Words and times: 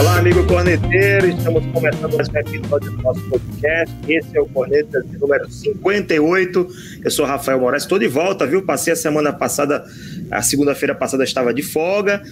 Olá, 0.00 0.16
amigo 0.16 0.46
corneteiro, 0.46 1.26
estamos 1.26 1.62
começando 1.74 2.16
mais 2.16 2.26
um 2.30 2.38
episódio 2.38 2.90
do 2.90 3.02
nosso 3.02 3.20
podcast. 3.28 3.94
Esse 4.08 4.34
é 4.34 4.40
o 4.40 4.46
Cornetas 4.46 5.06
de 5.06 5.18
número 5.18 5.50
58. 5.50 6.68
Eu 7.04 7.10
sou 7.10 7.26
Rafael 7.26 7.60
Moraes, 7.60 7.82
estou 7.82 7.98
de 7.98 8.08
volta, 8.08 8.46
viu? 8.46 8.64
Passei 8.64 8.94
a 8.94 8.96
semana 8.96 9.30
passada, 9.30 9.84
a 10.30 10.40
segunda-feira 10.40 10.94
passada 10.94 11.22
estava 11.22 11.52
de 11.52 11.62
folga. 11.62 12.22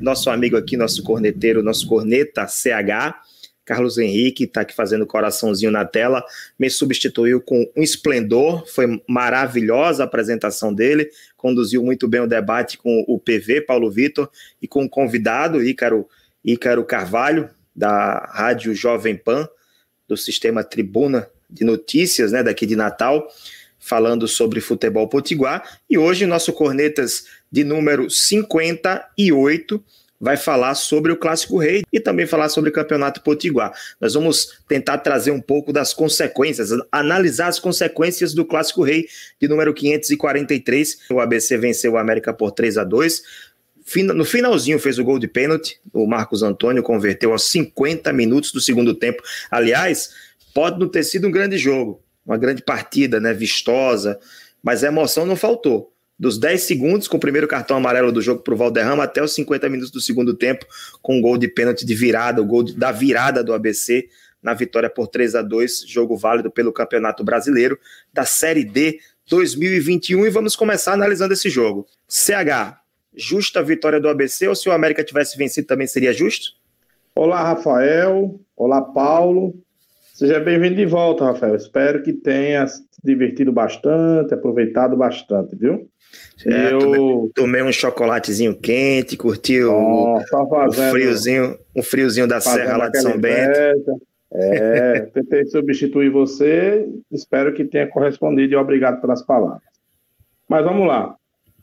Nosso 0.00 0.30
amigo 0.30 0.56
aqui, 0.56 0.76
nosso 0.76 1.02
corneteiro, 1.02 1.64
nosso 1.64 1.88
corneta 1.88 2.46
CH, 2.46 3.16
Carlos 3.64 3.98
Henrique, 3.98 4.44
está 4.44 4.60
aqui 4.60 4.72
fazendo 4.72 5.04
coraçãozinho 5.04 5.72
na 5.72 5.84
tela, 5.84 6.24
me 6.56 6.70
substituiu 6.70 7.40
com 7.40 7.68
um 7.76 7.82
esplendor. 7.82 8.64
Foi 8.68 9.02
maravilhosa 9.08 10.04
a 10.04 10.06
apresentação 10.06 10.72
dele, 10.72 11.10
conduziu 11.36 11.82
muito 11.82 12.06
bem 12.06 12.20
o 12.20 12.28
debate 12.28 12.78
com 12.78 13.04
o 13.08 13.18
PV, 13.18 13.62
Paulo 13.62 13.90
Vitor, 13.90 14.30
e 14.62 14.68
com 14.68 14.84
o 14.84 14.88
convidado, 14.88 15.60
Ícaro. 15.60 16.06
Ícaro 16.46 16.84
Carvalho, 16.84 17.50
da 17.74 18.30
Rádio 18.32 18.72
Jovem 18.74 19.16
Pan, 19.16 19.48
do 20.06 20.16
Sistema 20.16 20.62
Tribuna 20.62 21.28
de 21.50 21.64
Notícias, 21.64 22.32
né, 22.32 22.42
daqui 22.42 22.64
de 22.64 22.76
Natal, 22.76 23.28
falando 23.78 24.26
sobre 24.26 24.60
futebol 24.60 25.08
potiguar. 25.08 25.80
E 25.90 25.98
hoje, 25.98 26.24
nosso 26.24 26.52
Cornetas 26.52 27.26
de 27.50 27.64
número 27.64 28.08
58 28.08 29.84
vai 30.18 30.36
falar 30.36 30.74
sobre 30.74 31.12
o 31.12 31.16
Clássico 31.16 31.58
Rei 31.58 31.82
e 31.92 32.00
também 32.00 32.26
falar 32.26 32.48
sobre 32.48 32.70
o 32.70 32.72
Campeonato 32.72 33.20
Potiguar. 33.22 33.72
Nós 34.00 34.14
vamos 34.14 34.60
tentar 34.66 34.98
trazer 34.98 35.30
um 35.30 35.40
pouco 35.40 35.74
das 35.74 35.92
consequências, 35.92 36.70
analisar 36.90 37.48
as 37.48 37.60
consequências 37.60 38.32
do 38.32 38.44
Clássico 38.44 38.82
Rei 38.82 39.06
de 39.38 39.46
número 39.46 39.74
543. 39.74 41.00
O 41.10 41.20
ABC 41.20 41.58
venceu 41.58 41.92
o 41.92 41.98
América 41.98 42.32
por 42.32 42.50
3 42.52 42.78
a 42.78 42.84
2 42.84 43.22
no 44.14 44.24
finalzinho 44.24 44.78
fez 44.78 44.98
o 44.98 45.04
gol 45.04 45.18
de 45.18 45.28
pênalti, 45.28 45.80
o 45.92 46.06
Marcos 46.06 46.42
Antônio 46.42 46.82
converteu 46.82 47.32
aos 47.32 47.44
50 47.44 48.12
minutos 48.12 48.50
do 48.50 48.60
segundo 48.60 48.94
tempo. 48.94 49.22
Aliás, 49.50 50.10
pode 50.52 50.78
não 50.78 50.88
ter 50.88 51.04
sido 51.04 51.28
um 51.28 51.30
grande 51.30 51.56
jogo, 51.56 52.02
uma 52.24 52.36
grande 52.36 52.62
partida, 52.62 53.20
né, 53.20 53.32
vistosa, 53.32 54.18
mas 54.62 54.82
a 54.82 54.88
emoção 54.88 55.24
não 55.24 55.36
faltou. 55.36 55.92
Dos 56.18 56.38
10 56.38 56.62
segundos, 56.62 57.08
com 57.08 57.18
o 57.18 57.20
primeiro 57.20 57.46
cartão 57.46 57.76
amarelo 57.76 58.10
do 58.10 58.22
jogo 58.22 58.42
para 58.42 58.54
o 58.54 58.56
Valderrama, 58.56 59.04
até 59.04 59.22
os 59.22 59.34
50 59.34 59.68
minutos 59.68 59.90
do 59.90 60.00
segundo 60.00 60.34
tempo, 60.34 60.66
com 61.02 61.18
o 61.18 61.20
gol 61.20 61.36
de 61.36 61.46
pênalti 61.46 61.84
de 61.84 61.94
virada, 61.94 62.40
o 62.40 62.44
gol 62.44 62.64
da 62.64 62.90
virada 62.90 63.44
do 63.44 63.52
ABC 63.52 64.08
na 64.42 64.54
vitória 64.54 64.88
por 64.88 65.08
3 65.08 65.34
a 65.34 65.42
2 65.42 65.84
jogo 65.86 66.16
válido 66.16 66.50
pelo 66.50 66.72
Campeonato 66.72 67.22
Brasileiro 67.22 67.78
da 68.12 68.24
Série 68.24 68.64
D 68.64 68.98
2021. 69.28 70.24
E 70.24 70.30
vamos 70.30 70.56
começar 70.56 70.94
analisando 70.94 71.34
esse 71.34 71.50
jogo. 71.50 71.86
CH, 72.08 72.78
justa 73.16 73.60
a 73.60 73.62
vitória 73.62 74.00
do 74.00 74.08
ABC 74.08 74.46
ou 74.46 74.54
se 74.54 74.68
o 74.68 74.72
América 74.72 75.02
tivesse 75.02 75.36
vencido 75.36 75.66
também 75.66 75.86
seria 75.86 76.12
justo? 76.12 76.52
Olá, 77.14 77.42
Rafael. 77.42 78.38
Olá, 78.56 78.82
Paulo. 78.82 79.54
Seja 80.12 80.38
bem-vindo 80.38 80.76
de 80.76 80.86
volta, 80.86 81.24
Rafael. 81.24 81.56
Espero 81.56 82.02
que 82.02 82.12
tenha 82.12 82.66
se 82.66 82.82
divertido 83.02 83.52
bastante, 83.52 84.34
aproveitado 84.34 84.96
bastante, 84.96 85.56
viu? 85.56 85.88
É, 86.46 86.72
eu 86.72 86.78
tomei, 86.78 87.30
tomei, 87.34 87.62
um 87.62 87.72
chocolatezinho 87.72 88.54
quente, 88.54 89.16
curti 89.16 89.62
o, 89.62 90.16
o, 90.16 90.72
friozinho, 90.72 91.58
um 91.74 91.82
friozinho 91.82 92.26
da 92.26 92.40
serra 92.40 92.76
lá 92.76 92.88
de 92.88 93.00
São 93.00 93.18
Bento. 93.18 94.00
É, 94.32 95.00
tentei 95.12 95.44
substituir 95.46 96.10
você, 96.10 96.86
espero 97.10 97.54
que 97.54 97.64
tenha 97.64 97.86
correspondido 97.86 98.52
e 98.52 98.56
obrigado 98.56 99.00
pelas 99.00 99.22
palavras. 99.22 99.62
Mas 100.48 100.64
vamos 100.64 100.86
lá. 100.86 101.14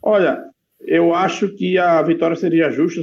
Olha, 0.02 0.44
eu 0.86 1.14
acho 1.14 1.48
que 1.54 1.78
a 1.78 2.02
vitória 2.02 2.36
seria 2.36 2.70
justa 2.70 3.02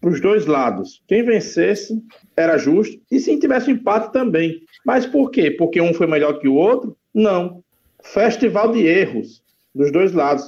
para 0.00 0.10
os 0.10 0.20
dois 0.20 0.46
lados. 0.46 1.02
Quem 1.06 1.24
vencesse 1.24 1.94
era 2.36 2.56
justo, 2.56 3.00
e 3.10 3.20
se 3.20 3.38
tivesse 3.38 3.70
um 3.70 3.74
empate 3.74 4.12
também. 4.12 4.62
Mas 4.84 5.06
por 5.06 5.30
quê? 5.30 5.50
Porque 5.50 5.80
um 5.80 5.92
foi 5.92 6.06
melhor 6.06 6.38
que 6.38 6.48
o 6.48 6.54
outro? 6.54 6.96
Não. 7.14 7.62
Festival 8.02 8.72
de 8.72 8.86
erros 8.86 9.42
dos 9.74 9.92
dois 9.92 10.12
lados. 10.12 10.44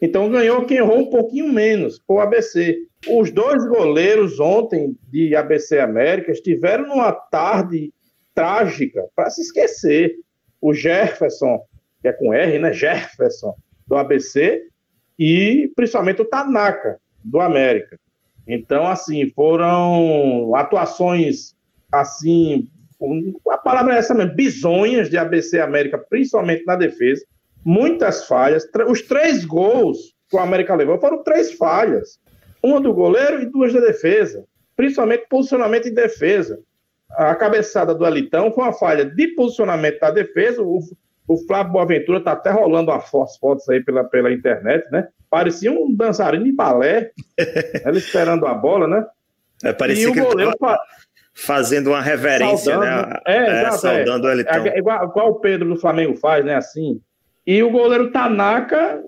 Então 0.00 0.30
ganhou 0.30 0.64
quem 0.64 0.78
errou 0.78 0.98
um 0.98 1.10
pouquinho 1.10 1.52
menos, 1.52 2.00
o 2.06 2.20
ABC. 2.20 2.78
Os 3.08 3.30
dois 3.30 3.66
goleiros 3.68 4.38
ontem 4.40 4.96
de 5.10 5.34
ABC 5.34 5.78
América 5.78 6.32
estiveram 6.32 6.88
numa 6.88 7.12
tarde 7.12 7.92
trágica 8.34 9.04
para 9.14 9.30
se 9.30 9.42
esquecer. 9.42 10.14
O 10.60 10.74
Jefferson, 10.74 11.60
que 12.02 12.08
é 12.08 12.12
com 12.12 12.34
R, 12.34 12.58
né? 12.58 12.72
Jefferson, 12.72 13.54
do 13.86 13.96
ABC, 13.96 14.64
e 15.18 15.70
principalmente 15.74 16.22
o 16.22 16.24
Tanaka, 16.24 16.98
do 17.24 17.40
América. 17.40 17.98
Então, 18.46 18.86
assim, 18.86 19.28
foram 19.30 20.54
atuações, 20.54 21.54
assim, 21.92 22.68
a 23.50 23.58
palavra 23.58 23.94
é 23.94 23.98
essa 23.98 24.14
mesmo, 24.14 24.34
bizonhas 24.34 25.10
de 25.10 25.16
ABC 25.16 25.60
América, 25.60 25.98
principalmente 25.98 26.64
na 26.64 26.74
defesa, 26.74 27.24
muitas 27.64 28.26
falhas. 28.26 28.66
Os 28.88 29.02
três 29.02 29.44
gols 29.44 30.14
que 30.28 30.36
o 30.36 30.40
América 30.40 30.74
levou 30.74 30.98
foram 30.98 31.22
três 31.22 31.52
falhas. 31.52 32.18
Uma 32.62 32.80
do 32.80 32.92
goleiro 32.92 33.42
e 33.42 33.46
duas 33.46 33.72
da 33.72 33.80
defesa, 33.80 34.44
principalmente 34.76 35.28
posicionamento 35.28 35.88
em 35.88 35.94
defesa. 35.94 36.58
A 37.10 37.34
cabeçada 37.34 37.94
do 37.94 38.06
Elitão 38.06 38.52
foi 38.52 38.64
uma 38.64 38.72
falha 38.72 39.04
de 39.04 39.28
posicionamento 39.28 40.00
da 40.00 40.10
defesa, 40.10 40.62
o, 40.62 40.80
o 41.28 41.36
Flávio 41.46 41.74
Boaventura 41.74 42.20
tá 42.20 42.32
até 42.32 42.50
rolando 42.50 42.90
as 42.90 43.36
fotos 43.36 43.68
aí 43.68 43.84
pela, 43.84 44.02
pela 44.02 44.32
internet, 44.32 44.90
né? 44.90 45.06
Parecia 45.30 45.70
um 45.70 45.94
dançarino 45.94 46.44
de 46.44 46.52
balé, 46.52 47.10
ele 47.84 47.98
esperando 47.98 48.46
a 48.46 48.54
bola, 48.54 48.88
né? 48.88 49.06
É, 49.62 49.72
parecia 49.74 50.10
que 50.10 50.18
ele 50.18 50.56
tava 50.56 50.78
fazendo 51.34 51.88
uma 51.88 52.00
reverência, 52.00 52.72
saudando, 52.72 53.08
né? 53.08 53.20
É, 53.26 53.36
é, 53.36 53.60
exato, 53.60 53.78
saudando 53.78 54.28
é. 54.28 54.32
ele. 54.32 54.44
É, 54.48 54.78
igual, 54.78 55.04
igual 55.04 55.30
o 55.30 55.40
Pedro 55.40 55.68
do 55.68 55.78
Flamengo 55.78 56.16
faz, 56.16 56.44
né? 56.44 56.54
Assim. 56.54 57.00
E 57.46 57.62
o 57.62 57.70
goleiro 57.70 58.10
Tanaka, 58.10 59.02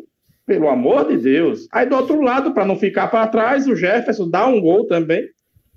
pelo 0.46 0.68
amor 0.68 1.08
de 1.08 1.16
Deus. 1.16 1.66
Aí 1.72 1.86
do 1.86 1.96
outro 1.96 2.20
lado, 2.20 2.52
para 2.52 2.66
não 2.66 2.76
ficar 2.76 3.08
para 3.08 3.26
trás, 3.28 3.66
o 3.66 3.74
Jefferson 3.74 4.28
dá 4.28 4.46
um 4.46 4.60
gol 4.60 4.86
também. 4.86 5.26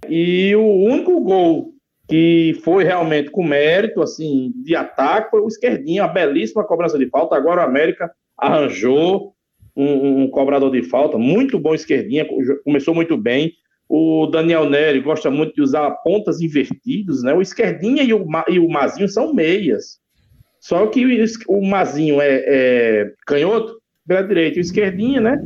E 0.10 0.54
o 0.56 0.66
único 0.66 1.22
gol 1.22 1.73
que 2.14 2.62
foi 2.64 2.84
realmente 2.84 3.32
com 3.32 3.44
mérito, 3.44 4.00
assim, 4.00 4.54
de 4.64 4.76
ataque, 4.76 5.32
foi 5.32 5.42
o 5.42 5.48
esquerdinho, 5.48 6.04
a 6.04 6.08
belíssima 6.08 6.64
cobrança 6.64 6.96
de 6.96 7.10
falta. 7.10 7.36
Agora 7.36 7.62
o 7.62 7.66
América 7.66 8.12
arranjou 8.38 9.34
um, 9.76 10.22
um 10.22 10.30
cobrador 10.30 10.70
de 10.70 10.84
falta, 10.84 11.18
muito 11.18 11.58
bom 11.58 11.74
esquerdinha, 11.74 12.24
começou 12.64 12.94
muito 12.94 13.18
bem. 13.18 13.52
O 13.90 14.28
Daniel 14.28 14.70
Nery 14.70 15.02
gosta 15.02 15.32
muito 15.32 15.56
de 15.56 15.64
usar 15.64 15.90
pontas 16.04 16.40
invertidas, 16.40 17.24
né? 17.24 17.34
O 17.34 17.42
esquerdinha 17.42 18.04
e 18.04 18.14
o, 18.14 18.24
e 18.48 18.60
o 18.60 18.70
Mazinho 18.70 19.10
são 19.10 19.34
meias. 19.34 19.98
Só 20.60 20.86
que 20.86 21.04
o, 21.04 21.26
o 21.48 21.66
Mazinho 21.66 22.22
é, 22.22 22.44
é 22.46 23.12
canhoto 23.26 23.82
pela 24.08 24.22
direita 24.22 24.58
e 24.58 24.60
o 24.60 24.62
esquerdinha, 24.62 25.22
né? 25.22 25.42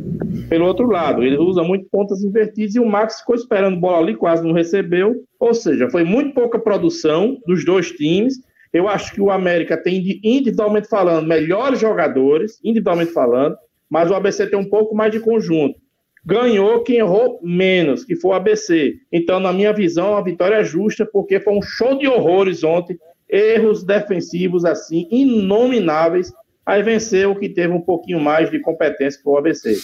Pelo 0.50 0.66
outro 0.66 0.88
lado. 0.88 1.24
Ele 1.24 1.38
usa 1.38 1.64
muito 1.64 1.88
pontas 1.92 2.24
invertidas 2.24 2.76
e 2.76 2.80
o 2.80 2.86
Max 2.86 3.20
ficou 3.20 3.36
esperando 3.36 3.80
bola 3.80 4.00
ali, 4.00 4.16
quase 4.16 4.44
não 4.44 4.54
recebeu. 4.54 5.24
Ou 5.40 5.54
seja, 5.54 5.90
foi 5.90 6.04
muito 6.04 6.34
pouca 6.34 6.60
produção 6.60 7.38
dos 7.46 7.64
dois 7.64 7.92
times. 7.92 8.36
Eu 8.74 8.88
acho 8.88 9.14
que 9.14 9.22
o 9.22 9.32
América 9.32 9.78
tem, 9.78 10.20
individualmente 10.24 10.88
falando, 10.88 11.28
melhores 11.28 11.80
jogadores, 11.80 12.60
individualmente 12.64 13.12
falando, 13.12 13.56
mas 13.90 14.12
o 14.12 14.16
ABC 14.16 14.48
tem 14.48 14.60
um 14.60 14.70
pouco 14.70 14.96
mais 14.96 15.12
de 15.12 15.20
conjunto. 15.20 15.80
Ganhou 16.26 16.84
quem 16.84 16.98
errou 16.98 17.40
menos, 17.42 18.04
que 18.04 18.16
foi 18.16 18.32
o 18.32 18.34
ABC. 18.34 18.96
Então, 19.12 19.40
na 19.40 19.54
minha 19.54 19.72
visão, 19.72 20.18
a 20.18 20.22
vitória 20.22 20.56
é 20.56 20.64
justa, 20.64 21.06
porque 21.06 21.40
foi 21.40 21.54
um 21.54 21.62
show 21.62 21.98
de 21.98 22.08
horrores 22.08 22.64
ontem, 22.66 22.98
erros 23.30 23.84
defensivos 23.84 24.66
assim, 24.66 25.08
inomináveis, 25.10 26.34
Aí 26.68 26.84
venceu 26.84 27.32
o 27.32 27.40
que 27.40 27.48
teve 27.48 27.74
um 27.74 27.80
pouquinho 27.80 28.20
mais 28.20 28.52
de 28.52 28.60
competência 28.60 29.22
que 29.22 29.30
o 29.30 29.38
ABC. 29.38 29.78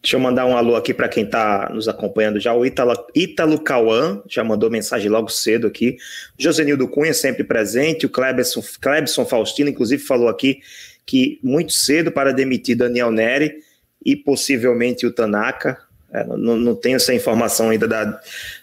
Deixa 0.00 0.14
eu 0.14 0.20
mandar 0.20 0.46
um 0.46 0.56
alô 0.56 0.76
aqui 0.76 0.94
para 0.94 1.08
quem 1.08 1.24
está 1.24 1.68
nos 1.74 1.88
acompanhando 1.88 2.38
já. 2.38 2.54
O 2.54 2.64
Ítalo, 2.64 3.58
Cauã 3.58 4.22
já 4.28 4.44
mandou 4.44 4.70
mensagem 4.70 5.10
logo 5.10 5.28
cedo 5.28 5.66
aqui. 5.66 5.96
Josenildo 6.38 6.86
Cunha 6.86 7.12
sempre 7.12 7.42
presente. 7.42 8.06
O 8.06 8.08
Klebson, 8.08 8.62
Klebson 8.80 9.26
Faustino, 9.26 9.68
inclusive, 9.68 10.00
falou 10.00 10.28
aqui 10.28 10.60
que 11.04 11.40
muito 11.42 11.72
cedo 11.72 12.12
para 12.12 12.32
demitir 12.32 12.76
Daniel 12.76 13.10
Neri 13.10 13.56
e 14.04 14.14
possivelmente 14.14 15.04
o 15.06 15.12
Tanaka. 15.12 15.76
É, 16.12 16.22
não, 16.24 16.56
não 16.56 16.76
tenho 16.76 16.96
essa 16.96 17.12
informação 17.12 17.70
ainda 17.70 17.88
da, 17.88 18.20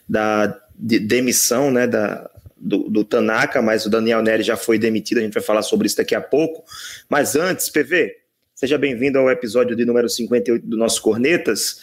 da 0.07 0.61
de 0.73 0.97
demissão 0.97 1.69
né, 1.69 1.87
da, 1.87 2.29
do, 2.63 2.89
do, 2.89 3.03
Tanaka, 3.03 3.61
mas 3.61 3.85
o 3.85 3.89
Daniel 3.89 4.21
Neri 4.21 4.41
já 4.41 4.55
foi 4.55 4.79
demitido, 4.79 5.17
a 5.17 5.21
gente 5.21 5.33
vai 5.33 5.43
falar 5.43 5.61
sobre 5.61 5.87
isso 5.87 5.97
daqui 5.97 6.15
a 6.15 6.21
pouco. 6.21 6.63
Mas 7.09 7.35
antes, 7.35 7.69
PV, 7.69 8.15
seja 8.55 8.77
bem-vindo 8.77 9.19
ao 9.19 9.29
episódio 9.29 9.75
de 9.75 9.83
número 9.83 10.07
58 10.07 10.65
do 10.65 10.77
nosso 10.77 11.01
Cornetas. 11.01 11.79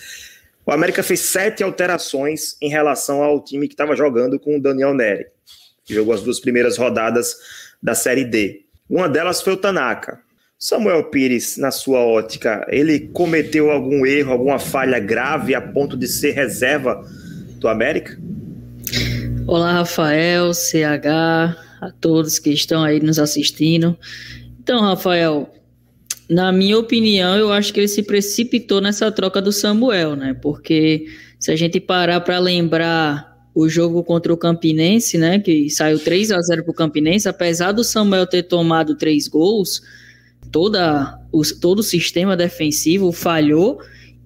O 0.65 0.73
América 0.73 1.03
fez 1.03 1.21
sete 1.21 1.63
alterações 1.63 2.57
em 2.63 2.71
relação 2.71 3.23
ao 3.23 3.45
time 3.45 3.69
que 3.69 3.75
estava 3.75 3.95
jogando 3.95 4.41
com 4.41 4.57
o 4.57 4.61
Daniel 4.61 4.95
Neri, 4.95 5.27
que 5.85 5.95
jogou 5.95 6.15
as 6.15 6.23
duas 6.23 6.41
primeiras 6.41 6.79
rodadas 6.79 7.37
da 7.83 7.95
Série 7.95 8.25
D. 8.25 8.63
Uma 8.89 9.09
delas 9.09 9.43
foi 9.43 9.53
o 9.53 9.59
Tanaka. 9.59 10.21
Samuel 10.59 11.05
Pires, 11.05 11.57
na 11.57 11.71
sua 11.71 12.01
ótica, 12.01 12.67
ele 12.69 13.09
cometeu 13.15 13.71
algum 13.71 14.05
erro, 14.05 14.33
alguma 14.33 14.59
falha 14.59 14.99
grave 14.99 15.55
a 15.55 15.61
ponto 15.61 15.97
de 15.97 16.07
ser 16.07 16.33
reserva 16.33 17.03
do 17.59 17.69
América? 17.69 18.19
Olá, 19.51 19.73
Rafael, 19.73 20.55
CH, 20.55 21.57
a 21.81 21.91
todos 22.01 22.39
que 22.39 22.51
estão 22.51 22.85
aí 22.85 23.01
nos 23.01 23.19
assistindo. 23.19 23.99
Então, 24.63 24.81
Rafael, 24.81 25.53
na 26.29 26.53
minha 26.53 26.79
opinião, 26.79 27.35
eu 27.35 27.53
acho 27.53 27.75
que 27.75 27.81
ele 27.81 27.89
se 27.89 28.05
precipitou 28.05 28.81
nessa 28.81 29.11
troca 29.11 29.43
do 29.43 29.51
Samuel, 29.51 30.15
né? 30.15 30.35
Porque 30.41 31.07
se 31.37 31.51
a 31.51 31.57
gente 31.57 31.81
parar 31.81 32.21
para 32.21 32.39
lembrar 32.39 33.45
o 33.53 33.69
jogo 33.69 34.05
contra 34.05 34.33
o 34.33 34.37
Campinense, 34.37 35.19
né, 35.19 35.41
que 35.41 35.69
saiu 35.69 35.99
3 35.99 36.31
a 36.31 36.41
0 36.41 36.63
para 36.63 36.71
o 36.71 36.75
Campinense, 36.75 37.29
apesar 37.29 37.73
do 37.73 37.83
Samuel 37.83 38.29
ter 38.29 38.45
tomado 38.45 38.95
três 38.95 39.27
gols, 39.27 39.83
toda 40.53 41.19
o, 41.33 41.43
todo 41.61 41.81
o 41.81 41.83
sistema 41.83 42.37
defensivo 42.37 43.11
falhou 43.11 43.81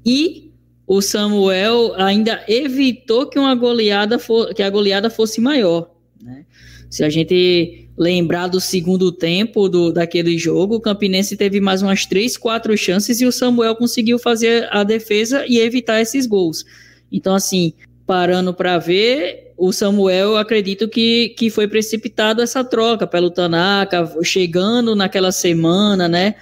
e 0.05 0.44
o 0.87 1.01
Samuel 1.01 1.95
ainda 1.97 2.45
evitou 2.47 3.27
que 3.27 3.39
uma 3.39 3.55
goleada 3.55 4.19
for, 4.19 4.53
que 4.53 4.63
a 4.63 4.71
goleada 4.71 5.09
fosse 5.09 5.41
maior, 5.41 5.91
né? 6.23 6.45
Se 6.91 7.03
a 7.03 7.09
gente 7.09 7.89
lembrar 7.97 8.49
do 8.49 8.61
segundo 8.61 9.11
tempo 9.11 9.69
do, 9.69 9.93
daquele 9.93 10.37
jogo, 10.37 10.77
o 10.77 10.81
Campinense 10.81 11.37
teve 11.37 11.61
mais 11.61 11.83
umas 11.83 12.07
três, 12.07 12.37
quatro 12.37 12.77
chances 12.77 13.21
e 13.21 13.27
o 13.27 13.33
Samuel 13.33 13.75
conseguiu 13.77 14.19
fazer 14.19 14.69
a 14.71 14.85
defesa 14.85 15.45
e 15.47 15.59
evitar 15.59 16.01
esses 16.01 16.27
gols. 16.27 16.65
Então, 17.11 17.35
assim, 17.35 17.73
parando 18.07 18.53
para 18.53 18.79
ver, 18.79 19.53
o 19.57 19.73
Samuel, 19.73 20.37
acredito 20.37 20.89
que, 20.89 21.31
que 21.31 21.51
foi 21.51 21.69
precipitado 21.69 22.43
essa 22.43 22.65
troca 22.65 23.07
pelo 23.07 23.31
Tanaka, 23.31 24.09
chegando 24.23 24.95
naquela 24.95 25.33
semana, 25.33 26.09
né? 26.09 26.35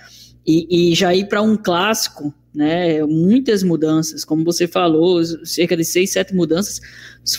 E, 0.47 0.91
e 0.91 0.95
já 0.95 1.15
ir 1.15 1.29
para 1.29 1.43
um 1.43 1.57
clássico, 1.57 2.35
né? 2.55 3.03
Muitas 3.05 3.63
mudanças, 3.63 4.25
como 4.25 4.45
você 4.45 4.67
falou, 4.67 5.23
cerca 5.45 5.77
de 5.77 5.85
seis, 5.85 6.13
sete 6.13 6.35
mudanças, 6.35 6.81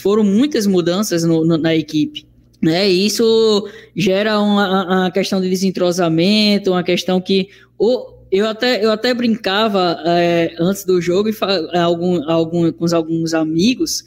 foram 0.01 0.23
muitas 0.23 0.65
mudanças 0.65 1.23
no, 1.23 1.45
no, 1.45 1.57
na 1.57 1.75
equipe. 1.75 2.25
Né, 2.61 2.89
e 2.89 3.05
isso 3.07 3.67
gera 3.93 4.39
uma, 4.39 4.85
uma, 4.85 5.11
questão 5.11 5.41
de 5.41 5.49
desentrosamento, 5.49 6.71
uma 6.71 6.81
questão 6.81 7.19
que 7.19 7.49
o, 7.77 8.13
eu, 8.31 8.47
até, 8.47 8.81
eu 8.81 8.89
até 8.89 9.13
brincava 9.13 10.01
é, 10.05 10.55
antes 10.57 10.85
do 10.85 11.01
jogo 11.01 11.27
e 11.29 11.77
algum, 11.77 12.23
algum, 12.31 12.71
com 12.71 12.85
alguns 12.95 13.33
amigos 13.33 14.05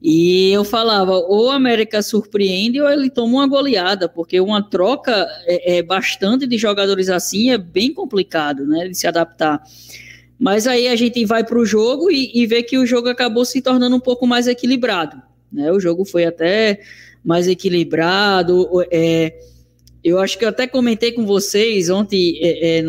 e 0.00 0.50
eu 0.52 0.64
falava, 0.64 1.12
ou 1.12 1.46
o 1.46 1.50
América 1.50 2.00
surpreende 2.02 2.80
ou 2.80 2.88
ele 2.88 3.10
toma 3.10 3.38
uma 3.38 3.46
goleada, 3.48 4.08
porque 4.08 4.40
uma 4.40 4.62
troca 4.62 5.26
é, 5.44 5.78
é 5.78 5.82
bastante 5.82 6.46
de 6.46 6.56
jogadores 6.56 7.08
assim 7.08 7.50
é 7.50 7.58
bem 7.58 7.92
complicado, 7.92 8.64
né, 8.64 8.88
de 8.88 8.96
se 8.96 9.06
adaptar. 9.06 9.60
Mas 10.38 10.66
aí 10.66 10.86
a 10.86 10.94
gente 10.94 11.24
vai 11.24 11.42
para 11.42 11.58
o 11.58 11.66
jogo 11.66 12.10
e, 12.10 12.30
e 12.34 12.46
vê 12.46 12.62
que 12.62 12.78
o 12.78 12.86
jogo 12.86 13.08
acabou 13.08 13.44
se 13.44 13.60
tornando 13.60 13.96
um 13.96 14.00
pouco 14.00 14.26
mais 14.26 14.46
equilibrado, 14.46 15.20
né? 15.52 15.72
O 15.72 15.80
jogo 15.80 16.04
foi 16.04 16.24
até 16.24 16.80
mais 17.24 17.48
equilibrado. 17.48 18.68
É, 18.90 19.36
eu 20.04 20.20
acho 20.20 20.38
que 20.38 20.44
eu 20.44 20.48
até 20.48 20.66
comentei 20.66 21.12
com 21.12 21.26
vocês 21.26 21.90
ontem 21.90 22.38
é, 22.40 22.78
é, 22.78 22.82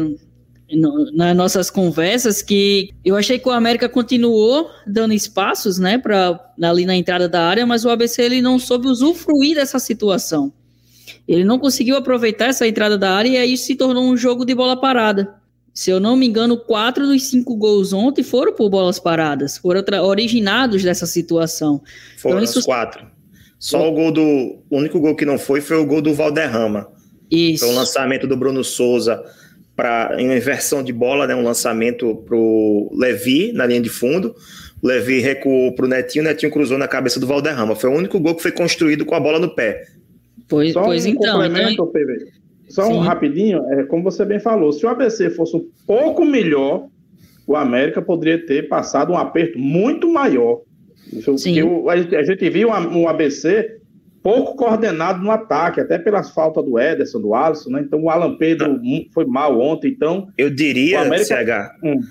no, 0.76 1.12
nas 1.12 1.36
nossas 1.36 1.72
conversas 1.72 2.42
que 2.42 2.92
eu 3.04 3.16
achei 3.16 3.40
que 3.40 3.48
o 3.48 3.52
América 3.52 3.90
continuou 3.90 4.70
dando 4.86 5.14
espaços, 5.14 5.80
né, 5.80 5.98
para 5.98 6.40
ali 6.62 6.86
na 6.86 6.96
entrada 6.96 7.28
da 7.28 7.42
área, 7.42 7.66
mas 7.66 7.84
o 7.84 7.90
ABC 7.90 8.22
ele 8.22 8.42
não 8.42 8.60
soube 8.60 8.88
usufruir 8.88 9.56
dessa 9.56 9.80
situação. 9.80 10.54
Ele 11.28 11.44
não 11.44 11.58
conseguiu 11.58 11.98
aproveitar 11.98 12.48
essa 12.48 12.68
entrada 12.68 12.98
da 12.98 13.12
área 13.12 13.30
e 13.30 13.38
aí 13.38 13.58
se 13.58 13.76
tornou 13.76 14.04
um 14.04 14.16
jogo 14.16 14.46
de 14.46 14.54
bola 14.54 14.80
parada. 14.80 15.39
Se 15.80 15.90
eu 15.90 15.98
não 15.98 16.18
me 16.18 16.28
engano, 16.28 16.58
quatro 16.58 17.08
dos 17.08 17.30
cinco 17.30 17.56
gols 17.56 17.94
ontem 17.94 18.22
foram 18.22 18.52
por 18.52 18.70
bolas 18.70 19.00
paradas, 19.00 19.58
foram 19.58 19.82
originados 20.04 20.84
dessa 20.84 21.06
situação. 21.06 21.82
Foram 22.18 22.40
então, 22.40 22.44
isso... 22.44 22.60
os 22.60 22.66
quatro. 22.66 23.08
Só 23.58 23.88
o 23.88 23.94
gol 23.94 24.12
do. 24.12 24.22
O 24.70 24.78
único 24.78 25.00
gol 25.00 25.16
que 25.16 25.24
não 25.24 25.40
foi 25.40 25.62
foi 25.62 25.78
o 25.78 25.86
gol 25.86 26.02
do 26.02 26.14
Valderrama. 26.14 26.90
Isso. 27.32 27.64
Foi 27.64 27.74
o 27.74 27.78
lançamento 27.78 28.28
do 28.28 28.36
Bruno 28.36 28.62
Souza 28.62 29.24
para 29.74 30.18
uma 30.20 30.36
inversão 30.36 30.84
de 30.84 30.92
bola, 30.92 31.26
né, 31.26 31.34
um 31.34 31.44
lançamento 31.44 32.14
para 32.28 32.36
o 32.36 32.92
Levi 32.94 33.54
na 33.54 33.66
linha 33.66 33.80
de 33.80 33.90
fundo. 33.90 34.36
O 34.84 34.86
Levi 34.86 35.22
recuou 35.22 35.74
para 35.74 35.86
o 35.86 35.88
Netinho, 35.88 36.26
o 36.26 36.28
Netinho 36.28 36.52
cruzou 36.52 36.78
na 36.78 36.90
cabeça 36.90 37.22
do 37.22 37.26
Valderrama. 37.26 37.74
Foi 37.74 37.90
o 37.90 37.94
único 37.94 38.20
gol 38.20 38.36
que 38.36 38.42
foi 38.42 38.52
construído 38.52 39.06
com 39.06 39.16
a 39.16 39.20
bola 39.22 39.40
no 39.40 39.56
pé. 39.56 39.88
Pois, 40.50 40.74
Só 40.74 40.84
pois 40.84 41.06
um 41.06 41.10
então. 41.10 41.46
Então... 41.46 41.90
Só 42.70 42.86
Sim. 42.86 42.94
um 42.94 43.00
rapidinho, 43.00 43.66
é, 43.72 43.84
como 43.84 44.04
você 44.04 44.24
bem 44.24 44.40
falou, 44.40 44.72
se 44.72 44.86
o 44.86 44.90
ABC 44.90 45.32
fosse 45.32 45.58
um 45.58 45.66
pouco 45.88 46.24
melhor, 46.24 46.88
o 47.48 47.56
América 47.56 48.02
poderia 48.02 48.46
ter 48.46 48.70
passado 48.70 49.12
um 49.12 49.18
aperto 49.18 49.58
muito 49.58 50.08
maior. 50.08 50.62
Sim. 51.38 51.64
O, 51.64 51.90
a, 51.90 51.98
gente 51.98 52.48
viu 52.50 52.70
um 52.70 53.10
ABC 53.10 53.80
pouco 54.22 54.56
coordenado 54.56 55.24
no 55.24 55.32
ataque, 55.32 55.82
até 55.82 55.98
pelas 55.98 56.30
faltas 56.30 56.64
do 56.64 56.78
Ederson, 56.78 57.20
do 57.20 57.34
Alisson, 57.34 57.72
né? 57.72 57.82
Então 57.82 58.04
o 58.04 58.10
Alan 58.10 58.38
Pedro 58.38 58.80
foi 59.14 59.26
mal 59.26 59.60
ontem, 59.60 59.90
então... 59.90 60.28
Eu 60.38 60.50
diria, 60.50 61.02
América... 61.02 61.26
CH, 61.26 61.76
hum. 61.84 62.02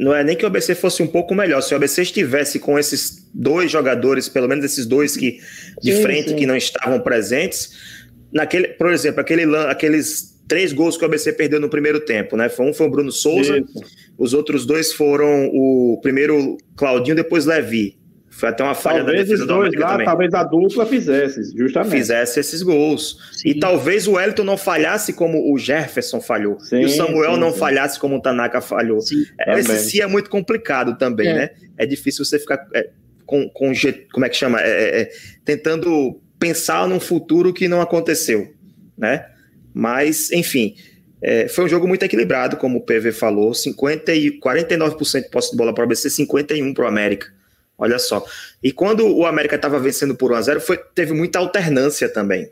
não 0.00 0.14
é 0.14 0.24
nem 0.24 0.34
que 0.34 0.42
o 0.42 0.48
ABC 0.48 0.74
fosse 0.74 1.02
um 1.02 1.06
pouco 1.06 1.34
melhor, 1.34 1.60
se 1.60 1.72
o 1.72 1.76
ABC 1.76 2.02
estivesse 2.02 2.58
com 2.58 2.78
esses 2.78 3.30
dois 3.32 3.70
jogadores, 3.70 4.28
pelo 4.28 4.48
menos 4.48 4.64
esses 4.64 4.86
dois 4.86 5.16
que 5.16 5.38
de 5.80 5.92
sim, 5.94 6.02
frente 6.02 6.30
sim. 6.30 6.36
que 6.36 6.46
não 6.46 6.56
estavam 6.56 6.98
presentes, 7.00 7.99
naquele, 8.32 8.68
por 8.68 8.92
exemplo, 8.92 9.20
aquele, 9.20 9.56
aqueles 9.56 10.40
três 10.48 10.72
gols 10.72 10.96
que 10.96 11.04
o 11.04 11.06
ABC 11.06 11.32
perdeu 11.32 11.60
no 11.60 11.68
primeiro 11.68 12.00
tempo, 12.00 12.36
né? 12.36 12.50
Um 12.58 12.72
foi 12.72 12.86
o 12.86 12.90
Bruno 12.90 13.12
Souza, 13.12 13.58
Isso. 13.58 13.84
os 14.18 14.34
outros 14.34 14.66
dois 14.66 14.92
foram 14.92 15.46
o 15.52 15.98
primeiro 16.02 16.58
Claudinho, 16.76 17.16
depois 17.16 17.46
Levi. 17.46 18.00
Foi 18.40 18.48
até 18.48 18.64
uma 18.64 18.74
falha 18.74 19.04
talvez 19.04 19.18
da 19.18 19.22
defesa 19.22 19.46
do 19.46 19.52
América 19.52 19.80
lá, 19.80 19.90
também. 19.90 20.06
Talvez 20.06 20.34
a 20.34 20.44
dupla 20.44 20.86
fizesse, 20.86 21.56
justamente. 21.56 21.92
Fizesse 21.92 22.40
esses 22.40 22.62
gols. 22.62 23.18
Sim. 23.32 23.50
E 23.50 23.58
talvez 23.58 24.08
o 24.08 24.18
Elton 24.18 24.44
não 24.44 24.56
falhasse 24.56 25.12
como 25.12 25.52
o 25.52 25.58
Jefferson 25.58 26.20
falhou. 26.20 26.58
Sim, 26.58 26.80
e 26.80 26.84
o 26.86 26.88
Samuel 26.88 27.34
sim, 27.34 27.40
não 27.40 27.52
falhasse 27.52 28.00
como 28.00 28.16
o 28.16 28.22
Tanaka 28.22 28.60
falhou. 28.60 28.98
É, 29.38 29.58
esse 29.58 29.90
sim 29.90 30.00
é 30.00 30.06
muito 30.06 30.30
complicado 30.30 30.96
também, 30.96 31.28
é. 31.28 31.34
né? 31.34 31.50
É 31.76 31.84
difícil 31.84 32.24
você 32.24 32.38
ficar 32.38 32.66
é, 32.74 32.88
com, 33.26 33.48
com 33.50 33.72
como 34.12 34.24
é 34.24 34.28
que 34.28 34.36
chama? 34.36 34.60
É, 34.60 34.70
é, 34.70 35.00
é, 35.02 35.10
tentando 35.44 36.20
pensar 36.40 36.88
num 36.88 36.98
futuro 36.98 37.52
que 37.52 37.68
não 37.68 37.80
aconteceu, 37.80 38.52
né? 38.98 39.26
Mas, 39.72 40.32
enfim, 40.32 40.74
é, 41.22 41.46
foi 41.46 41.66
um 41.66 41.68
jogo 41.68 41.86
muito 41.86 42.02
equilibrado, 42.02 42.56
como 42.56 42.78
o 42.78 42.80
PV 42.80 43.12
falou, 43.12 43.52
50 43.52 44.12
e 44.14 44.40
49% 44.40 45.22
de 45.22 45.30
posse 45.30 45.50
de 45.50 45.56
bola 45.56 45.74
para 45.74 45.82
o 45.82 45.84
ABC, 45.84 46.08
51 46.08 46.72
para 46.72 46.84
o 46.84 46.88
América. 46.88 47.28
Olha 47.76 47.98
só. 47.98 48.24
E 48.62 48.72
quando 48.72 49.06
o 49.06 49.24
América 49.24 49.56
estava 49.56 49.78
vencendo 49.78 50.14
por 50.14 50.32
1x0, 50.32 50.60
foi, 50.60 50.78
teve 50.94 51.12
muita 51.12 51.38
alternância 51.38 52.08
também. 52.08 52.50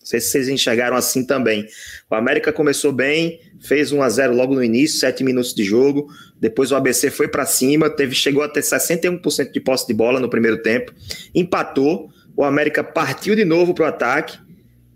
Não 0.00 0.10
sei 0.10 0.20
se 0.20 0.30
vocês 0.30 0.48
enxergaram 0.48 0.96
assim 0.96 1.24
também. 1.24 1.66
O 2.08 2.14
América 2.14 2.52
começou 2.52 2.92
bem, 2.92 3.40
fez 3.60 3.90
1 3.90 4.02
a 4.02 4.08
0 4.08 4.34
logo 4.34 4.54
no 4.54 4.62
início, 4.62 5.00
7 5.00 5.24
minutos 5.24 5.52
de 5.52 5.64
jogo. 5.64 6.08
Depois 6.38 6.70
o 6.70 6.76
ABC 6.76 7.10
foi 7.10 7.26
para 7.26 7.44
cima, 7.44 7.90
teve 7.90 8.14
chegou 8.14 8.42
a 8.42 8.48
ter 8.48 8.60
61% 8.60 9.50
de 9.50 9.60
posse 9.60 9.86
de 9.86 9.94
bola 9.94 10.20
no 10.20 10.28
primeiro 10.28 10.62
tempo. 10.62 10.92
Empatou, 11.34 12.08
o 12.36 12.44
América 12.44 12.84
partiu 12.84 13.34
de 13.34 13.44
novo 13.44 13.74
para 13.74 13.86
o 13.86 13.88
ataque. 13.88 14.38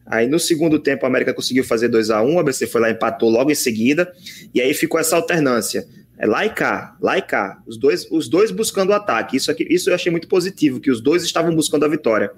Aí 0.05 0.29
no 0.29 0.39
segundo 0.39 0.79
tempo 0.79 1.05
o 1.05 1.07
América 1.07 1.33
conseguiu 1.33 1.65
fazer 1.65 1.89
2 1.89 2.11
a 2.11 2.23
1, 2.23 2.35
o 2.35 2.39
ABC 2.39 2.67
foi 2.67 2.81
lá 2.81 2.91
empatou 2.91 3.31
logo 3.31 3.51
em 3.51 3.55
seguida. 3.55 4.13
E 4.55 4.61
aí 4.61 4.75
ficou 4.75 5.01
essa 5.01 5.17
alternância. 5.17 5.87
É 6.19 6.27
lá 6.27 6.45
e 6.45 6.51
cá, 6.51 6.97
lá 7.01 7.17
e 7.17 7.23
cá. 7.23 7.63
Os 7.67 7.79
dois, 7.79 8.07
os 8.11 8.29
dois 8.29 8.51
buscando 8.51 8.91
o 8.91 8.93
ataque. 8.93 9.39
Isso, 9.39 9.51
aqui, 9.51 9.67
isso 9.71 9.89
eu 9.89 9.95
achei 9.95 10.11
muito 10.11 10.29
positivo, 10.29 10.79
que 10.79 10.91
os 10.91 11.01
dois 11.01 11.23
estavam 11.25 11.55
buscando 11.55 11.87
a 11.87 11.89
vitória. 11.89 12.31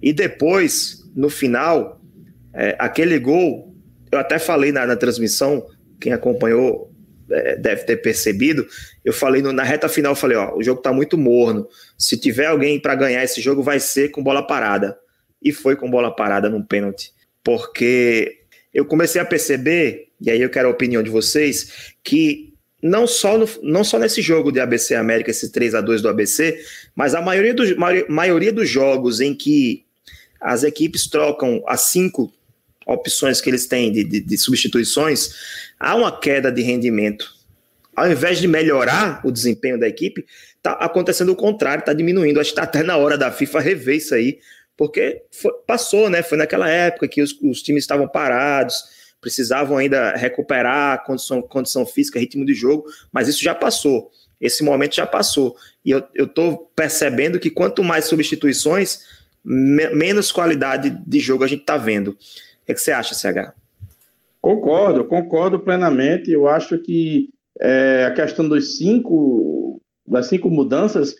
E 0.00 0.12
depois, 0.12 1.04
no 1.16 1.28
final, 1.28 2.00
é, 2.54 2.76
aquele 2.78 3.18
gol, 3.18 3.74
eu 4.12 4.20
até 4.20 4.38
falei 4.38 4.70
na, 4.70 4.86
na 4.86 4.94
transmissão, 4.94 5.66
quem 5.98 6.12
acompanhou 6.12 6.92
deve 7.58 7.84
ter 7.84 7.96
percebido. 7.98 8.66
Eu 9.04 9.12
falei 9.12 9.42
no, 9.42 9.52
na 9.52 9.62
reta 9.62 9.88
final, 9.88 10.14
falei: 10.14 10.36
ó, 10.36 10.56
o 10.56 10.62
jogo 10.62 10.80
tá 10.80 10.92
muito 10.92 11.16
morno. 11.18 11.68
Se 11.96 12.16
tiver 12.16 12.46
alguém 12.46 12.80
para 12.80 12.94
ganhar 12.94 13.22
esse 13.22 13.40
jogo, 13.40 13.62
vai 13.62 13.78
ser 13.78 14.10
com 14.10 14.22
bola 14.22 14.42
parada. 14.42 14.98
E 15.42 15.52
foi 15.52 15.76
com 15.76 15.90
bola 15.90 16.14
parada 16.14 16.48
num 16.48 16.62
pênalti. 16.62 17.12
Porque 17.44 18.38
eu 18.72 18.84
comecei 18.84 19.20
a 19.20 19.24
perceber, 19.24 20.08
e 20.20 20.30
aí 20.30 20.40
eu 20.40 20.50
quero 20.50 20.68
a 20.68 20.72
opinião 20.72 21.02
de 21.02 21.10
vocês, 21.10 21.94
que 22.02 22.54
não 22.82 23.06
só, 23.06 23.36
no, 23.36 23.48
não 23.62 23.84
só 23.84 23.98
nesse 23.98 24.22
jogo 24.22 24.52
de 24.52 24.60
ABC 24.60 24.94
América, 24.94 25.30
esse 25.30 25.50
3 25.50 25.74
a 25.74 25.80
2 25.80 26.02
do 26.02 26.08
ABC, 26.08 26.60
mas 26.94 27.14
a 27.14 27.20
maioria, 27.20 27.54
do, 27.54 27.64
maioria 28.08 28.52
dos 28.52 28.68
jogos 28.68 29.20
em 29.20 29.34
que 29.34 29.84
as 30.40 30.62
equipes 30.62 31.08
trocam 31.08 31.62
as 31.66 31.82
cinco 31.82 32.32
opções 32.88 33.40
que 33.40 33.50
eles 33.50 33.66
têm 33.66 33.92
de, 33.92 34.02
de, 34.02 34.20
de 34.20 34.38
substituições, 34.38 35.30
há 35.78 35.94
uma 35.94 36.18
queda 36.18 36.50
de 36.50 36.62
rendimento. 36.62 37.36
ao 37.94 38.10
invés 38.10 38.38
de 38.38 38.46
melhorar 38.46 39.20
o 39.24 39.30
desempenho 39.30 39.78
da 39.78 39.86
equipe, 39.86 40.24
está 40.56 40.72
acontecendo 40.72 41.30
o 41.30 41.36
contrário, 41.36 41.80
está 41.80 41.92
diminuindo. 41.92 42.40
Acho 42.40 42.50
que 42.50 42.60
está 42.60 42.62
até 42.62 42.82
na 42.82 42.96
hora 42.96 43.18
da 43.18 43.30
FIFA 43.30 43.60
rever 43.60 43.96
isso 43.96 44.14
aí, 44.14 44.38
porque 44.76 45.22
foi, 45.30 45.52
passou, 45.66 46.08
né? 46.08 46.22
Foi 46.22 46.38
naquela 46.38 46.68
época 46.68 47.08
que 47.08 47.20
os, 47.20 47.36
os 47.42 47.60
times 47.60 47.82
estavam 47.82 48.08
parados, 48.08 48.84
precisavam 49.20 49.76
ainda 49.76 50.14
recuperar 50.14 51.04
condição, 51.04 51.42
condição 51.42 51.84
física, 51.84 52.20
ritmo 52.20 52.46
de 52.46 52.54
jogo, 52.54 52.84
mas 53.12 53.26
isso 53.28 53.42
já 53.42 53.54
passou. 53.54 54.10
Esse 54.40 54.62
momento 54.62 54.94
já 54.94 55.06
passou. 55.06 55.56
E 55.84 55.90
eu 55.90 56.04
estou 56.16 56.70
percebendo 56.76 57.40
que 57.40 57.50
quanto 57.50 57.82
mais 57.82 58.04
substituições, 58.04 59.00
me, 59.44 59.88
menos 59.88 60.30
qualidade 60.30 60.90
de 61.04 61.18
jogo 61.18 61.42
a 61.42 61.48
gente 61.48 61.62
está 61.62 61.76
vendo. 61.76 62.16
Que, 62.68 62.72
é 62.72 62.74
que 62.74 62.82
você 62.82 62.92
acha, 62.92 63.14
CH? 63.14 63.54
Concordo, 64.42 65.06
concordo 65.06 65.58
plenamente. 65.58 66.30
Eu 66.30 66.46
acho 66.46 66.78
que 66.78 67.30
é, 67.58 68.04
a 68.04 68.12
questão 68.12 68.46
dos 68.46 68.76
cinco, 68.76 69.80
das 70.06 70.26
cinco 70.26 70.50
mudanças 70.50 71.14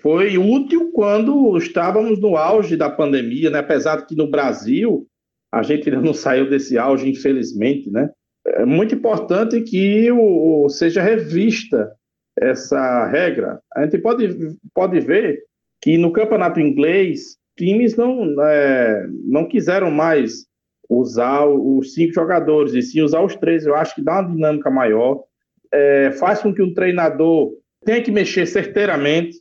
foi 0.00 0.38
útil 0.38 0.90
quando 0.92 1.58
estávamos 1.58 2.18
no 2.18 2.34
auge 2.38 2.78
da 2.78 2.88
pandemia, 2.88 3.50
né? 3.50 3.58
apesar 3.58 3.96
de 3.96 4.06
que 4.06 4.16
no 4.16 4.30
Brasil 4.30 5.06
a 5.52 5.62
gente 5.62 5.90
ainda 5.90 6.00
não 6.00 6.14
saiu 6.14 6.48
desse 6.48 6.78
auge, 6.78 7.10
infelizmente. 7.10 7.90
Né? 7.90 8.08
É 8.46 8.64
muito 8.64 8.94
importante 8.94 9.60
que 9.60 10.10
o, 10.10 10.66
seja 10.70 11.02
revista 11.02 11.92
essa 12.40 13.06
regra. 13.08 13.60
A 13.76 13.82
gente 13.82 13.98
pode, 13.98 14.34
pode 14.72 14.98
ver 15.00 15.42
que 15.82 15.98
no 15.98 16.10
campeonato 16.10 16.58
inglês, 16.58 17.36
times 17.54 17.96
não, 17.96 18.42
é, 18.42 19.06
não 19.26 19.46
quiseram 19.46 19.90
mais 19.90 20.46
usar 20.88 21.46
os 21.46 21.94
cinco 21.94 22.12
jogadores, 22.12 22.74
e 22.74 22.82
sim 22.82 23.02
usar 23.02 23.22
os 23.22 23.34
três. 23.36 23.66
Eu 23.66 23.74
acho 23.74 23.94
que 23.94 24.02
dá 24.02 24.20
uma 24.20 24.30
dinâmica 24.30 24.70
maior, 24.70 25.22
é, 25.72 26.12
faz 26.12 26.40
com 26.40 26.54
que 26.54 26.62
um 26.62 26.72
treinador 26.72 27.52
tenha 27.84 28.02
que 28.02 28.10
mexer 28.10 28.46
certeiramente, 28.46 29.38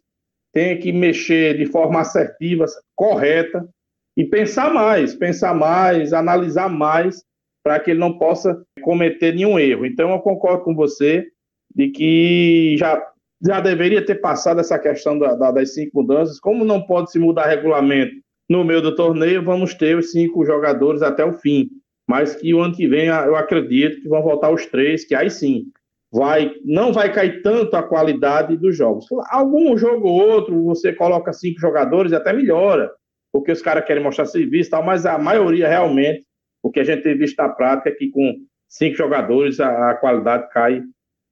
tenha 0.51 0.77
que 0.77 0.91
mexer 0.91 1.57
de 1.57 1.65
forma 1.65 2.01
assertiva, 2.01 2.65
correta, 2.95 3.67
e 4.15 4.23
pensar 4.23 4.71
mais, 4.71 5.15
pensar 5.15 5.53
mais, 5.53 6.13
analisar 6.13 6.69
mais, 6.69 7.23
para 7.63 7.79
que 7.79 7.91
ele 7.91 7.99
não 7.99 8.17
possa 8.17 8.61
cometer 8.81 9.33
nenhum 9.33 9.57
erro. 9.57 9.85
Então, 9.85 10.11
eu 10.11 10.19
concordo 10.19 10.63
com 10.63 10.75
você 10.75 11.25
de 11.73 11.89
que 11.89 12.75
já, 12.77 13.01
já 13.41 13.59
deveria 13.59 14.05
ter 14.05 14.15
passado 14.15 14.59
essa 14.59 14.77
questão 14.77 15.17
da, 15.17 15.33
da, 15.35 15.51
das 15.51 15.73
cinco 15.73 16.01
mudanças. 16.01 16.39
Como 16.39 16.65
não 16.65 16.81
pode 16.85 17.11
se 17.11 17.17
mudar 17.17 17.47
regulamento 17.47 18.22
no 18.49 18.63
meio 18.63 18.81
do 18.81 18.95
torneio, 18.95 19.43
vamos 19.43 19.73
ter 19.73 19.97
os 19.97 20.11
cinco 20.11 20.45
jogadores 20.45 21.01
até 21.01 21.23
o 21.23 21.33
fim. 21.33 21.69
Mas 22.07 22.35
que 22.35 22.53
o 22.53 22.61
ano 22.61 22.75
que 22.75 22.87
vem 22.87 23.07
eu 23.07 23.35
acredito 23.35 24.01
que 24.01 24.09
vão 24.09 24.21
voltar 24.21 24.51
os 24.51 24.65
três, 24.65 25.05
que 25.05 25.15
aí 25.15 25.29
sim 25.29 25.65
vai, 26.11 26.53
não 26.63 26.91
vai 26.93 27.11
cair 27.11 27.41
tanto 27.41 27.75
a 27.75 27.83
qualidade 27.83 28.57
dos 28.57 28.77
jogos. 28.77 29.05
Algum 29.29 29.77
jogo 29.77 30.07
ou 30.07 30.29
outro 30.29 30.63
você 30.63 30.93
coloca 30.93 31.33
cinco 31.33 31.59
jogadores 31.59 32.11
e 32.11 32.15
até 32.15 32.33
melhora, 32.33 32.91
porque 33.31 33.51
os 33.51 33.61
caras 33.61 33.85
querem 33.85 34.03
mostrar 34.03 34.25
serviço 34.25 34.69
e 34.69 34.71
tal, 34.71 34.83
mas 34.83 35.05
a 35.05 35.17
maioria 35.17 35.67
realmente, 35.67 36.25
o 36.61 36.69
que 36.69 36.79
a 36.79 36.83
gente 36.83 37.03
tem 37.03 37.17
visto 37.17 37.37
na 37.37 37.49
prática 37.49 37.89
é 37.89 37.93
que 37.93 38.09
com 38.09 38.35
cinco 38.67 38.95
jogadores 38.95 39.59
a, 39.59 39.91
a 39.91 39.95
qualidade 39.95 40.49
cai 40.51 40.83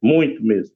muito 0.01 0.43
mesmo. 0.43 0.73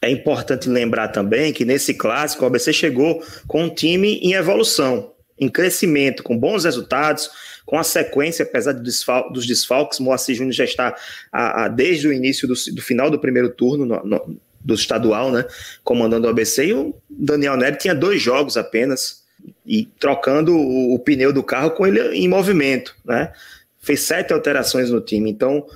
É 0.00 0.10
importante 0.10 0.68
lembrar 0.68 1.08
também 1.08 1.52
que 1.52 1.64
nesse 1.64 1.92
clássico 1.94 2.44
o 2.44 2.46
ABC 2.46 2.72
chegou 2.72 3.20
com 3.48 3.64
um 3.64 3.74
time 3.74 4.18
em 4.18 4.34
evolução 4.34 5.12
em 5.40 5.48
crescimento, 5.48 6.22
com 6.22 6.36
bons 6.36 6.64
resultados, 6.64 7.30
com 7.64 7.78
a 7.78 7.84
sequência, 7.84 8.44
apesar 8.44 8.72
dos 8.72 9.46
desfalques, 9.46 10.00
Moacir 10.00 10.34
Júnior 10.34 10.54
já 10.54 10.64
está 10.64 10.96
a, 11.30 11.64
a, 11.64 11.68
desde 11.68 12.08
o 12.08 12.12
início 12.12 12.48
do, 12.48 12.54
do, 12.54 12.82
final 12.82 13.10
do 13.10 13.18
primeiro 13.18 13.50
turno 13.50 13.84
no, 13.84 14.04
no, 14.04 14.40
do 14.60 14.74
estadual, 14.74 15.30
né, 15.30 15.44
comandando 15.84 16.26
o 16.26 16.30
ABC, 16.30 16.66
e 16.66 16.72
o 16.72 16.94
Daniel 17.08 17.56
Nery 17.56 17.76
tinha 17.76 17.94
dois 17.94 18.20
jogos 18.22 18.56
apenas, 18.56 19.22
e 19.66 19.86
trocando 19.98 20.56
o, 20.56 20.94
o 20.94 20.98
pneu 20.98 21.32
do 21.32 21.42
carro 21.42 21.70
com 21.72 21.86
ele 21.86 22.00
em 22.16 22.26
movimento, 22.26 22.96
né, 23.04 23.32
fez 23.80 24.00
sete 24.00 24.32
alterações 24.32 24.90
no 24.90 25.00
time, 25.00 25.30
então, 25.30 25.66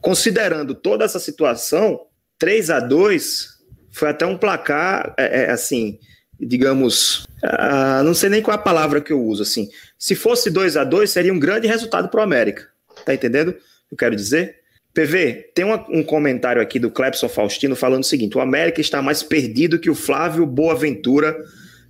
considerando 0.00 0.74
toda 0.74 1.04
essa 1.04 1.18
situação, 1.18 2.00
3 2.38 2.70
a 2.70 2.80
2 2.80 3.56
foi 3.90 4.08
até 4.10 4.26
um 4.26 4.36
placar, 4.36 5.14
é, 5.16 5.44
é, 5.44 5.50
assim, 5.50 5.98
digamos, 6.38 7.24
uh, 7.42 8.02
não 8.04 8.14
sei 8.14 8.28
nem 8.28 8.42
qual 8.42 8.54
a 8.54 8.58
palavra 8.58 9.00
que 9.00 9.12
eu 9.12 9.22
uso, 9.22 9.42
assim. 9.42 9.68
Se 9.98 10.14
fosse 10.14 10.50
2 10.50 10.76
a 10.76 10.84
2 10.84 11.10
seria 11.10 11.32
um 11.32 11.38
grande 11.38 11.66
resultado 11.66 12.08
para 12.08 12.20
o 12.20 12.22
América. 12.22 12.68
Tá 13.04 13.14
entendendo 13.14 13.48
o 13.48 13.52
que 13.52 13.94
eu 13.94 13.98
quero 13.98 14.16
dizer? 14.16 14.56
PV, 14.94 15.50
tem 15.54 15.64
uma, 15.64 15.84
um 15.90 16.02
comentário 16.02 16.62
aqui 16.62 16.78
do 16.78 16.90
Clepson 16.90 17.28
Faustino 17.28 17.76
falando 17.76 18.02
o 18.02 18.06
seguinte: 18.06 18.36
o 18.36 18.40
América 18.40 18.80
está 18.80 19.02
mais 19.02 19.22
perdido 19.22 19.78
que 19.78 19.90
o 19.90 19.94
Flávio 19.94 20.46
Boaventura 20.46 21.36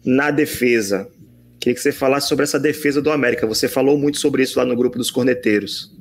na 0.05 0.31
defesa. 0.31 1.09
Queria 1.61 1.75
que 1.75 1.81
você 1.81 1.93
falasse 1.93 2.29
sobre 2.29 2.45
essa 2.45 2.59
defesa 2.59 3.00
do 3.00 3.11
América. 3.11 3.47
Você 3.47 3.69
falou 3.69 3.97
muito 3.99 4.19
sobre 4.19 4.43
isso 4.43 4.59
lá 4.59 4.65
no 4.65 4.76
grupo 4.76 4.99
dos 4.99 5.11
corneteiros. 5.11 5.93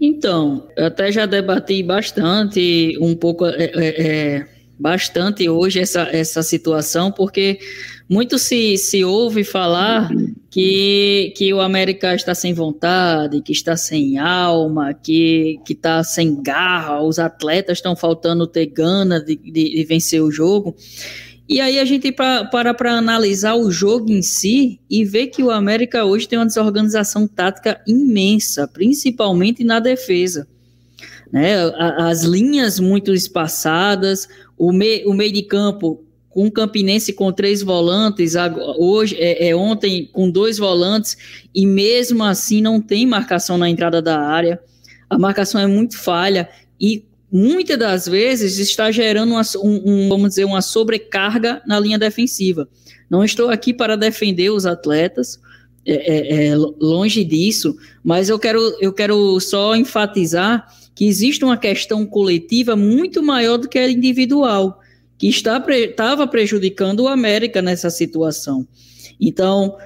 Então, 0.00 0.68
eu 0.76 0.86
até 0.86 1.12
já 1.12 1.26
debati 1.26 1.80
bastante, 1.80 2.98
um 3.00 3.14
pouco, 3.14 3.46
é, 3.46 3.70
é, 3.74 4.02
é 4.02 4.46
bastante 4.78 5.48
hoje 5.48 5.80
essa, 5.80 6.02
essa 6.12 6.42
situação, 6.42 7.12
porque 7.12 7.58
muito 8.08 8.38
se, 8.38 8.76
se 8.76 9.04
ouve 9.04 9.44
falar 9.44 10.10
que, 10.50 11.32
que 11.36 11.52
o 11.54 11.60
América 11.60 12.14
está 12.14 12.34
sem 12.34 12.52
vontade, 12.52 13.40
que 13.40 13.52
está 13.52 13.76
sem 13.76 14.18
alma, 14.18 14.92
que 14.92 15.58
está 15.68 16.04
sem 16.04 16.42
garra, 16.42 17.02
os 17.02 17.18
atletas 17.18 17.78
estão 17.78 17.96
faltando 17.96 18.46
ter 18.46 18.66
gana 18.66 19.18
de, 19.18 19.36
de, 19.36 19.50
de 19.50 19.84
vencer 19.84 20.22
o 20.22 20.30
jogo. 20.30 20.76
E 21.48 21.60
aí 21.60 21.78
a 21.78 21.84
gente 21.84 22.12
para 22.12 22.74
para 22.74 22.92
analisar 22.92 23.54
o 23.54 23.70
jogo 23.70 24.10
em 24.10 24.22
si 24.22 24.80
e 24.88 25.04
ver 25.04 25.28
que 25.28 25.42
o 25.42 25.50
América 25.50 26.04
hoje 26.04 26.28
tem 26.28 26.38
uma 26.38 26.46
desorganização 26.46 27.26
tática 27.26 27.80
imensa, 27.86 28.68
principalmente 28.68 29.64
na 29.64 29.80
defesa. 29.80 30.46
Né? 31.32 31.54
As 31.98 32.22
linhas 32.22 32.78
muito 32.78 33.14
espaçadas, 33.14 34.28
o, 34.58 34.70
me, 34.70 35.02
o 35.06 35.14
meio 35.14 35.32
de 35.32 35.42
campo 35.42 36.04
com 36.28 36.46
o 36.46 36.50
Campinense 36.50 37.12
com 37.12 37.32
três 37.32 37.62
volantes, 37.62 38.34
hoje 38.78 39.16
é, 39.18 39.48
é, 39.48 39.56
ontem 39.56 40.08
com 40.12 40.30
dois 40.30 40.58
volantes, 40.58 41.16
e 41.54 41.66
mesmo 41.66 42.22
assim 42.24 42.60
não 42.60 42.80
tem 42.80 43.06
marcação 43.06 43.58
na 43.58 43.68
entrada 43.68 44.00
da 44.00 44.18
área. 44.18 44.60
A 45.10 45.18
marcação 45.18 45.60
é 45.60 45.66
muito 45.66 45.98
falha 45.98 46.48
e 46.80 47.04
muitas 47.30 47.78
das 47.78 48.06
vezes 48.06 48.58
está 48.58 48.90
gerando 48.90 49.32
uma, 49.32 49.42
um, 49.56 49.82
um, 49.84 50.08
vamos 50.08 50.30
dizer, 50.30 50.44
uma 50.44 50.62
sobrecarga 50.62 51.62
na 51.66 51.78
linha 51.78 51.98
defensiva. 51.98 52.66
Não 53.10 53.22
estou 53.22 53.50
aqui 53.50 53.74
para 53.74 53.96
defender 53.96 54.50
os 54.50 54.64
atletas, 54.64 55.38
é, 55.84 55.92
é, 55.92 56.46
é, 56.46 56.56
longe 56.56 57.24
disso, 57.24 57.76
mas 58.02 58.28
eu 58.28 58.38
quero, 58.38 58.60
eu 58.80 58.92
quero 58.92 59.38
só 59.40 59.74
enfatizar 59.76 60.66
que 60.94 61.06
existe 61.06 61.44
uma 61.44 61.56
questão 61.56 62.04
coletiva 62.04 62.76
muito 62.76 63.22
maior 63.22 63.56
do 63.56 63.68
que 63.68 63.78
a 63.78 63.90
individual, 63.90 64.80
que 65.18 65.28
está, 65.28 65.64
estava 65.68 66.26
prejudicando 66.26 67.00
o 67.00 67.08
América 67.08 67.62
nessa 67.62 67.90
situação. 67.90 68.66
Então, 69.20 69.76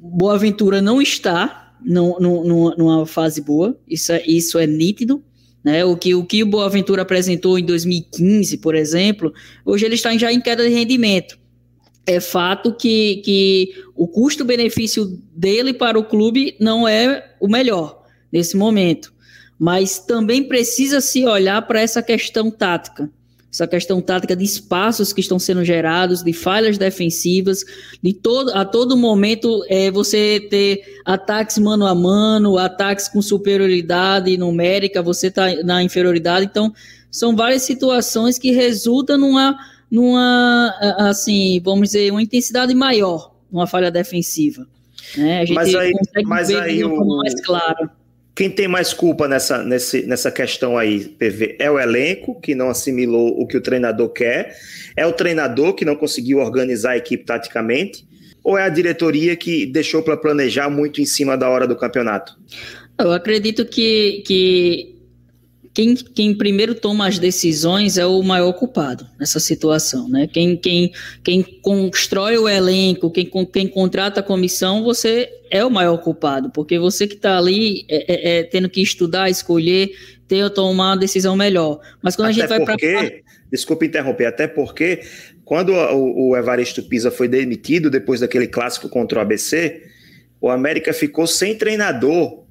Boaventura 0.00 0.82
não 0.82 1.00
está 1.00 1.74
no, 1.82 2.18
no, 2.18 2.76
numa 2.76 3.06
fase 3.06 3.40
boa, 3.40 3.78
isso 3.86 4.12
é, 4.12 4.22
isso 4.26 4.58
é 4.58 4.66
nítido. 4.66 5.22
Né? 5.62 5.82
O, 5.84 5.96
que, 5.96 6.14
o 6.14 6.24
que 6.26 6.42
o 6.42 6.46
Boaventura 6.46 7.02
apresentou 7.02 7.58
em 7.58 7.64
2015, 7.64 8.58
por 8.58 8.74
exemplo, 8.74 9.32
hoje 9.64 9.86
ele 9.86 9.94
está 9.94 10.14
já 10.16 10.30
em 10.30 10.40
queda 10.40 10.62
de 10.62 10.74
rendimento. 10.74 11.38
É 12.06 12.20
fato 12.20 12.74
que, 12.74 13.22
que 13.24 13.72
o 13.96 14.06
custo-benefício 14.06 15.18
dele 15.34 15.72
para 15.72 15.98
o 15.98 16.04
clube 16.04 16.54
não 16.60 16.86
é 16.86 17.34
o 17.40 17.48
melhor 17.48 18.04
nesse 18.30 18.58
momento 18.58 19.13
mas 19.58 19.98
também 19.98 20.42
precisa 20.44 21.00
se 21.00 21.24
olhar 21.26 21.62
para 21.62 21.80
essa 21.80 22.02
questão 22.02 22.50
tática. 22.50 23.10
Essa 23.54 23.68
questão 23.68 24.00
tática 24.00 24.34
de 24.34 24.42
espaços 24.42 25.12
que 25.12 25.20
estão 25.20 25.38
sendo 25.38 25.64
gerados, 25.64 26.24
de 26.24 26.32
falhas 26.32 26.76
defensivas, 26.76 27.64
de 28.02 28.12
todo, 28.12 28.50
a 28.50 28.64
todo 28.64 28.96
momento 28.96 29.64
é, 29.68 29.92
você 29.92 30.44
ter 30.50 30.82
ataques 31.04 31.58
mano 31.58 31.86
a 31.86 31.94
mano, 31.94 32.58
ataques 32.58 33.06
com 33.06 33.22
superioridade 33.22 34.36
numérica, 34.36 35.00
você 35.00 35.28
está 35.28 35.54
na 35.62 35.84
inferioridade. 35.84 36.46
Então, 36.46 36.74
são 37.08 37.36
várias 37.36 37.62
situações 37.62 38.40
que 38.40 38.50
resultam 38.50 39.16
numa, 39.16 39.56
numa 39.88 40.74
assim, 40.98 41.60
vamos 41.64 41.90
dizer, 41.90 42.10
uma 42.10 42.22
intensidade 42.22 42.74
maior, 42.74 43.36
numa 43.52 43.68
falha 43.68 43.88
defensiva. 43.88 44.66
Né? 45.16 45.42
A 45.42 45.44
gente 45.44 45.54
mas 45.54 45.74
aí, 45.76 45.92
consegue 45.92 46.28
mas 46.28 46.48
ver 46.48 46.60
aí 46.60 46.84
o... 46.84 47.04
mais 47.18 47.40
clara. 47.40 47.88
Quem 48.34 48.50
tem 48.50 48.66
mais 48.66 48.92
culpa 48.92 49.28
nessa, 49.28 49.62
nesse, 49.62 50.02
nessa 50.02 50.30
questão 50.30 50.76
aí, 50.76 51.04
PV, 51.04 51.56
é 51.58 51.70
o 51.70 51.78
elenco, 51.78 52.40
que 52.40 52.54
não 52.54 52.68
assimilou 52.68 53.40
o 53.40 53.46
que 53.46 53.56
o 53.56 53.60
treinador 53.60 54.08
quer, 54.08 54.56
é 54.96 55.06
o 55.06 55.12
treinador 55.12 55.74
que 55.74 55.84
não 55.84 55.94
conseguiu 55.94 56.38
organizar 56.38 56.92
a 56.92 56.96
equipe 56.96 57.24
taticamente, 57.24 58.04
ou 58.42 58.58
é 58.58 58.64
a 58.64 58.68
diretoria 58.68 59.36
que 59.36 59.64
deixou 59.66 60.02
para 60.02 60.16
planejar 60.16 60.68
muito 60.68 61.00
em 61.00 61.06
cima 61.06 61.36
da 61.36 61.48
hora 61.48 61.66
do 61.66 61.76
campeonato? 61.76 62.36
Eu 62.98 63.12
acredito 63.12 63.64
que, 63.64 64.22
que 64.26 64.93
quem, 65.74 65.96
quem 65.96 66.32
primeiro 66.32 66.72
toma 66.72 67.08
as 67.08 67.18
decisões 67.18 67.98
é 67.98 68.06
o 68.06 68.22
maior 68.22 68.52
culpado 68.52 69.08
nessa 69.18 69.40
situação, 69.40 70.08
né? 70.08 70.28
Quem, 70.32 70.56
quem, 70.56 70.92
quem 71.22 71.42
constrói 71.42 72.38
o 72.38 72.48
elenco, 72.48 73.10
quem, 73.10 73.28
quem 73.52 73.66
contrata 73.66 74.20
a 74.20 74.22
comissão, 74.22 74.84
você 74.84 75.28
é 75.50 75.64
o 75.64 75.70
maior 75.70 75.98
culpado, 75.98 76.48
porque 76.50 76.78
você 76.78 77.08
que 77.08 77.16
está 77.16 77.36
ali 77.36 77.84
é, 77.88 78.04
é, 78.12 78.38
é, 78.38 78.42
tendo 78.44 78.70
que 78.70 78.80
estudar, 78.80 79.28
escolher, 79.28 79.90
ter 80.28 80.48
tomar 80.50 80.92
uma 80.92 80.96
decisão 80.96 81.34
melhor. 81.34 81.80
Mas 82.00 82.14
quando 82.14 82.30
até 82.30 82.44
a 82.44 82.46
gente 82.46 82.48
vai 82.48 82.64
para 82.64 83.24
desculpa 83.50 83.84
interromper, 83.84 84.26
até 84.26 84.46
porque 84.46 85.00
quando 85.44 85.72
o, 85.72 86.30
o 86.30 86.36
Evaristo 86.36 86.84
Pisa 86.84 87.10
foi 87.10 87.26
demitido 87.26 87.90
depois 87.90 88.20
daquele 88.20 88.46
clássico 88.46 88.88
contra 88.88 89.18
o 89.18 89.22
ABC, 89.22 89.82
o 90.40 90.48
América 90.48 90.92
ficou 90.92 91.26
sem 91.26 91.56
treinador 91.56 92.43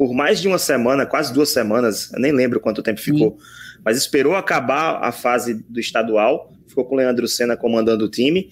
por 0.00 0.14
mais 0.14 0.40
de 0.40 0.48
uma 0.48 0.56
semana, 0.56 1.04
quase 1.04 1.30
duas 1.30 1.50
semanas, 1.50 2.10
eu 2.14 2.20
nem 2.20 2.32
lembro 2.32 2.58
quanto 2.58 2.82
tempo 2.82 2.98
ficou, 2.98 3.32
Sim. 3.32 3.46
mas 3.84 3.98
esperou 3.98 4.34
acabar 4.34 4.98
a 5.04 5.12
fase 5.12 5.62
do 5.68 5.78
estadual, 5.78 6.54
ficou 6.66 6.86
com 6.86 6.94
o 6.94 6.96
Leandro 6.96 7.28
Senna 7.28 7.54
comandando 7.54 8.06
o 8.06 8.08
time 8.08 8.48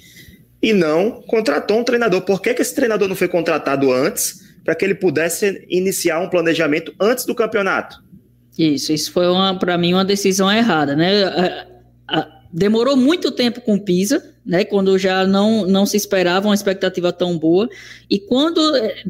e 0.61 0.75
não 0.75 1.23
contratou 1.23 1.79
um 1.79 1.85
treinador. 1.85 2.21
Por 2.21 2.43
que, 2.43 2.53
que 2.53 2.61
esse 2.61 2.75
treinador 2.75 3.09
não 3.09 3.17
foi 3.17 3.29
contratado 3.29 3.91
antes 3.91 4.47
para 4.63 4.75
que 4.75 4.85
ele 4.85 4.95
pudesse 4.95 5.65
iniciar 5.71 6.21
um 6.21 6.29
planejamento 6.29 6.95
antes 7.01 7.25
do 7.25 7.35
campeonato? 7.35 7.97
Isso, 8.59 8.93
isso 8.93 9.11
foi 9.11 9.25
para 9.59 9.79
mim 9.79 9.95
uma 9.95 10.05
decisão 10.05 10.53
errada, 10.53 10.95
né? 10.95 11.25
A, 11.25 11.67
a, 12.09 12.29
demorou 12.53 12.97
muito 12.97 13.31
tempo 13.31 13.61
com 13.61 13.79
Pisa, 13.79 14.35
né? 14.45 14.65
Quando 14.65 14.99
já 14.99 15.27
não, 15.27 15.67
não 15.67 15.85
se 15.85 15.97
esperava 15.97 16.49
uma 16.49 16.55
expectativa 16.55 17.13
tão 17.13 17.39
boa, 17.39 17.69
e 18.09 18.19
quando 18.19 18.61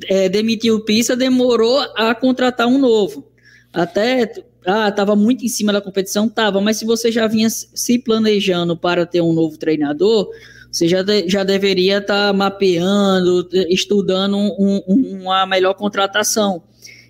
é, 0.09 0.29
demitiu 0.29 0.77
o 0.77 0.85
Pisa, 0.85 1.17
demorou 1.17 1.81
a 1.97 2.15
contratar 2.15 2.67
um 2.67 2.79
novo. 2.79 3.31
Até 3.73 4.33
ah, 4.67 4.89
estava 4.89 5.15
muito 5.15 5.45
em 5.45 5.49
cima 5.49 5.73
da 5.73 5.81
competição, 5.81 6.29
tava, 6.29 6.61
mas 6.61 6.77
se 6.77 6.85
você 6.85 7.13
já 7.13 7.27
vinha 7.27 7.49
se 7.49 7.99
planejando 7.99 8.77
para 8.77 9.07
ter 9.07 9.21
um 9.21 9.33
novo 9.33 9.57
treinador, 9.57 10.29
você 10.71 10.87
já, 10.87 11.03
de, 11.03 11.29
já 11.29 11.45
deveria 11.45 11.99
estar 11.99 12.29
tá 12.29 12.33
mapeando, 12.33 13.49
estudando 13.71 14.37
um, 14.37 14.83
um, 14.87 15.21
uma 15.23 15.47
melhor 15.47 15.75
contratação 15.75 16.63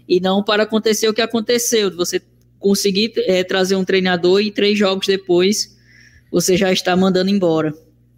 e 0.08 0.20
não 0.20 0.42
para 0.42 0.62
acontecer 0.62 1.08
o 1.08 1.14
que 1.14 1.20
aconteceu, 1.20 1.94
você 1.94 2.23
conseguir 2.58 3.12
é, 3.16 3.42
trazer 3.44 3.76
um 3.76 3.85
treinador 3.85 4.40
e 4.40 4.50
três 4.50 4.78
jogos 4.78 5.06
depois 5.06 5.76
você 6.30 6.56
já 6.56 6.73
está 6.73 6.97
mandando 6.97 7.30
embora. 7.30 7.73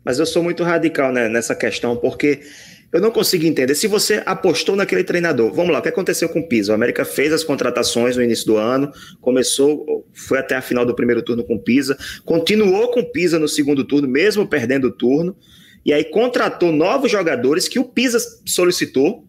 Mas 0.04 0.18
eu 0.18 0.26
sou 0.26 0.42
muito 0.42 0.62
radical 0.62 1.12
né, 1.12 1.28
nessa 1.28 1.54
questão, 1.54 1.96
porque 1.96 2.40
eu 2.92 3.00
não 3.00 3.10
consigo 3.10 3.44
entender. 3.44 3.74
Se 3.74 3.86
você 3.86 4.22
apostou 4.26 4.74
naquele 4.74 5.04
treinador, 5.04 5.52
vamos 5.52 5.72
lá, 5.72 5.78
o 5.78 5.82
que 5.82 5.88
aconteceu 5.88 6.28
com 6.28 6.40
o 6.40 6.48
Pisa? 6.48 6.72
O 6.72 6.74
América 6.74 7.04
fez 7.04 7.32
as 7.32 7.44
contratações 7.44 8.16
no 8.16 8.22
início 8.22 8.46
do 8.46 8.56
ano, 8.56 8.90
começou, 9.20 10.06
foi 10.12 10.38
até 10.38 10.56
a 10.56 10.62
final 10.62 10.84
do 10.84 10.94
primeiro 10.94 11.22
turno 11.22 11.44
com 11.44 11.54
o 11.54 11.60
Pisa, 11.60 11.96
continuou 12.24 12.90
com 12.90 13.00
o 13.00 13.12
Pisa 13.12 13.38
no 13.38 13.46
segundo 13.46 13.84
turno, 13.84 14.08
mesmo 14.08 14.46
perdendo 14.46 14.88
o 14.88 14.92
turno, 14.92 15.36
e 15.84 15.92
aí 15.92 16.04
contratou 16.04 16.72
novos 16.72 17.10
jogadores 17.10 17.68
que 17.68 17.78
o 17.78 17.84
Pisa 17.84 18.18
solicitou, 18.44 19.24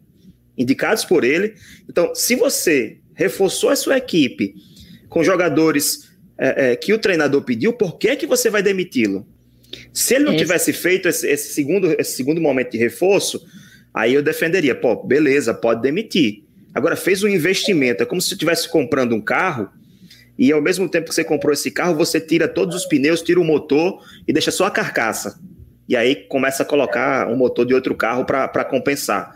indicados 0.58 1.06
por 1.06 1.24
ele. 1.24 1.54
Então, 1.88 2.16
se 2.16 2.36
você 2.36 2.98
reforçou 3.14 3.70
a 3.70 3.76
sua 3.76 3.98
equipe 3.98 4.56
com 5.08 5.24
jogadores 5.24 6.11
é, 6.44 6.72
é, 6.72 6.76
que 6.76 6.92
o 6.92 6.98
treinador 6.98 7.44
pediu, 7.44 7.72
por 7.72 8.00
que, 8.00 8.16
que 8.16 8.26
você 8.26 8.50
vai 8.50 8.64
demiti-lo? 8.64 9.28
Se 9.94 10.16
ele 10.16 10.26
não 10.26 10.34
esse... 10.34 10.42
tivesse 10.44 10.74
feito 10.74 11.08
esse, 11.08 11.28
esse, 11.28 11.54
segundo, 11.54 11.96
esse 12.00 12.16
segundo 12.16 12.42
momento 12.42 12.72
de 12.72 12.80
reforço, 12.80 13.46
aí 13.94 14.16
eu 14.16 14.24
defenderia, 14.24 14.74
pô, 14.74 14.96
beleza, 15.04 15.54
pode 15.54 15.84
demitir. 15.84 16.44
Agora, 16.74 16.96
fez 16.96 17.22
um 17.22 17.28
investimento, 17.28 18.02
é 18.02 18.06
como 18.08 18.20
se 18.20 18.30
você 18.30 18.34
estivesse 18.34 18.68
comprando 18.68 19.14
um 19.14 19.22
carro 19.22 19.70
e 20.36 20.52
ao 20.52 20.62
mesmo 20.62 20.90
tempo 20.90 21.10
que 21.10 21.14
você 21.14 21.24
comprou 21.24 21.54
esse 21.54 21.70
carro, 21.70 21.96
você 21.96 22.20
tira 22.20 22.48
todos 22.48 22.76
os 22.76 22.86
pneus, 22.88 23.22
tira 23.22 23.40
o 23.40 23.44
motor 23.44 24.04
e 24.28 24.34
deixa 24.34 24.50
só 24.50 24.66
a 24.66 24.72
carcaça. 24.72 25.40
E 25.88 25.96
aí 25.96 26.16
começa 26.16 26.64
a 26.64 26.66
colocar 26.66 27.28
um 27.28 27.36
motor 27.36 27.68
de 27.68 27.76
outro 27.76 27.94
carro 27.94 28.26
para 28.26 28.66
compensar 28.66 29.36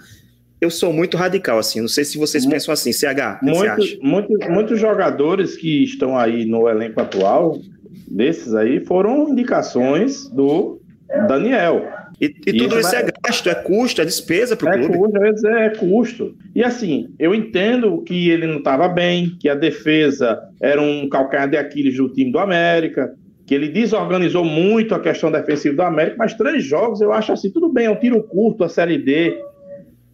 eu 0.66 0.72
sou 0.72 0.92
muito 0.92 1.16
radical, 1.16 1.58
assim. 1.58 1.80
Não 1.80 1.88
sei 1.88 2.04
se 2.04 2.18
vocês 2.18 2.46
pensam 2.46 2.74
assim, 2.74 2.92
CH. 2.92 3.40
Muitos, 3.42 3.98
muitos, 4.02 4.48
muitos 4.50 4.80
jogadores 4.80 5.56
que 5.56 5.84
estão 5.84 6.18
aí 6.18 6.46
no 6.46 6.68
elenco 6.68 7.00
atual, 7.00 7.60
desses 8.08 8.54
aí, 8.54 8.84
foram 8.84 9.30
indicações 9.30 10.28
do 10.30 10.80
Daniel. 11.28 11.88
E, 12.20 12.26
e 12.48 12.58
tudo 12.58 12.80
isso, 12.80 12.96
é 12.96 13.06
gasto, 13.24 13.50
é 13.50 13.56
custo, 13.56 14.02
é 14.02 14.06
despesa 14.06 14.56
para 14.56 14.70
o 14.70 14.74
é 14.74 14.78
clube. 14.78 14.98
Custo, 14.98 15.48
é, 15.48 15.66
é 15.66 15.70
custo. 15.70 16.36
E 16.56 16.64
assim, 16.64 17.10
eu 17.20 17.36
entendo 17.36 18.02
que 18.04 18.30
ele 18.30 18.48
não 18.48 18.60
estava 18.60 18.88
bem, 18.88 19.36
que 19.40 19.50
a 19.50 19.56
defesa 19.56 20.40
era 20.62 20.82
um 20.82 21.10
calcanhar 21.10 21.50
de 21.50 21.58
Aquiles 21.58 21.98
do 21.98 22.10
time 22.10 22.32
do 22.32 22.40
América, 22.40 23.14
que 23.46 23.54
ele 23.54 23.68
desorganizou 23.68 24.44
muito 24.44 24.96
a 24.96 25.00
questão 25.00 25.32
defensiva 25.32 25.76
do 25.76 25.82
América, 25.84 26.16
mas 26.18 26.34
três 26.34 26.64
jogos 26.64 27.02
eu 27.02 27.12
acho 27.12 27.32
assim, 27.32 27.52
tudo 27.52 27.72
bem, 27.72 27.86
é 27.86 27.92
um 27.92 28.00
tiro 28.00 28.24
curto, 28.24 28.64
a 28.64 28.70
Série 28.70 28.98
D, 28.98 29.38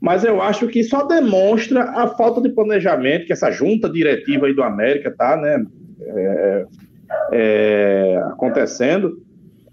mas 0.01 0.23
eu 0.23 0.41
acho 0.41 0.67
que 0.67 0.83
só 0.83 1.05
demonstra 1.05 1.83
a 1.83 2.07
falta 2.07 2.41
de 2.41 2.49
planejamento 2.49 3.27
que 3.27 3.33
essa 3.33 3.51
junta 3.51 3.87
diretiva 3.87 4.47
aí 4.47 4.53
do 4.53 4.63
América 4.63 5.13
tá, 5.15 5.37
né, 5.37 5.63
é, 6.01 6.65
é, 7.31 8.23
acontecendo. 8.25 9.21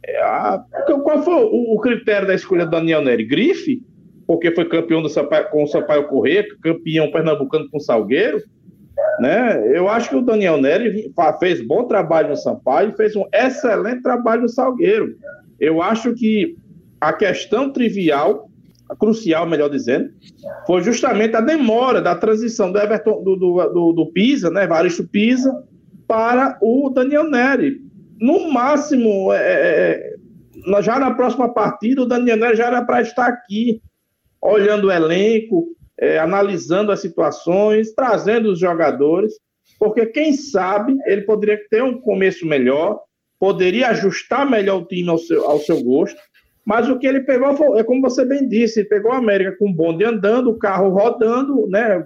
É, 0.04 0.20
a, 0.22 0.62
qual 1.02 1.22
foi 1.22 1.34
o, 1.34 1.74
o, 1.74 1.80
critério 1.80 2.28
da 2.28 2.34
escolha 2.34 2.66
do 2.66 2.70
Daniel 2.72 3.02
Neri? 3.02 3.24
Grife, 3.24 3.82
porque 4.26 4.54
foi 4.54 4.68
campeão 4.68 5.00
do 5.00 5.08
Sampaio, 5.08 5.48
com 5.48 5.64
o 5.64 5.66
Sampaio 5.66 6.08
Corrêa, 6.08 6.46
campeão 6.62 7.10
pernambucano 7.10 7.70
com 7.70 7.78
o 7.78 7.80
Salgueiro, 7.80 8.42
né? 9.20 9.62
Eu 9.74 9.88
acho 9.88 10.10
que 10.10 10.16
o 10.16 10.22
Daniel 10.22 10.60
Neri 10.60 11.10
fez 11.40 11.66
bom 11.66 11.84
trabalho 11.84 12.28
no 12.28 12.36
Sampaio 12.36 12.94
fez 12.96 13.16
um 13.16 13.24
excelente 13.32 14.02
trabalho 14.02 14.42
no 14.42 14.48
Salgueiro. 14.48 15.16
Eu 15.58 15.80
acho 15.80 16.14
que 16.14 16.54
a 17.00 17.12
questão 17.14 17.72
trivial 17.72 18.47
crucial, 18.96 19.46
melhor 19.46 19.68
dizendo, 19.68 20.10
foi 20.66 20.82
justamente 20.82 21.36
a 21.36 21.40
demora 21.40 22.00
da 22.00 22.14
transição 22.14 22.72
do 22.72 22.78
Everton, 22.78 23.22
do, 23.22 23.36
do, 23.36 23.72
do, 23.72 23.92
do 23.92 24.12
Pisa, 24.12 24.50
né, 24.50 24.66
Varisto 24.66 25.06
Pisa, 25.06 25.52
para 26.06 26.58
o 26.62 26.90
Daniel 26.90 27.24
Neri. 27.24 27.80
No 28.20 28.50
máximo, 28.50 29.32
é, 29.32 29.38
é, 29.38 30.14
é 30.76 30.82
já 30.82 30.98
na 30.98 31.12
próxima 31.14 31.52
partida, 31.52 32.02
o 32.02 32.06
Daniel 32.06 32.36
Neri 32.36 32.56
já 32.56 32.66
era 32.66 32.82
para 32.82 33.02
estar 33.02 33.26
aqui, 33.26 33.80
olhando 34.40 34.86
o 34.86 34.92
elenco, 34.92 35.68
é, 36.00 36.18
analisando 36.18 36.92
as 36.92 37.00
situações, 37.00 37.92
trazendo 37.92 38.52
os 38.52 38.58
jogadores, 38.58 39.34
porque 39.78 40.06
quem 40.06 40.32
sabe 40.32 40.96
ele 41.06 41.22
poderia 41.22 41.58
ter 41.70 41.82
um 41.82 42.00
começo 42.00 42.46
melhor, 42.46 43.00
poderia 43.38 43.88
ajustar 43.88 44.48
melhor 44.48 44.82
o 44.82 44.84
time 44.84 45.08
ao 45.08 45.18
seu, 45.18 45.44
ao 45.46 45.58
seu 45.60 45.82
gosto, 45.82 46.20
mas 46.68 46.86
o 46.86 46.98
que 46.98 47.06
ele 47.06 47.20
pegou 47.20 47.56
foi, 47.56 47.80
é 47.80 47.82
como 47.82 48.02
você 48.02 48.26
bem 48.26 48.46
disse, 48.46 48.84
pegou 48.84 49.10
a 49.10 49.16
América 49.16 49.56
com 49.58 49.70
o 49.70 49.72
bonde 49.72 50.04
andando, 50.04 50.50
o 50.50 50.58
carro 50.58 50.90
rodando, 50.90 51.66
né? 51.66 52.04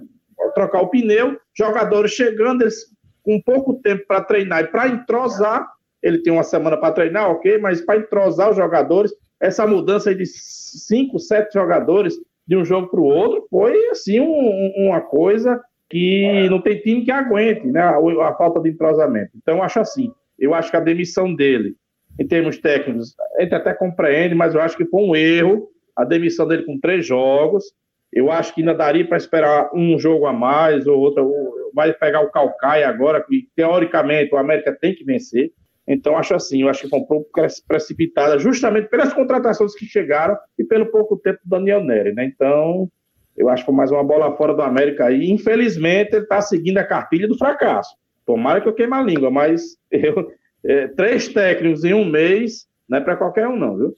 Trocar 0.55 0.83
o 0.83 0.87
pneu, 0.87 1.37
jogadores 1.53 2.11
chegando, 2.11 2.61
eles 2.61 2.85
com 3.23 3.41
pouco 3.41 3.73
tempo 3.81 4.05
para 4.07 4.21
treinar 4.21 4.63
e 4.63 4.67
para 4.67 4.87
entrosar. 4.87 5.67
Ele 6.01 6.19
tem 6.19 6.31
uma 6.31 6.43
semana 6.43 6.77
para 6.77 6.93
treinar, 6.93 7.29
ok, 7.29 7.57
mas 7.57 7.81
para 7.81 7.99
entrosar 7.99 8.51
os 8.51 8.55
jogadores, 8.55 9.11
essa 9.37 9.67
mudança 9.67 10.15
de 10.15 10.25
cinco, 10.25 11.19
sete 11.19 11.55
jogadores 11.55 12.15
de 12.47 12.55
um 12.55 12.63
jogo 12.63 12.87
para 12.87 13.01
o 13.01 13.03
outro 13.03 13.45
foi 13.49 13.89
assim 13.89 14.21
um, 14.21 14.71
uma 14.77 15.01
coisa 15.01 15.61
que 15.89 16.47
não 16.49 16.61
tem 16.61 16.79
time 16.79 17.03
que 17.03 17.11
aguente, 17.11 17.67
né? 17.67 17.81
A, 17.81 17.97
a 17.97 18.35
falta 18.35 18.61
de 18.61 18.69
entrosamento. 18.69 19.31
Então, 19.35 19.57
eu 19.57 19.63
acho 19.63 19.81
assim. 19.81 20.09
Eu 20.39 20.53
acho 20.53 20.71
que 20.71 20.77
a 20.77 20.79
demissão 20.79 21.35
dele 21.35 21.75
em 22.19 22.27
termos 22.27 22.57
técnicos, 22.57 23.15
a 23.37 23.41
gente 23.41 23.55
até 23.55 23.73
compreende, 23.73 24.35
mas 24.35 24.53
eu 24.53 24.61
acho 24.61 24.77
que 24.77 24.85
foi 24.85 25.01
um 25.01 25.15
erro 25.15 25.67
a 25.95 26.03
demissão 26.03 26.47
dele 26.47 26.63
com 26.63 26.79
três 26.79 27.05
jogos. 27.05 27.63
Eu 28.11 28.31
acho 28.31 28.53
que 28.53 28.61
ainda 28.61 28.73
daria 28.73 29.07
para 29.07 29.17
esperar 29.17 29.71
um 29.73 29.97
jogo 29.97 30.25
a 30.25 30.33
mais 30.33 30.85
ou 30.85 30.99
outro. 30.99 31.31
Vai 31.73 31.91
pegar 31.93 32.21
o 32.21 32.29
Calcaia 32.29 32.87
agora, 32.87 33.23
que 33.23 33.47
teoricamente 33.55 34.33
o 34.33 34.37
América 34.37 34.75
tem 34.79 34.93
que 34.93 35.03
vencer. 35.03 35.51
Então, 35.87 36.15
acho 36.15 36.33
assim, 36.33 36.61
eu 36.61 36.69
acho 36.69 36.83
que 36.83 36.89
foi 36.89 36.99
um 36.99 37.05
pouco 37.05 37.29
precipitada, 37.67 38.39
justamente 38.39 38.87
pelas 38.87 39.13
contratações 39.13 39.75
que 39.75 39.85
chegaram 39.85 40.37
e 40.57 40.63
pelo 40.63 40.85
pouco 40.85 41.17
tempo 41.17 41.39
do 41.43 41.49
Daniel 41.49 41.83
Neri, 41.83 42.13
né? 42.13 42.25
Então, 42.25 42.87
eu 43.35 43.49
acho 43.49 43.63
que 43.63 43.65
foi 43.65 43.75
mais 43.75 43.91
uma 43.91 44.03
bola 44.03 44.35
fora 44.37 44.53
do 44.53 44.61
América 44.61 45.05
aí. 45.05 45.29
Infelizmente, 45.29 46.13
ele 46.13 46.23
está 46.23 46.39
seguindo 46.39 46.77
a 46.77 46.85
cartilha 46.85 47.27
do 47.27 47.37
fracasso. 47.37 47.95
Tomara 48.25 48.61
que 48.61 48.69
eu 48.69 48.73
queime 48.73 48.93
a 48.93 49.01
língua, 49.01 49.29
mas 49.29 49.75
eu, 49.91 50.31
é, 50.65 50.87
três 50.87 51.27
técnicos 51.27 51.83
em 51.83 51.93
um 51.93 52.05
mês 52.05 52.65
não 52.87 52.97
é 52.97 53.01
para 53.01 53.15
qualquer 53.15 53.47
um, 53.47 53.57
não, 53.57 53.77
viu? 53.77 53.97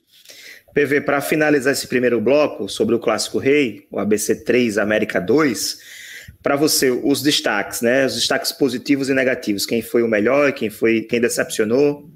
PV, 0.73 1.01
para 1.01 1.21
finalizar 1.21 1.73
esse 1.73 1.87
primeiro 1.87 2.19
bloco 2.19 2.67
sobre 2.67 2.93
o 2.95 2.99
Clássico 2.99 3.37
Rei, 3.37 3.87
o 3.89 3.97
ABC 3.97 4.43
3, 4.43 4.77
América 4.77 5.21
2, 5.21 5.79
para 6.43 6.55
você, 6.55 6.91
os 6.91 7.21
destaques, 7.21 7.81
né? 7.81 8.05
Os 8.05 8.15
destaques 8.15 8.51
positivos 8.51 9.09
e 9.09 9.13
negativos. 9.13 9.65
Quem 9.65 9.81
foi 9.81 10.03
o 10.03 10.07
melhor, 10.07 10.51
quem 10.51 10.69
foi, 10.69 11.01
quem 11.01 11.21
decepcionou? 11.21 12.09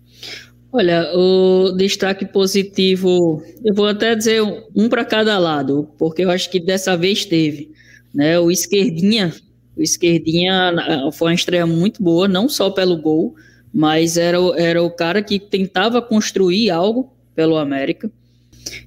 Olha, 0.72 1.10
o 1.16 1.72
destaque 1.72 2.26
positivo, 2.26 3.42
eu 3.64 3.74
vou 3.74 3.88
até 3.88 4.14
dizer 4.14 4.42
um 4.76 4.90
para 4.90 5.06
cada 5.06 5.40
lado, 5.40 5.90
porque 5.98 6.24
eu 6.24 6.30
acho 6.30 6.50
que 6.50 6.60
dessa 6.60 6.96
vez 6.96 7.26
teve, 7.26 7.72
né? 8.14 8.40
O 8.40 8.52
esquerdinha 8.52 9.34
O 9.76 9.82
Esquerdinha 9.82 10.76
foi 11.14 11.30
uma 11.30 11.34
estreia 11.34 11.66
muito 11.66 12.04
boa, 12.04 12.28
não 12.28 12.50
só 12.50 12.70
pelo 12.70 12.98
gol, 12.98 13.34
mas 13.74 14.18
era, 14.18 14.38
era 14.58 14.82
o 14.82 14.90
cara 14.90 15.22
que 15.22 15.40
tentava 15.40 16.02
construir 16.02 16.70
algo 16.70 17.12
pelo 17.36 17.58
América. 17.58 18.12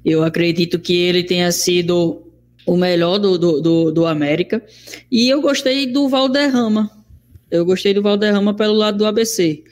Eu 0.05 0.23
acredito 0.23 0.79
que 0.79 0.95
ele 0.95 1.23
tenha 1.23 1.51
sido 1.51 2.23
o 2.67 2.77
melhor 2.77 3.19
do, 3.19 3.39
do, 3.39 3.61
do, 3.61 3.93
do 3.93 4.07
América. 4.07 4.63
E 5.11 5.29
eu 5.29 5.41
gostei 5.41 5.87
do 5.87 6.09
Valderrama. 6.09 6.91
Eu 7.51 7.65
gostei 7.65 7.93
do 7.93 8.03
Valderrama 8.03 8.55
pelo 8.55 8.75
lado 8.75 8.99
do 8.99 9.07
ABC. 9.07 9.63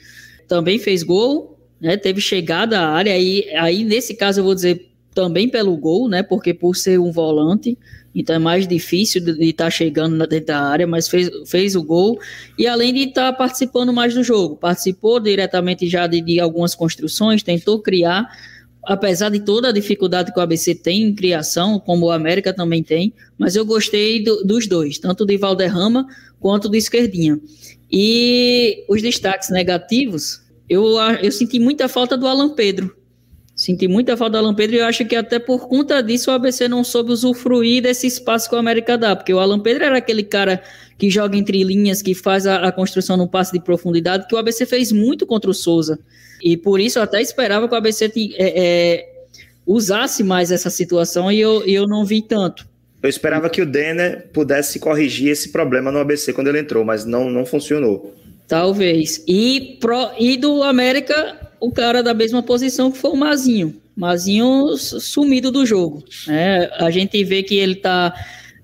Também 0.47 0.77
fez 0.77 1.03
gol, 1.03 1.57
né? 1.79 1.97
Teve 1.97 2.21
chegada 2.21 2.79
à 2.79 2.89
área. 2.89 3.13
Aí, 3.13 3.49
aí, 3.55 3.83
nesse 3.83 4.13
caso, 4.13 4.39
eu 4.39 4.43
vou 4.43 4.55
dizer 4.55 4.89
também 5.13 5.49
pelo 5.49 5.75
gol, 5.77 6.07
né? 6.07 6.23
Porque 6.23 6.53
por 6.53 6.75
ser 6.75 6.99
um 6.99 7.11
volante, 7.11 7.77
então 8.13 8.35
é 8.35 8.39
mais 8.39 8.67
difícil 8.67 9.21
de 9.21 9.31
estar 9.45 9.65
tá 9.65 9.69
chegando 9.69 10.17
dentro 10.27 10.47
da 10.47 10.61
área, 10.61 10.85
mas 10.85 11.07
fez, 11.07 11.29
fez 11.47 11.75
o 11.75 11.83
gol. 11.83 12.19
E 12.57 12.67
além 12.67 12.93
de 12.93 13.03
estar 13.03 13.31
tá 13.31 13.37
participando 13.37 13.93
mais 13.93 14.13
do 14.13 14.23
jogo, 14.23 14.57
participou 14.57 15.19
diretamente 15.19 15.87
já 15.87 16.07
de, 16.07 16.21
de 16.21 16.39
algumas 16.39 16.75
construções, 16.75 17.41
tentou 17.43 17.81
criar 17.81 18.27
apesar 18.83 19.29
de 19.29 19.39
toda 19.39 19.69
a 19.69 19.71
dificuldade 19.71 20.33
que 20.33 20.39
o 20.39 20.41
ABC 20.41 20.75
tem 20.75 21.03
em 21.03 21.15
criação, 21.15 21.79
como 21.79 22.07
o 22.07 22.11
América 22.11 22.53
também 22.53 22.83
tem, 22.83 23.13
mas 23.37 23.55
eu 23.55 23.65
gostei 23.65 24.23
do, 24.23 24.43
dos 24.43 24.67
dois, 24.67 24.97
tanto 24.97 25.25
de 25.25 25.37
Valderrama 25.37 26.07
quanto 26.39 26.67
do 26.67 26.75
Esquerdinha. 26.75 27.39
E 27.91 28.83
os 28.89 29.01
destaques 29.01 29.49
negativos, 29.49 30.41
eu, 30.67 30.97
eu 31.21 31.31
senti 31.31 31.59
muita 31.59 31.87
falta 31.87 32.17
do 32.17 32.27
Alan 32.27 32.55
Pedro. 32.55 32.95
Senti 33.61 33.87
muita 33.87 34.17
falta 34.17 34.31
do 34.31 34.37
Alan 34.39 34.55
Pedro 34.55 34.77
e 34.77 34.79
eu 34.79 34.85
acho 34.87 35.05
que 35.05 35.15
até 35.15 35.37
por 35.37 35.67
conta 35.67 36.01
disso 36.01 36.31
o 36.31 36.33
ABC 36.33 36.67
não 36.67 36.83
soube 36.83 37.11
usufruir 37.11 37.83
desse 37.83 38.07
espaço 38.07 38.49
que 38.49 38.55
o 38.55 38.57
América 38.57 38.97
dá, 38.97 39.15
porque 39.15 39.31
o 39.31 39.37
Alan 39.37 39.59
Pedro 39.59 39.83
era 39.83 39.99
aquele 39.99 40.23
cara 40.23 40.63
que 40.97 41.11
joga 41.11 41.37
entre 41.37 41.63
linhas, 41.63 42.01
que 42.01 42.15
faz 42.15 42.47
a, 42.47 42.67
a 42.67 42.71
construção 42.71 43.15
no 43.15 43.27
passe 43.27 43.51
de 43.51 43.63
profundidade, 43.63 44.25
que 44.27 44.33
o 44.33 44.37
ABC 44.39 44.65
fez 44.65 44.91
muito 44.91 45.27
contra 45.27 45.47
o 45.47 45.53
Souza. 45.53 45.99
E 46.41 46.57
por 46.57 46.79
isso 46.79 46.97
eu 46.97 47.03
até 47.03 47.21
esperava 47.21 47.67
que 47.67 47.75
o 47.75 47.77
ABC 47.77 48.11
é, 48.15 48.31
é, 48.39 49.09
usasse 49.63 50.23
mais 50.23 50.49
essa 50.49 50.71
situação 50.71 51.31
e 51.31 51.39
eu, 51.39 51.63
eu 51.67 51.87
não 51.87 52.03
vi 52.03 52.23
tanto. 52.23 52.67
Eu 53.03 53.09
esperava 53.11 53.47
que 53.47 53.61
o 53.61 53.65
Denner 53.67 54.27
pudesse 54.33 54.79
corrigir 54.79 55.29
esse 55.29 55.49
problema 55.49 55.91
no 55.91 55.99
ABC 55.99 56.33
quando 56.33 56.47
ele 56.47 56.61
entrou, 56.61 56.83
mas 56.83 57.05
não, 57.05 57.29
não 57.29 57.45
funcionou. 57.45 58.11
Talvez. 58.47 59.23
E, 59.27 59.77
pro, 59.79 60.09
e 60.17 60.35
do 60.35 60.63
América, 60.63 61.50
o 61.61 61.71
cara 61.71 62.01
da 62.01 62.13
mesma 62.13 62.41
posição 62.41 62.91
que 62.91 62.97
foi 62.97 63.11
o 63.11 63.15
Mazinho. 63.15 63.79
Mazinho 63.95 64.75
sumido 64.77 65.51
do 65.51 65.65
jogo. 65.65 66.03
Né? 66.27 66.67
A 66.77 66.89
gente 66.89 67.23
vê 67.23 67.43
que 67.43 67.55
ele 67.55 67.73
está 67.73 68.13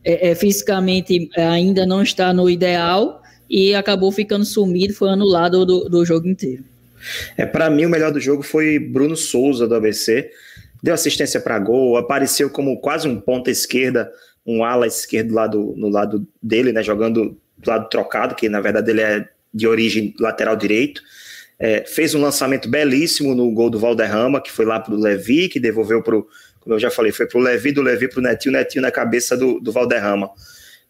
é, 0.04 0.30
é, 0.30 0.36
fisicamente 0.36 1.30
é, 1.36 1.46
ainda 1.46 1.86
não 1.86 2.02
está 2.02 2.34
no 2.34 2.50
ideal 2.50 3.22
e 3.50 3.76
acabou 3.76 4.12
ficando 4.12 4.44
sumido, 4.44 4.94
foi 4.94 5.10
anulado 5.10 5.66
do, 5.66 5.88
do 5.88 6.04
jogo 6.04 6.28
inteiro. 6.28 6.64
É, 7.38 7.46
para 7.46 7.70
mim, 7.70 7.86
o 7.86 7.90
melhor 7.90 8.12
do 8.12 8.20
jogo 8.20 8.42
foi 8.42 8.80
Bruno 8.80 9.16
Souza, 9.16 9.68
do 9.68 9.76
ABC. 9.76 10.32
Deu 10.82 10.94
assistência 10.94 11.40
para 11.40 11.60
gol, 11.60 11.98
apareceu 11.98 12.50
como 12.50 12.80
quase 12.80 13.08
um 13.08 13.20
ponta 13.20 13.52
esquerda, 13.52 14.12
um 14.46 14.64
ala 14.64 14.88
esquerdo 14.88 15.34
lado, 15.34 15.74
no 15.78 15.90
lado 15.90 16.28
dele, 16.42 16.72
né, 16.72 16.82
jogando 16.82 17.38
do 17.58 17.70
lado 17.70 17.90
trocado, 17.90 18.36
que 18.36 18.50
na 18.50 18.60
verdade 18.60 18.90
ele 18.90 19.02
é 19.02 19.28
de 19.54 19.68
origem 19.68 20.14
lateral 20.20 20.56
direito. 20.56 21.02
É, 21.60 21.84
fez 21.86 22.14
um 22.14 22.22
lançamento 22.22 22.70
belíssimo 22.70 23.34
no 23.34 23.52
gol 23.52 23.70
do 23.70 23.80
Valderrama, 23.80 24.42
que 24.42 24.52
foi 24.52 24.66
lá 24.66 24.80
para 24.80 24.94
o 24.94 25.00
Levi, 25.00 25.50
que 25.50 25.60
devolveu 25.60 26.04
para 26.04 26.18
o, 26.18 26.28
como 26.60 26.76
eu 26.76 26.80
já 26.80 26.92
falei, 26.92 27.14
foi 27.14 27.26
para 27.26 27.40
o 27.40 27.42
Levi, 27.42 27.72
do 27.72 27.82
Levi 27.82 28.10
para 28.10 28.20
o 28.20 28.22
Netinho, 28.22 28.52
Netinho 28.52 28.82
na 28.82 28.92
cabeça 28.92 29.38
do, 29.38 29.60
do 29.60 29.72
Valderrama. 29.72 30.30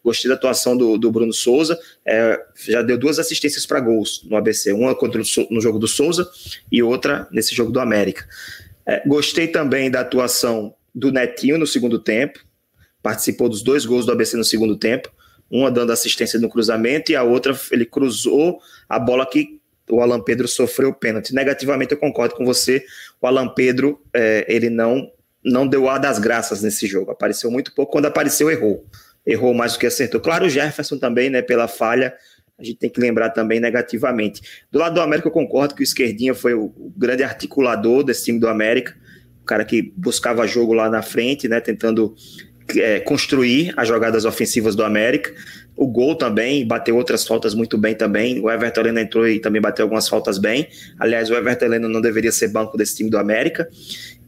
Gostei 0.04 0.28
da 0.28 0.36
atuação 0.36 0.76
do, 0.76 0.98
do 0.98 1.12
Bruno 1.12 1.34
Souza. 1.34 1.78
É, 2.06 2.40
já 2.68 2.82
deu 2.82 2.98
duas 2.98 3.20
assistências 3.20 3.66
para 3.66 3.80
gols 3.80 4.24
no 4.28 4.36
ABC, 4.36 4.72
uma 4.72 4.96
contra 4.96 5.22
o, 5.22 5.26
no 5.52 5.62
jogo 5.62 5.78
do 5.78 5.88
Souza 5.88 6.28
e 6.72 6.82
outra 6.82 7.28
nesse 7.32 7.54
jogo 7.54 7.72
do 7.72 7.80
América. 7.80 8.26
É, 8.88 9.08
gostei 9.08 9.48
também 9.48 9.92
da 9.92 10.00
atuação 10.00 10.74
do 10.96 11.12
Netinho 11.12 11.58
no 11.58 11.68
segundo 11.68 12.00
tempo. 12.00 12.40
Participou 13.04 13.48
dos 13.48 13.62
dois 13.62 13.86
gols 13.86 14.06
do 14.06 14.12
ABC 14.12 14.36
no 14.36 14.44
segundo 14.44 14.76
tempo. 14.78 15.12
Uma 15.52 15.70
dando 15.70 15.92
assistência 15.92 16.40
no 16.40 16.50
cruzamento 16.50 17.12
e 17.12 17.16
a 17.16 17.22
outra 17.22 17.58
ele 17.72 17.86
cruzou 17.86 18.60
a 18.90 18.98
bola 18.98 19.30
que 19.30 19.57
o 19.90 20.02
Alan 20.02 20.22
Pedro 20.22 20.48
sofreu 20.48 20.90
o 20.90 20.94
pênalti. 20.94 21.34
Negativamente 21.34 21.94
eu 21.94 21.98
concordo 21.98 22.36
com 22.36 22.46
você. 22.46 22.84
O 23.22 23.28
Alan 23.28 23.48
Pedro 23.50 24.02
é, 24.14 24.46
ele 24.48 24.70
não 24.70 25.12
não 25.44 25.66
deu 25.66 25.88
a 25.88 25.98
das 25.98 26.20
graças 26.20 26.62
nesse 26.62 26.88
jogo. 26.88 27.12
Apareceu 27.12 27.50
muito 27.50 27.74
pouco. 27.74 27.92
Quando 27.92 28.06
apareceu 28.06 28.52
errou 28.52 28.86
errou 29.28 29.54
mais 29.54 29.74
do 29.74 29.80
que 29.80 29.86
acertou. 29.86 30.22
Claro, 30.22 30.46
o 30.46 30.50
Jefferson 30.50 30.98
também, 30.98 31.30
né, 31.30 31.42
pela 31.42 31.68
falha, 31.68 32.16
a 32.58 32.64
gente 32.64 32.78
tem 32.78 32.90
que 32.90 33.00
lembrar 33.00 33.30
também 33.32 33.60
negativamente. 33.60 34.42
Do 34.72 34.80
lado 34.80 34.96
do 34.96 35.02
América, 35.02 35.28
eu 35.28 35.32
concordo 35.32 35.76
que 35.76 35.82
o 35.82 35.84
Esquerdinha 35.84 36.34
foi 36.34 36.54
o, 36.54 36.74
grande 36.96 37.24
articulador 37.24 38.04
desse 38.04 38.24
time 38.26 38.40
do 38.40 38.48
América, 38.48 38.96
o 39.44 39.46
cara 39.46 39.66
que 39.66 39.94
buscava 39.96 40.48
jogo 40.48 40.74
lá 40.74 40.90
na 40.90 41.02
frente, 41.02 41.48
né, 41.48 41.60
tentando 41.60 42.16
é, 42.78 43.02
construir 43.02 43.74
as 43.76 43.88
jogadas 43.88 44.24
ofensivas 44.24 44.76
do 44.76 44.84
América. 44.84 45.34
O 45.78 45.88
gol 45.88 46.16
também, 46.16 46.66
bateu 46.66 46.98
outras 46.98 47.26
faltas 47.26 47.54
muito 47.54 47.78
bem 47.78 47.94
também. 47.94 48.40
O 48.42 48.50
Everton 48.50 48.82
Heleno 48.82 49.00
entrou 49.00 49.28
e 49.28 49.40
também 49.40 49.62
bateu 49.62 49.86
algumas 49.86 50.10
faltas 50.10 50.40
bem. 50.40 50.68
Aliás, 51.00 51.30
o 51.30 51.36
Everton 51.36 51.66
Heleno 51.66 51.88
não 51.88 52.02
deveria 52.02 52.32
ser 52.32 52.48
banco 52.48 52.76
desse 52.76 52.98
time 52.98 53.10
do 53.10 53.18
América. 53.18 53.70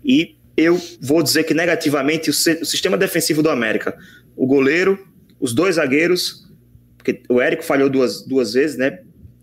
E 0.06 0.36
eu 0.56 0.80
vou 1.02 1.24
dizer 1.24 1.44
que 1.46 1.54
negativamente 1.54 2.30
o, 2.30 2.32
o 2.32 2.66
sistema 2.66 2.98
defensivo 2.98 3.42
do 3.42 3.50
América 3.50 3.98
o 4.40 4.48
goleiro, 4.48 4.98
os 5.38 5.54
dois 5.54 5.76
zagueiros, 5.76 6.48
porque 6.96 7.22
o 7.28 7.42
Érico 7.42 7.62
falhou 7.62 7.90
duas, 7.90 8.26
duas 8.26 8.54
vezes, 8.54 8.78
né? 8.78 9.00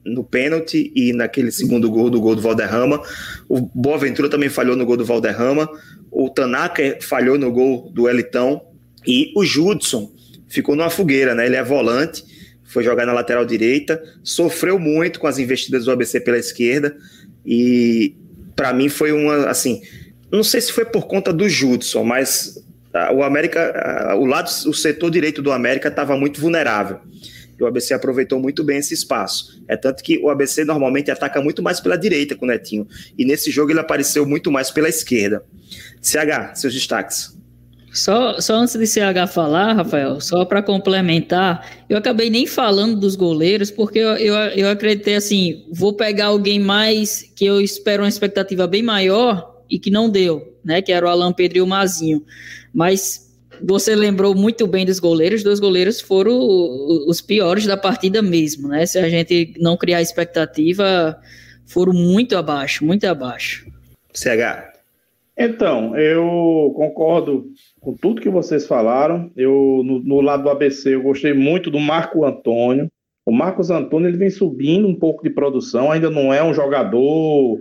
No 0.06 0.24
pênalti 0.24 0.90
e 0.96 1.12
naquele 1.12 1.50
segundo 1.50 1.90
gol 1.90 2.08
do 2.08 2.18
gol 2.18 2.34
do 2.34 2.40
Valderrama. 2.40 3.02
O 3.46 3.60
Boaventura 3.60 4.30
também 4.30 4.48
falhou 4.48 4.74
no 4.74 4.86
gol 4.86 4.96
do 4.96 5.04
Valderrama. 5.04 5.68
O 6.10 6.30
Tanaka 6.30 6.96
falhou 7.02 7.36
no 7.36 7.52
gol 7.52 7.90
do 7.92 8.08
Elitão. 8.08 8.62
E 9.06 9.32
o 9.36 9.44
Judson 9.44 10.10
ficou 10.48 10.76
numa 10.76 10.90
fogueira, 10.90 11.34
né? 11.34 11.46
Ele 11.46 11.56
é 11.56 11.62
volante, 11.62 12.24
foi 12.64 12.82
jogar 12.82 13.06
na 13.06 13.12
lateral 13.12 13.44
direita, 13.44 14.02
sofreu 14.22 14.78
muito 14.78 15.20
com 15.20 15.26
as 15.26 15.38
investidas 15.38 15.84
do 15.84 15.90
ABC 15.90 16.20
pela 16.20 16.38
esquerda. 16.38 16.96
E 17.44 18.14
para 18.54 18.72
mim 18.72 18.88
foi 18.88 19.12
uma, 19.12 19.48
assim, 19.48 19.82
não 20.30 20.42
sei 20.42 20.60
se 20.60 20.72
foi 20.72 20.84
por 20.84 21.06
conta 21.06 21.32
do 21.32 21.48
Judson, 21.48 22.02
mas 22.04 22.64
o 23.14 23.22
América, 23.22 24.14
o 24.18 24.24
lado, 24.24 24.48
o 24.66 24.74
setor 24.74 25.10
direito 25.10 25.42
do 25.42 25.52
América 25.52 25.88
estava 25.88 26.16
muito 26.16 26.40
vulnerável. 26.40 27.00
E 27.58 27.62
o 27.62 27.66
ABC 27.66 27.94
aproveitou 27.94 28.38
muito 28.38 28.62
bem 28.62 28.78
esse 28.78 28.92
espaço. 28.92 29.62
É 29.66 29.76
tanto 29.76 30.02
que 30.02 30.18
o 30.18 30.28
ABC 30.28 30.64
normalmente 30.64 31.10
ataca 31.10 31.40
muito 31.40 31.62
mais 31.62 31.80
pela 31.80 31.96
direita 31.96 32.34
com 32.34 32.44
o 32.44 32.48
Netinho. 32.48 32.86
E 33.16 33.24
nesse 33.24 33.50
jogo 33.50 33.70
ele 33.70 33.80
apareceu 33.80 34.26
muito 34.26 34.52
mais 34.52 34.70
pela 34.70 34.88
esquerda. 34.88 35.42
CH, 36.02 36.54
seus 36.54 36.74
destaques. 36.74 37.35
Só, 37.96 38.38
só 38.40 38.56
antes 38.56 38.76
de 38.76 38.86
CH 38.86 39.26
falar, 39.32 39.72
Rafael, 39.72 40.20
só 40.20 40.44
para 40.44 40.62
complementar, 40.62 41.66
eu 41.88 41.96
acabei 41.96 42.28
nem 42.28 42.46
falando 42.46 43.00
dos 43.00 43.16
goleiros, 43.16 43.70
porque 43.70 43.98
eu, 43.98 44.16
eu, 44.16 44.34
eu 44.34 44.68
acreditei 44.68 45.16
assim: 45.16 45.64
vou 45.72 45.94
pegar 45.94 46.26
alguém 46.26 46.60
mais 46.60 47.22
que 47.34 47.46
eu 47.46 47.58
espero 47.58 48.02
uma 48.02 48.08
expectativa 48.08 48.66
bem 48.66 48.82
maior 48.82 49.62
e 49.70 49.78
que 49.78 49.90
não 49.90 50.10
deu, 50.10 50.58
né? 50.62 50.82
Que 50.82 50.92
era 50.92 51.06
o 51.06 51.08
Alan 51.08 51.32
Pedro 51.32 51.56
e 51.56 51.60
o 51.62 51.66
Mazinho. 51.66 52.22
Mas 52.72 53.34
você 53.62 53.96
lembrou 53.96 54.34
muito 54.34 54.66
bem 54.66 54.84
dos 54.84 54.98
goleiros, 54.98 55.42
dois 55.42 55.58
goleiros 55.58 55.98
foram 55.98 56.38
os 57.08 57.22
piores 57.22 57.64
da 57.64 57.78
partida 57.78 58.20
mesmo, 58.20 58.68
né? 58.68 58.84
Se 58.84 58.98
a 58.98 59.08
gente 59.08 59.54
não 59.58 59.74
criar 59.74 60.02
expectativa, 60.02 61.18
foram 61.64 61.94
muito 61.94 62.36
abaixo, 62.36 62.84
muito 62.84 63.06
abaixo. 63.06 63.66
CH. 64.12 64.75
Então, 65.38 65.94
eu 65.96 66.72
concordo 66.74 67.46
com 67.80 67.94
tudo 67.94 68.22
que 68.22 68.30
vocês 68.30 68.66
falaram. 68.66 69.30
Eu, 69.36 69.82
no, 69.84 70.02
no 70.02 70.20
lado 70.20 70.44
do 70.44 70.50
ABC, 70.50 70.94
eu 70.94 71.02
gostei 71.02 71.34
muito 71.34 71.70
do 71.70 71.78
Marco 71.78 72.24
Antônio. 72.24 72.90
O 73.26 73.32
Marcos 73.32 73.70
Antônio 73.70 74.08
ele 74.08 74.16
vem 74.16 74.30
subindo 74.30 74.86
um 74.88 74.94
pouco 74.94 75.22
de 75.22 75.30
produção, 75.30 75.90
ainda 75.90 76.08
não 76.08 76.32
é 76.32 76.42
um 76.42 76.54
jogador 76.54 77.58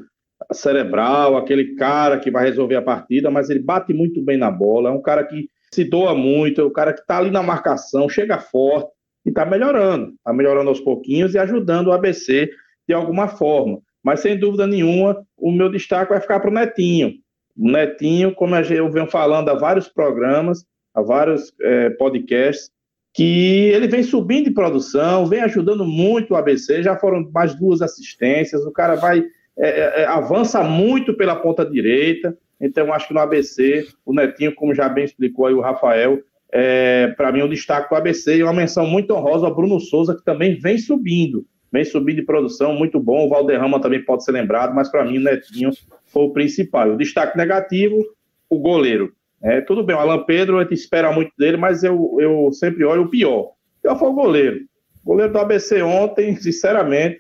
cerebral, 0.54 1.36
aquele 1.36 1.76
cara 1.76 2.20
que 2.20 2.30
vai 2.30 2.46
resolver 2.46 2.76
a 2.76 2.82
partida, 2.82 3.32
mas 3.32 3.50
ele 3.50 3.62
bate 3.62 3.94
muito 3.94 4.22
bem 4.24 4.38
na 4.38 4.52
bola, 4.52 4.90
é 4.90 4.92
um 4.92 5.02
cara 5.02 5.24
que 5.24 5.50
se 5.74 5.84
doa 5.84 6.14
muito, 6.14 6.62
é 6.62 6.64
um 6.64 6.72
cara 6.72 6.94
que 6.94 7.02
está 7.02 7.18
ali 7.18 7.32
na 7.32 7.42
marcação, 7.42 8.08
chega 8.08 8.38
forte 8.38 8.90
e 9.26 9.30
está 9.30 9.44
melhorando, 9.44 10.14
está 10.14 10.32
melhorando 10.32 10.70
aos 10.70 10.80
pouquinhos 10.80 11.34
e 11.34 11.40
ajudando 11.40 11.88
o 11.88 11.94
ABC 11.94 12.50
de 12.88 12.94
alguma 12.94 13.28
forma. 13.28 13.80
Mas 14.04 14.20
sem 14.20 14.38
dúvida 14.38 14.68
nenhuma, 14.68 15.26
o 15.36 15.52
meu 15.52 15.70
destaque 15.70 16.12
vai 16.12 16.22
ficar 16.22 16.40
para 16.40 16.52
o 16.52 16.54
Netinho. 16.54 17.14
O 17.58 17.72
Netinho, 17.72 18.34
como 18.34 18.56
eu 18.56 18.92
venho 18.92 19.08
falando 19.08 19.50
há 19.50 19.56
vários 19.56 19.88
programas, 19.88 20.66
há 20.94 21.02
vários 21.02 21.54
é, 21.62 21.90
podcasts, 21.92 22.70
que 23.14 23.72
ele 23.74 23.88
vem 23.88 24.04
subindo 24.04 24.46
de 24.46 24.54
produção, 24.54 25.26
vem 25.26 25.42
ajudando 25.42 25.86
muito 25.86 26.34
o 26.34 26.36
ABC, 26.36 26.84
já 26.84 26.98
foram 26.98 27.30
mais 27.32 27.56
duas 27.56 27.82
assistências, 27.82 28.66
o 28.66 28.72
cara 28.72 28.96
vai 28.96 29.24
é, 29.58 29.70
é, 29.70 30.02
é, 30.02 30.06
avança 30.06 30.62
muito 30.64 31.16
pela 31.16 31.36
ponta 31.36 31.66
direita. 31.66 32.38
Então, 32.60 32.94
acho 32.94 33.08
que 33.08 33.14
no 33.14 33.22
ABC, 33.22 33.88
o 34.06 34.14
Netinho, 34.14 34.54
como 34.54 34.76
já 34.76 34.90
bem 34.90 35.06
explicou 35.06 35.46
aí 35.46 35.54
o 35.54 35.62
Rafael, 35.62 36.20
é, 36.52 37.08
para 37.16 37.32
mim, 37.32 37.42
o 37.42 37.50
destaque 37.50 37.90
do 37.90 37.96
ABC 37.96 38.38
e 38.38 38.44
uma 38.44 38.54
menção 38.54 38.86
muito 38.86 39.14
honrosa 39.14 39.46
ao 39.46 39.56
Bruno 39.56 39.80
Souza, 39.80 40.16
que 40.16 40.24
também 40.24 40.60
vem 40.60 40.78
subindo, 40.78 41.46
vem 41.72 41.86
subindo 41.86 42.18
de 42.18 42.26
produção, 42.26 42.74
muito 42.74 43.00
bom. 43.00 43.26
O 43.26 43.30
Valderrama 43.30 43.82
também 43.82 44.04
pode 44.04 44.26
ser 44.26 44.32
lembrado, 44.32 44.74
mas 44.74 44.90
para 44.90 45.06
mim 45.06 45.18
o 45.18 45.24
Netinho 45.24 45.72
foi 46.16 46.24
o 46.24 46.32
principal. 46.32 46.94
O 46.94 46.98
destaque 46.98 47.38
negativo, 47.38 48.02
o 48.50 48.58
goleiro. 48.58 49.12
É, 49.44 49.60
tudo 49.60 49.84
bem, 49.84 49.94
o 49.94 50.00
Alan 50.00 50.24
Pedro, 50.24 50.58
a 50.58 50.64
gente 50.64 50.76
espera 50.76 51.12
muito 51.12 51.34
dele, 51.38 51.58
mas 51.58 51.84
eu, 51.84 52.16
eu 52.22 52.50
sempre 52.54 52.86
olho 52.86 53.04
o 53.04 53.10
pior. 53.10 53.42
O 53.42 53.82
pior 53.82 54.00
foi 54.00 54.08
o 54.08 54.14
goleiro. 54.14 54.62
O 55.04 55.10
goleiro 55.10 55.34
do 55.34 55.40
ABC 55.40 55.82
ontem, 55.82 56.34
sinceramente, 56.38 57.20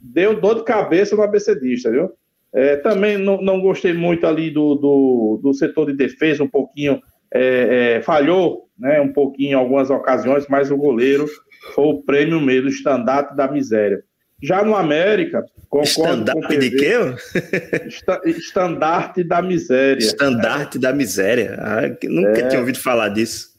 deu 0.00 0.40
dor 0.40 0.54
de 0.54 0.64
cabeça 0.64 1.16
no 1.16 1.22
ABCdista, 1.22 1.90
viu? 1.90 2.10
É, 2.54 2.76
também 2.76 3.18
não, 3.18 3.42
não, 3.42 3.60
gostei 3.60 3.92
muito 3.92 4.26
ali 4.26 4.48
do, 4.48 4.76
do, 4.76 5.40
do, 5.42 5.52
setor 5.52 5.86
de 5.86 5.92
defesa, 5.94 6.44
um 6.44 6.48
pouquinho 6.48 7.00
é, 7.34 7.96
é, 7.96 8.02
falhou, 8.02 8.68
né, 8.78 9.00
um 9.00 9.12
pouquinho 9.12 9.50
em 9.50 9.54
algumas 9.54 9.90
ocasiões, 9.90 10.46
mas 10.48 10.70
o 10.70 10.76
goleiro 10.76 11.26
foi 11.74 11.84
o 11.84 12.02
prêmio 12.02 12.40
mesmo, 12.40 12.68
estandarte 12.68 13.36
da 13.36 13.50
miséria. 13.50 14.02
Já 14.42 14.62
no 14.62 14.74
América, 14.74 15.44
concordo 15.68 15.88
Estandarte 15.88 16.32
com 16.32 16.46
o 16.46 16.48
PV, 16.48 16.70
de 16.70 16.76
quê? 16.76 18.30
estandarte 18.30 19.24
da 19.24 19.40
miséria. 19.40 19.98
Estandarte 19.98 20.78
da 20.78 20.92
miséria. 20.92 21.56
Ah, 21.58 21.82
nunca 22.04 22.40
é. 22.40 22.48
tinha 22.48 22.60
ouvido 22.60 22.78
falar 22.78 23.08
disso. 23.08 23.56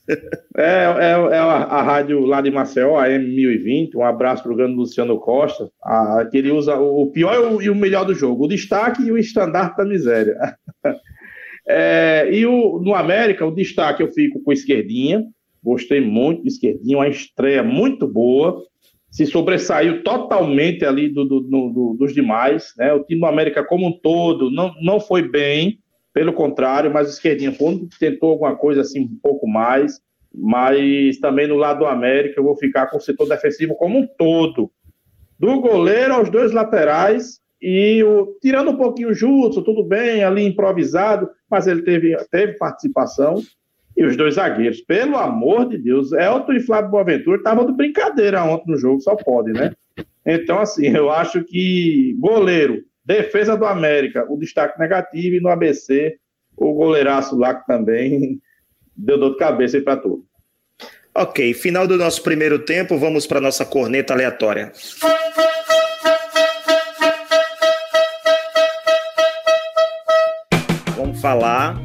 É, 0.56 0.62
é, 0.62 1.36
é 1.36 1.38
a, 1.38 1.64
a, 1.64 1.82
rádio 1.82 2.22
lá 2.22 2.42
de 2.42 2.50
Maceió, 2.50 2.98
a 2.98 3.08
M1020. 3.08 3.96
Um 3.96 4.04
abraço 4.04 4.44
para 4.44 4.52
o 4.52 4.56
grande 4.56 4.76
Luciano 4.76 5.20
Costa, 5.20 5.70
a, 5.84 6.26
que 6.32 6.38
ele 6.38 6.52
usa 6.52 6.76
o 6.76 7.12
pior 7.12 7.34
e 7.34 7.38
o, 7.40 7.62
e 7.64 7.70
o, 7.70 7.76
melhor 7.76 8.06
do 8.06 8.14
jogo, 8.14 8.46
o 8.46 8.48
destaque 8.48 9.04
e 9.04 9.12
o 9.12 9.18
estandarte 9.18 9.78
da 9.78 9.86
miséria. 9.86 10.38
É, 11.70 12.30
e 12.32 12.46
o, 12.46 12.80
no 12.80 12.96
América, 12.96 13.46
o 13.46 13.54
destaque 13.54 14.02
eu 14.02 14.10
fico 14.14 14.42
com 14.42 14.54
Esquerdinha. 14.54 15.22
Gostei 15.62 16.00
muito 16.00 16.44
do 16.44 16.48
Esquerdinha, 16.48 17.00
uma 17.00 17.10
estreia 17.10 17.62
muito 17.62 18.08
boa. 18.08 18.64
Se 19.10 19.26
sobressaiu 19.26 20.04
totalmente 20.04 20.86
ali 20.86 21.10
do, 21.10 21.26
do, 21.26 21.40
do, 21.40 21.96
dos 21.98 22.14
demais. 22.14 22.74
Né? 22.78 22.94
O 22.94 23.04
time 23.04 23.22
do 23.22 23.26
América, 23.26 23.64
como 23.64 23.88
um 23.88 24.00
todo, 24.00 24.52
não, 24.52 24.74
não 24.82 25.00
foi 25.00 25.28
bem 25.28 25.80
pelo 26.14 26.34
contrário, 26.34 26.92
mas 26.92 27.08
o 27.08 27.12
Esquerdinha, 27.12 27.52
quando 27.52 27.88
tentou 28.00 28.32
alguma 28.32 28.56
coisa 28.56 28.82
assim 28.82 29.02
um 29.02 29.20
pouco 29.22 29.48
mais, 29.48 30.02
mas 30.34 31.20
também 31.20 31.48
no 31.48 31.56
lado 31.56 31.80
do 31.80 31.86
América 31.86 32.40
eu 32.40 32.44
vou 32.44 32.58
ficar 32.58 32.88
com 32.88 32.98
o 32.98 33.02
setor 33.02 33.28
defensivo 33.28 33.76
como 33.76 34.00
um 34.00 34.08
todo. 34.18 34.72
Do 35.40 35.62
goleiro 35.62 36.14
aos 36.14 36.30
dois 36.32 36.52
laterais 36.52 37.40
e 37.62 38.04
o, 38.04 38.36
tirando 38.42 38.72
um 38.72 38.78
pouquinho 38.78 39.10
o 39.10 39.14
Jutsu, 39.14 39.62
tudo 39.62 39.84
bem, 39.84 40.24
ali 40.24 40.44
improvisado, 40.44 41.30
mas 41.50 41.68
ele 41.68 41.84
teve, 41.84 42.16
teve 42.32 42.54
participação. 42.54 43.36
E 43.98 44.06
os 44.06 44.16
dois 44.16 44.36
zagueiros, 44.36 44.80
pelo 44.82 45.18
amor 45.18 45.68
de 45.68 45.78
Deus, 45.80 46.12
Elton 46.12 46.54
e 46.54 46.60
Flávio 46.60 46.92
Boaventura 46.92 47.38
estavam 47.38 47.66
de 47.66 47.74
brincadeira 47.74 48.44
ontem 48.44 48.72
no 48.72 48.78
jogo, 48.78 49.02
só 49.02 49.16
pode, 49.16 49.52
né? 49.52 49.74
Então, 50.24 50.60
assim, 50.60 50.88
eu 50.96 51.10
acho 51.10 51.44
que 51.44 52.16
goleiro, 52.20 52.84
Defesa 53.04 53.58
do 53.58 53.66
América, 53.66 54.26
o 54.30 54.38
destaque 54.38 54.78
negativo, 54.78 55.38
e 55.38 55.40
no 55.40 55.50
ABC, 55.50 56.18
o 56.56 56.74
goleiraço 56.74 57.36
lá 57.38 57.56
que 57.56 57.66
também 57.66 58.40
deu 58.96 59.18
dor 59.18 59.32
de 59.32 59.38
cabeça 59.38 59.82
para 59.82 59.98
tudo. 59.98 60.24
Ok, 61.16 61.54
final 61.56 61.88
do 61.88 61.98
nosso 61.98 62.22
primeiro 62.22 62.60
tempo, 62.60 62.98
vamos 62.98 63.26
para 63.26 63.42
nossa 63.42 63.66
corneta 63.66 64.14
aleatória. 64.14 64.72
Vamos 70.96 71.20
falar 71.20 71.76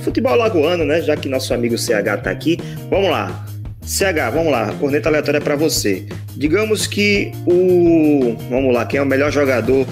futebol 0.00 0.36
lagoano, 0.36 0.84
né? 0.84 1.00
Já 1.02 1.16
que 1.16 1.28
nosso 1.28 1.52
amigo 1.54 1.76
CH 1.76 2.18
está 2.18 2.30
aqui. 2.30 2.58
Vamos 2.90 3.10
lá. 3.10 3.46
CH, 3.82 4.30
vamos 4.32 4.52
lá, 4.52 4.72
corneta 4.78 5.08
aleatória 5.08 5.40
para 5.40 5.56
você. 5.56 6.06
Digamos 6.36 6.86
que 6.86 7.32
o. 7.46 8.36
Vamos 8.48 8.72
lá, 8.72 8.86
quem 8.86 8.98
é 8.98 9.02
o 9.02 9.06
melhor 9.06 9.32
jogador? 9.32 9.86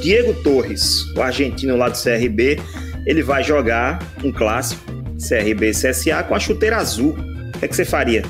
Diego 0.00 0.34
Torres, 0.42 1.04
o 1.16 1.22
argentino 1.22 1.76
lá 1.76 1.88
do 1.88 1.96
CRB, 1.96 2.58
ele 3.06 3.22
vai 3.22 3.42
jogar 3.42 4.00
um 4.22 4.32
clássico, 4.32 4.82
CRB 5.16 5.70
CSA, 5.70 6.22
com 6.24 6.34
a 6.34 6.38
chuteira 6.38 6.76
azul. 6.76 7.16
O 7.54 7.58
que, 7.58 7.64
é 7.64 7.68
que 7.68 7.76
você 7.76 7.84
faria? 7.84 8.22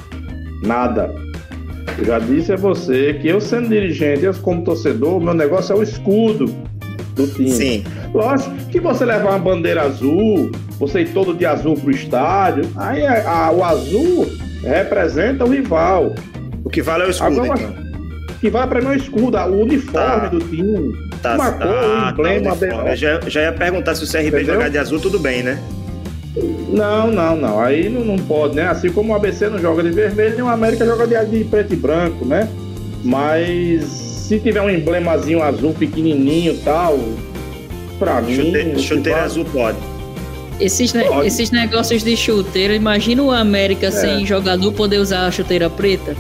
Nada. 0.62 1.12
Eu 1.98 2.05
já 2.05 2.18
disse 2.18 2.53
a 2.53 2.57
você 2.57 3.14
que 3.14 3.29
eu, 3.29 3.40
sendo 3.40 3.68
dirigente, 3.68 4.25
eu 4.25 4.35
como 4.35 4.62
torcedor, 4.62 5.20
meu 5.20 5.35
negócio 5.35 5.72
é 5.72 5.77
o 5.77 5.83
escudo 5.83 6.46
do 7.14 7.27
time. 7.27 7.51
Sim. 7.51 7.85
Lógico 8.14 8.55
que 8.70 8.81
você 8.81 9.05
levar 9.05 9.31
uma 9.31 9.38
bandeira 9.38 9.83
azul, 9.83 10.51
você 10.83 11.03
ir 11.03 11.12
todo 11.12 11.33
de 11.33 11.47
azul 11.47 11.77
pro 11.77 11.92
estádio, 11.92 12.68
aí 12.77 13.07
a, 13.07 13.47
a, 13.47 13.53
o 13.53 13.62
azul 13.62 14.29
representa 14.64 15.45
o 15.45 15.49
rival. 15.49 16.12
O 16.64 16.68
que 16.68 16.83
vale 16.83 17.05
é 17.05 17.07
o 17.07 17.11
escudo, 17.11 17.40
Agora, 17.40 17.61
então. 17.61 17.92
O 18.29 18.40
que 18.40 18.51
vale 18.51 18.66
para 18.66 18.81
mim 18.81 18.87
é 18.88 18.90
o 18.90 18.95
escudo, 18.95 19.38
o 19.38 19.62
uniforme 19.62 20.21
tá. 20.21 20.27
do 20.27 20.40
time. 20.40 20.92
Tá, 21.23 21.35
uma 21.37 21.53
cor, 21.53 21.61
tá, 21.61 22.11
emblema. 22.11 22.57
Tá 22.57 22.97
já, 22.97 23.21
já 23.29 23.42
ia 23.42 23.53
perguntar 23.53 23.95
se 23.95 24.03
o 24.03 24.11
CRB 24.11 24.27
Entendeu? 24.27 24.55
jogar 24.55 24.71
de 24.71 24.79
azul, 24.79 24.99
tudo 24.99 25.21
bem, 25.21 25.45
né? 25.45 25.62
Não, 26.68 27.12
não, 27.12 27.37
não. 27.37 27.61
Aí 27.61 27.88
não, 27.88 28.05
não 28.05 28.16
pode, 28.16 28.57
né? 28.57 28.66
Assim 28.66 28.90
como 28.90 29.12
o 29.12 29.16
ABC 29.16 29.49
não 29.49 29.61
joga 29.61 29.85
de 29.85 29.90
vermelho, 29.90 30.35
nem 30.35 30.42
o 30.42 30.49
América 30.49 30.85
joga 30.85 31.07
de, 31.07 31.25
de 31.27 31.45
preto 31.45 31.75
e 31.75 31.77
branco, 31.77 32.25
né? 32.25 32.49
Mas 33.05 33.85
se 33.85 34.40
tiver 34.40 34.61
um 34.61 34.71
emblemazinho 34.71 35.45
azul 35.45 35.73
pequenininho 35.75 36.55
e 36.55 36.59
tal, 36.59 36.99
pra 38.01 38.21
mim. 38.21 38.77
Chuteira 38.81 39.23
azul 39.23 39.45
pode. 39.45 39.91
Esses, 40.62 40.92
ne 40.92 41.05
esses 41.27 41.51
negócios 41.51 42.05
de 42.05 42.16
chuteira, 42.16 42.72
imagina 42.72 43.20
o 43.20 43.33
América 43.33 43.88
é. 43.88 43.90
sem 43.90 44.25
jogador 44.25 44.72
poder 44.72 44.98
usar 44.98 45.27
a 45.27 45.31
chuteira 45.31 45.68
preta. 45.68 46.14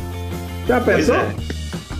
Já 0.66 0.80
pensou? 0.80 1.14
É. 1.14 1.34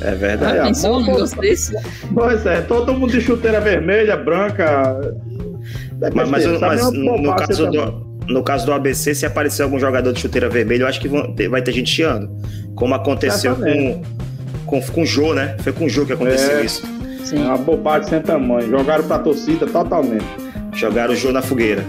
é. 0.00 0.14
verdade. 0.16 0.57
Já 0.57 0.64
pensou 0.64 0.98
um 0.98 1.07
negócio 1.07 1.40
desse? 1.40 1.72
Pois 2.12 2.44
é, 2.44 2.61
todo 2.62 2.94
mundo 2.94 3.12
de 3.12 3.20
chuteira 3.20 3.61
vermelha, 3.61 4.16
branca. 4.16 5.00
Mas, 6.14 6.28
mas, 6.28 6.61
mas 6.61 6.92
no, 6.92 7.37
caso 7.37 7.70
do, 7.70 8.07
no 8.26 8.42
caso 8.42 8.66
do 8.66 8.72
ABC, 8.72 9.14
se 9.14 9.24
aparecer 9.24 9.62
algum 9.62 9.78
jogador 9.78 10.12
de 10.12 10.18
chuteira 10.18 10.48
vermelha, 10.48 10.83
eu 10.83 10.88
acho 10.88 11.00
que 11.00 11.07
vão, 11.07 11.33
vai 11.48 11.62
ter 11.62 11.72
gente 11.72 11.90
chiando. 11.90 12.28
Como 12.74 12.92
aconteceu 12.92 13.55
com, 13.55 14.02
com, 14.66 14.83
com 14.83 15.02
o 15.02 15.07
Jô, 15.07 15.33
né? 15.33 15.57
Foi 15.61 15.72
com 15.72 15.85
o 15.85 15.88
Jô 15.88 16.05
que 16.05 16.12
aconteceu 16.12 16.59
é, 16.59 16.64
isso. 16.64 16.83
Sim. 17.24 17.37
É 17.37 17.46
uma 17.46 17.59
bobagem 17.59 18.09
sem 18.09 18.20
tamanho. 18.20 18.68
Jogaram 18.68 19.05
pra 19.05 19.20
torcida 19.20 19.64
totalmente. 19.64 20.26
Jogaram 20.74 21.12
o 21.12 21.16
Jô 21.16 21.31
na 21.31 21.40
fogueira. 21.40 21.85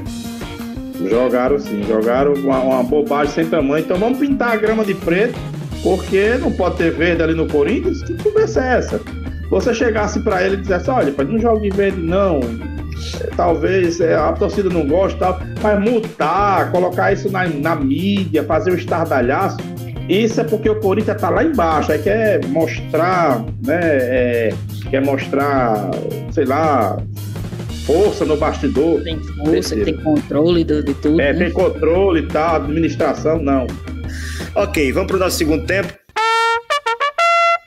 Jogaram 1.09 1.59
sim, 1.59 1.83
jogaram 1.83 2.33
uma, 2.33 2.59
uma 2.59 2.83
bobagem 2.83 3.33
sem 3.33 3.45
tamanho. 3.45 3.83
Então 3.83 3.97
vamos 3.97 4.19
pintar 4.19 4.53
a 4.53 4.55
grama 4.55 4.83
de 4.83 4.93
preto, 4.93 5.37
porque 5.81 6.35
não 6.39 6.51
pode 6.51 6.77
ter 6.77 6.91
verde 6.91 7.23
ali 7.23 7.33
no 7.33 7.47
Corinthians. 7.47 8.01
Que 8.03 8.15
conversa 8.21 8.63
é 8.63 8.77
essa? 8.77 9.01
Você 9.49 9.73
chegasse 9.73 10.19
para 10.21 10.43
ele 10.43 10.55
e 10.55 10.61
dissesse: 10.61 10.89
olha, 10.89 11.13
não 11.23 11.39
joga 11.39 11.61
de 11.61 11.69
verde, 11.69 12.01
não. 12.01 12.39
É, 13.19 13.27
talvez 13.35 13.99
é, 13.99 14.15
a 14.15 14.31
torcida 14.33 14.69
não 14.69 14.87
goste, 14.87 15.19
tal, 15.19 15.39
mas 15.61 15.79
multar, 15.79 16.71
colocar 16.71 17.11
isso 17.11 17.29
na, 17.29 17.47
na 17.47 17.75
mídia, 17.75 18.43
fazer 18.43 18.71
o 18.71 18.73
um 18.73 18.77
estardalhaço. 18.77 19.57
Isso 20.09 20.41
é 20.41 20.43
porque 20.43 20.69
o 20.69 20.79
Corinthians 20.79 21.19
tá 21.19 21.29
lá 21.29 21.43
embaixo, 21.43 21.91
aí 21.91 21.99
quer 21.99 22.45
mostrar, 22.47 23.43
né? 23.65 23.79
É, 23.81 24.53
quer 24.89 25.01
mostrar, 25.01 25.89
sei 26.31 26.45
lá, 26.45 26.97
força 27.85 28.25
no 28.25 28.37
bastidor. 28.37 29.03
Tem 29.03 29.19
força, 29.19 29.75
tem 29.75 29.97
controle 29.97 30.63
de, 30.63 30.83
de 30.83 30.93
tudo. 30.95 31.21
É, 31.21 31.33
né? 31.33 31.45
tem 31.45 31.53
controle 31.53 32.21
e 32.21 32.27
tal, 32.27 32.55
administração, 32.55 33.41
não. 33.41 33.67
Ok, 34.55 34.91
vamos 34.91 35.07
para 35.07 35.17
o 35.17 35.19
nosso 35.19 35.37
segundo 35.37 35.65
tempo. 35.65 35.93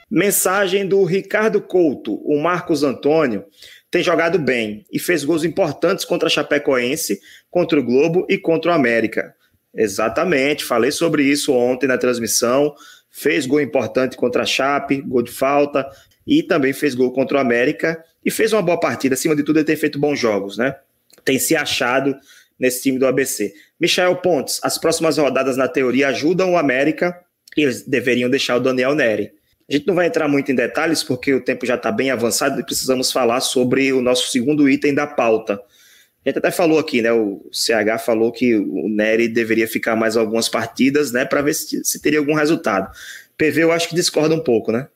Mensagem 0.09 0.87
do 0.87 1.03
Ricardo 1.03 1.61
Couto. 1.61 2.15
O 2.23 2.41
Marcos 2.41 2.83
Antônio 2.83 3.43
tem 3.91 4.01
jogado 4.01 4.39
bem 4.39 4.85
e 4.91 4.99
fez 4.99 5.23
gols 5.23 5.43
importantes 5.43 6.05
contra 6.05 6.27
a 6.27 6.31
Chapecoense, 6.31 7.19
contra 7.49 7.79
o 7.79 7.83
Globo 7.83 8.25
e 8.29 8.37
contra 8.37 8.71
o 8.71 8.73
América. 8.73 9.33
Exatamente, 9.75 10.65
falei 10.65 10.91
sobre 10.91 11.23
isso 11.23 11.53
ontem 11.53 11.87
na 11.87 11.97
transmissão. 11.97 12.73
Fez 13.11 13.45
gol 13.45 13.61
importante 13.61 14.15
contra 14.15 14.43
a 14.43 14.45
Chape, 14.45 15.01
gol 15.01 15.21
de 15.21 15.31
falta, 15.31 15.87
e 16.25 16.41
também 16.41 16.73
fez 16.73 16.95
gol 16.95 17.11
contra 17.11 17.37
o 17.37 17.41
América 17.41 18.01
e 18.27 18.29
fez 18.29 18.51
uma 18.51 18.61
boa 18.61 18.77
partida. 18.77 19.13
Acima 19.13 19.33
de 19.33 19.41
tudo, 19.41 19.59
ele 19.59 19.65
tem 19.65 19.77
feito 19.77 19.97
bons 19.97 20.19
jogos, 20.19 20.57
né? 20.57 20.75
Tem 21.23 21.39
se 21.39 21.55
achado 21.55 22.13
nesse 22.59 22.83
time 22.83 22.99
do 22.99 23.07
ABC. 23.07 23.53
Michel 23.79 24.17
Pontes, 24.17 24.59
as 24.63 24.77
próximas 24.77 25.17
rodadas, 25.17 25.55
na 25.55 25.65
teoria, 25.65 26.09
ajudam 26.09 26.51
o 26.51 26.57
América 26.57 27.17
e 27.55 27.61
eles 27.61 27.83
deveriam 27.83 28.29
deixar 28.29 28.57
o 28.57 28.59
Daniel 28.59 28.93
Neri. 28.93 29.31
A 29.69 29.73
gente 29.73 29.87
não 29.87 29.95
vai 29.95 30.07
entrar 30.07 30.27
muito 30.27 30.51
em 30.51 30.55
detalhes 30.55 31.03
porque 31.03 31.33
o 31.33 31.41
tempo 31.41 31.65
já 31.65 31.75
está 31.75 31.89
bem 31.89 32.11
avançado 32.11 32.59
e 32.59 32.65
precisamos 32.65 33.13
falar 33.13 33.39
sobre 33.39 33.93
o 33.93 34.01
nosso 34.01 34.29
segundo 34.29 34.67
item 34.67 34.93
da 34.93 35.07
pauta. 35.07 35.53
A 35.53 36.29
gente 36.29 36.39
até 36.39 36.51
falou 36.51 36.79
aqui, 36.79 37.01
né? 37.01 37.13
O 37.13 37.49
CH 37.53 38.03
falou 38.05 38.33
que 38.33 38.57
o 38.57 38.89
Nery 38.89 39.29
deveria 39.29 39.69
ficar 39.69 39.95
mais 39.95 40.17
algumas 40.17 40.49
partidas, 40.49 41.13
né? 41.13 41.23
Para 41.23 41.41
ver 41.41 41.53
se, 41.53 41.81
se 41.81 42.01
teria 42.01 42.19
algum 42.19 42.33
resultado. 42.33 42.93
PV 43.37 43.63
eu 43.63 43.71
acho 43.71 43.87
que 43.87 43.95
discorda 43.95 44.35
um 44.35 44.43
pouco, 44.43 44.73
né? 44.73 44.89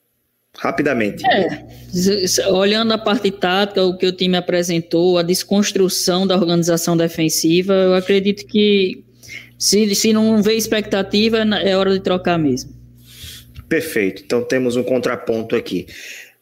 Rapidamente. 0.58 1.24
É, 1.26 1.66
olhando 2.50 2.92
a 2.92 2.98
parte 2.98 3.30
tática, 3.30 3.82
o 3.82 3.96
que 3.96 4.06
o 4.06 4.12
time 4.12 4.36
apresentou, 4.36 5.18
a 5.18 5.22
desconstrução 5.22 6.26
da 6.26 6.36
organização 6.36 6.96
defensiva, 6.96 7.72
eu 7.72 7.94
acredito 7.94 8.46
que 8.46 9.04
Se, 9.58 9.94
se 9.94 10.12
não 10.12 10.42
vê 10.42 10.54
expectativa, 10.54 11.38
é 11.38 11.76
hora 11.76 11.92
de 11.92 12.00
trocar 12.00 12.36
mesmo. 12.36 12.72
Perfeito. 13.68 14.22
Então 14.24 14.42
temos 14.42 14.76
um 14.76 14.82
contraponto 14.82 15.56
aqui. 15.56 15.86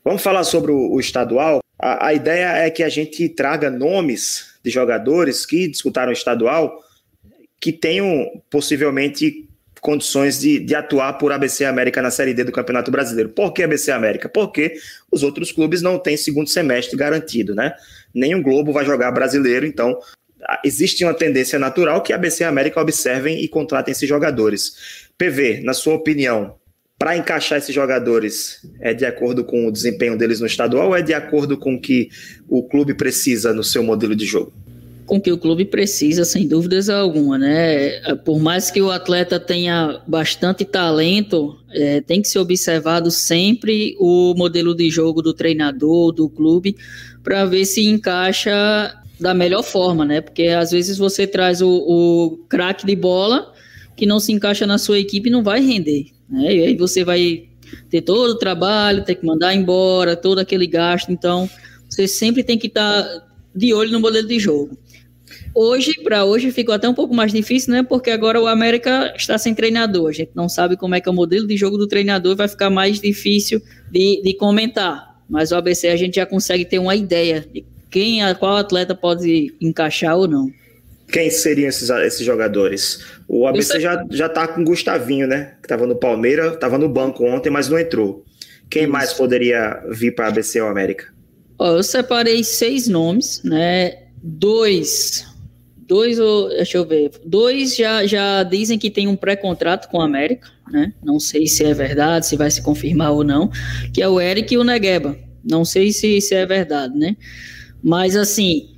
Vamos 0.03 0.23
falar 0.23 0.43
sobre 0.43 0.73
o, 0.73 0.93
o 0.93 0.99
estadual. 0.99 1.61
A, 1.79 2.07
a, 2.09 2.15
ideia 2.15 2.57
é 2.57 2.71
que 2.71 2.83
a 2.83 2.89
gente 2.89 3.29
traga 3.29 3.71
nomes 3.71 4.55
de 4.65 4.71
jogadores 4.71 5.47
que 5.47 5.69
disputaram 5.69 6.11
o 6.11 6.15
estadual 6.15 6.83
que 7.61 7.73
tenham 7.73 8.27
possivelmente 8.51 9.50
condições 9.81 10.39
de, 10.39 10.59
de, 10.59 10.75
atuar 10.75 11.15
por 11.15 11.33
ABC 11.33 11.65
América 11.65 12.03
na 12.03 12.11
Série 12.11 12.35
D 12.35 12.45
do 12.45 12.53
Campeonato 12.53 12.91
Brasileiro. 12.91 13.31
Por 13.31 13.53
que 13.53 13.63
ABC 13.63 13.91
América? 13.91 14.29
Porque 14.29 14.75
os 15.11 15.23
outros 15.23 15.51
clubes 15.51 15.83
não 15.83 15.99
têm 15.99 16.17
segundo 16.17 16.49
semestre 16.49 16.97
garantido, 16.97 17.55
né? 17.55 17.75
Nenhum 18.15 18.43
Globo 18.43 18.73
vai 18.73 18.85
jogar 18.85 19.11
brasileiro, 19.13 19.67
então 19.67 19.99
existe 20.65 21.05
uma 21.05 21.15
tendência 21.15 21.59
natural 21.59 22.03
que 22.03 22.13
ABC 22.13 22.45
América 22.45 22.81
observem 22.81 23.43
e 23.43 23.49
contratem 23.49 23.93
esses 23.93 24.09
jogadores. 24.09 25.09
PV, 25.17 25.61
na 25.63 25.73
sua 25.73 25.95
opinião, 25.95 26.57
para 26.99 27.17
encaixar 27.17 27.59
esses 27.59 27.75
jogadores, 27.75 28.61
é 28.81 28.93
de 28.93 29.07
acordo 29.07 29.43
com 29.45 29.67
o 29.67 29.73
desempenho 29.73 30.19
deles 30.19 30.41
no 30.41 30.47
estadual 30.47 30.89
ou 30.89 30.97
é 30.97 31.01
de 31.01 31.15
acordo 31.15 31.57
com 31.57 31.75
o 31.75 31.81
que 31.81 32.11
o 32.47 32.63
clube 32.63 32.93
precisa 32.93 33.55
no 33.55 33.65
seu 33.65 33.83
modelo 33.83 34.15
de 34.15 34.27
jogo? 34.27 34.53
Com 35.11 35.21
que 35.21 35.33
o 35.33 35.37
clube 35.37 35.65
precisa, 35.65 36.25
sem 36.25 36.47
dúvidas 36.47 36.89
alguma, 36.89 37.37
né? 37.37 38.15
Por 38.25 38.39
mais 38.39 38.71
que 38.71 38.81
o 38.81 38.93
atleta 38.93 39.41
tenha 39.41 40.01
bastante 40.07 40.65
talento, 40.65 41.59
é, 41.73 42.01
tem 42.01 42.23
que 42.23 42.29
ser 42.29 42.39
observado 42.39 43.11
sempre 43.11 43.97
o 43.99 44.35
modelo 44.37 44.73
de 44.73 44.89
jogo 44.89 45.21
do 45.21 45.35
treinador, 45.35 46.13
do 46.13 46.29
clube, 46.29 46.77
para 47.25 47.45
ver 47.45 47.65
se 47.65 47.85
encaixa 47.85 48.95
da 49.19 49.35
melhor 49.35 49.65
forma, 49.65 50.05
né? 50.05 50.21
Porque 50.21 50.45
às 50.45 50.71
vezes 50.71 50.97
você 50.97 51.27
traz 51.27 51.61
o, 51.61 51.69
o 51.69 52.37
craque 52.49 52.87
de 52.87 52.95
bola 52.95 53.53
que 53.97 54.07
não 54.07 54.21
se 54.21 54.31
encaixa 54.31 54.65
na 54.65 54.79
sua 54.79 55.01
equipe 55.01 55.29
e 55.29 55.33
não 55.33 55.43
vai 55.43 55.61
render, 55.61 56.07
né? 56.29 56.55
E 56.55 56.67
aí 56.67 56.77
você 56.77 57.03
vai 57.03 57.49
ter 57.91 58.03
todo 58.03 58.31
o 58.31 58.39
trabalho, 58.39 59.05
ter 59.05 59.17
que 59.17 59.27
mandar 59.27 59.57
embora, 59.57 60.15
todo 60.15 60.39
aquele 60.39 60.69
gasto, 60.69 61.11
então 61.11 61.51
você 61.89 62.07
sempre 62.07 62.45
tem 62.45 62.57
que 62.57 62.69
estar 62.69 63.03
tá 63.03 63.30
de 63.55 63.73
olho 63.75 63.91
no 63.91 64.01
modelo 64.01 64.27
de 64.27 64.39
jogo. 64.39 64.77
Hoje, 65.55 65.95
para 66.03 66.25
hoje, 66.25 66.53
ficou 66.53 66.75
até 66.75 66.89
um 66.89 66.95
pouco 66.95 67.15
mais 67.15 67.33
difícil, 67.33 67.73
né? 67.73 67.83
Porque 67.83 68.11
agora 68.11 68.41
o 68.41 68.47
América 68.47 69.13
está 69.17 69.37
sem 69.37 69.55
treinador. 69.55 70.09
A 70.09 70.13
gente 70.13 70.31
não 70.35 70.49
sabe 70.49 70.77
como 70.77 70.95
é 70.95 71.01
que 71.01 71.09
é 71.09 71.13
o 71.13 71.15
modelo 71.15 71.47
de 71.47 71.57
jogo 71.57 71.77
do 71.77 71.89
treinador, 71.89 72.37
vai 72.37 72.47
ficar 72.47 72.71
mais 72.71 73.01
difícil 73.01 73.61
de, 73.91 74.23
de 74.23 74.35
comentar. 74.35 75.21
Mas 75.29 75.51
o 75.51 75.57
ABC 75.57 75.89
a 75.89 75.97
gente 75.97 76.17
já 76.17 76.27
consegue 76.27 76.65
ter 76.65 76.79
uma 76.79 76.95
ideia 76.95 77.45
de 77.53 77.65
quem, 77.91 78.21
qual 78.39 78.57
atleta 78.57 78.95
pode 78.95 79.53
encaixar 79.61 80.17
ou 80.17 80.29
não. 80.29 80.51
Quem 81.11 81.29
seriam 81.29 81.69
esses, 81.69 81.91
esses 81.91 82.25
jogadores? 82.25 83.05
O 83.27 83.47
ABC 83.47 83.81
já, 83.81 84.05
já 84.11 84.29
tá 84.29 84.47
com 84.47 84.61
o 84.61 84.65
Gustavinho, 84.65 85.27
né? 85.27 85.55
Que 85.61 85.67
estava 85.67 85.87
no 85.87 85.97
Palmeiras, 85.97 86.55
estava 86.55 86.79
no 86.79 86.89
banco 86.89 87.25
ontem, 87.25 87.51
mas 87.51 87.69
não 87.69 87.79
entrou. 87.79 88.25
Quem 88.69 88.85
Isso. 88.85 88.93
mais 88.93 89.13
poderia 89.13 89.83
vir 89.91 90.15
para 90.15 90.29
ABC 90.29 90.61
ou 90.61 90.69
América? 90.69 91.13
Ó, 91.61 91.77
eu 91.77 91.83
separei 91.83 92.43
seis 92.43 92.89
nomes, 92.89 93.43
né? 93.45 94.05
Dois 94.23 95.29
dois, 95.91 96.19
deixa 96.51 96.79
eu 96.79 96.87
ver, 96.87 97.11
dois 97.27 97.75
já, 97.75 98.07
já 98.07 98.45
dizem 98.45 98.79
que 98.79 98.89
tem 98.89 99.09
um 99.09 99.17
pré-contrato 99.17 99.89
com 99.89 100.01
a 100.01 100.05
América, 100.05 100.49
né? 100.71 100.93
Não 101.03 101.19
sei 101.19 101.49
se 101.49 101.65
é 101.65 101.75
verdade, 101.75 102.27
se 102.27 102.37
vai 102.37 102.49
se 102.49 102.63
confirmar 102.63 103.11
ou 103.11 103.25
não, 103.25 103.51
que 103.93 104.01
é 104.01 104.09
o 104.09 104.21
Eric 104.21 104.55
e 104.55 104.57
o 104.57 104.63
Negueba. 104.63 105.19
Não 105.43 105.65
sei 105.65 105.93
se, 105.93 106.21
se 106.21 106.33
é 106.33 106.47
verdade, 106.47 106.97
né? 106.97 107.17
Mas 107.83 108.15
assim, 108.15 108.71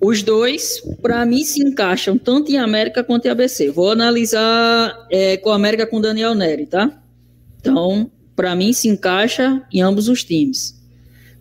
os 0.00 0.22
dois, 0.22 0.82
para 1.02 1.26
mim, 1.26 1.44
se 1.44 1.62
encaixam 1.62 2.16
tanto 2.16 2.50
em 2.50 2.56
América 2.56 3.04
quanto 3.04 3.26
em 3.26 3.30
ABC. 3.30 3.70
Vou 3.70 3.90
analisar 3.90 5.06
é, 5.10 5.36
com 5.36 5.50
a 5.50 5.56
América 5.56 5.86
com 5.86 6.00
Daniel 6.00 6.34
Neri, 6.34 6.64
tá? 6.64 6.98
Então, 7.60 8.10
para 8.34 8.56
mim, 8.56 8.72
se 8.72 8.88
encaixa 8.88 9.62
em 9.70 9.82
ambos 9.82 10.08
os 10.08 10.24
times. 10.24 10.82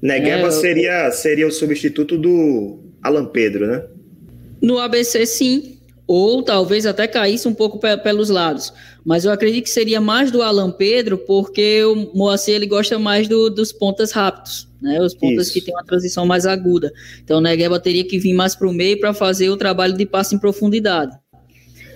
Negueba 0.04 0.50
é, 0.50 0.52
seria, 0.52 1.12
seria 1.12 1.48
o 1.48 1.52
substituto 1.52 2.18
do 2.18 2.78
Alan 3.02 3.26
Pedro, 3.26 3.66
né? 3.66 3.86
No 4.62 4.78
ABC, 4.78 5.26
sim. 5.26 5.78
Ou 6.06 6.44
talvez 6.44 6.86
até 6.86 7.08
caísse 7.08 7.48
um 7.48 7.54
pouco 7.54 7.80
pelos 7.80 8.30
lados. 8.30 8.74
Mas 9.06 9.24
eu 9.24 9.32
acredito 9.32 9.63
que 9.63 9.70
seria 9.70 10.02
mais 10.02 10.30
do 10.30 10.42
Alan 10.42 10.72
Pedro, 10.72 11.18
porque 11.18 11.82
o 11.86 12.12
Moacir 12.13 12.56
ele 12.56 12.68
gosta 12.68 13.00
mais 13.00 13.30
do, 13.30 13.50
dos 13.50 13.72
pontas 13.72 14.12
rápidos, 14.12 14.68
né? 14.82 15.02
Os 15.02 15.13
pontas 15.13 15.46
Isso. 15.46 15.54
que 15.54 15.62
tem 15.62 15.74
uma 15.74 15.86
transição 15.86 16.26
mais 16.26 16.46
aguda. 16.46 16.92
Então 17.24 17.38
o 17.38 17.42
Negueba 17.42 17.80
teria 17.80 18.04
que 18.04 18.20
vir 18.20 18.34
mais 18.34 18.58
para 18.58 18.68
o 18.68 18.74
meio 18.74 19.00
para 19.00 19.13
fazer 19.13 19.50
o 19.50 19.58
trabalho 19.58 19.94
de 19.94 20.06
passe 20.06 20.36
em 20.36 20.39
profundidade. 20.39 21.18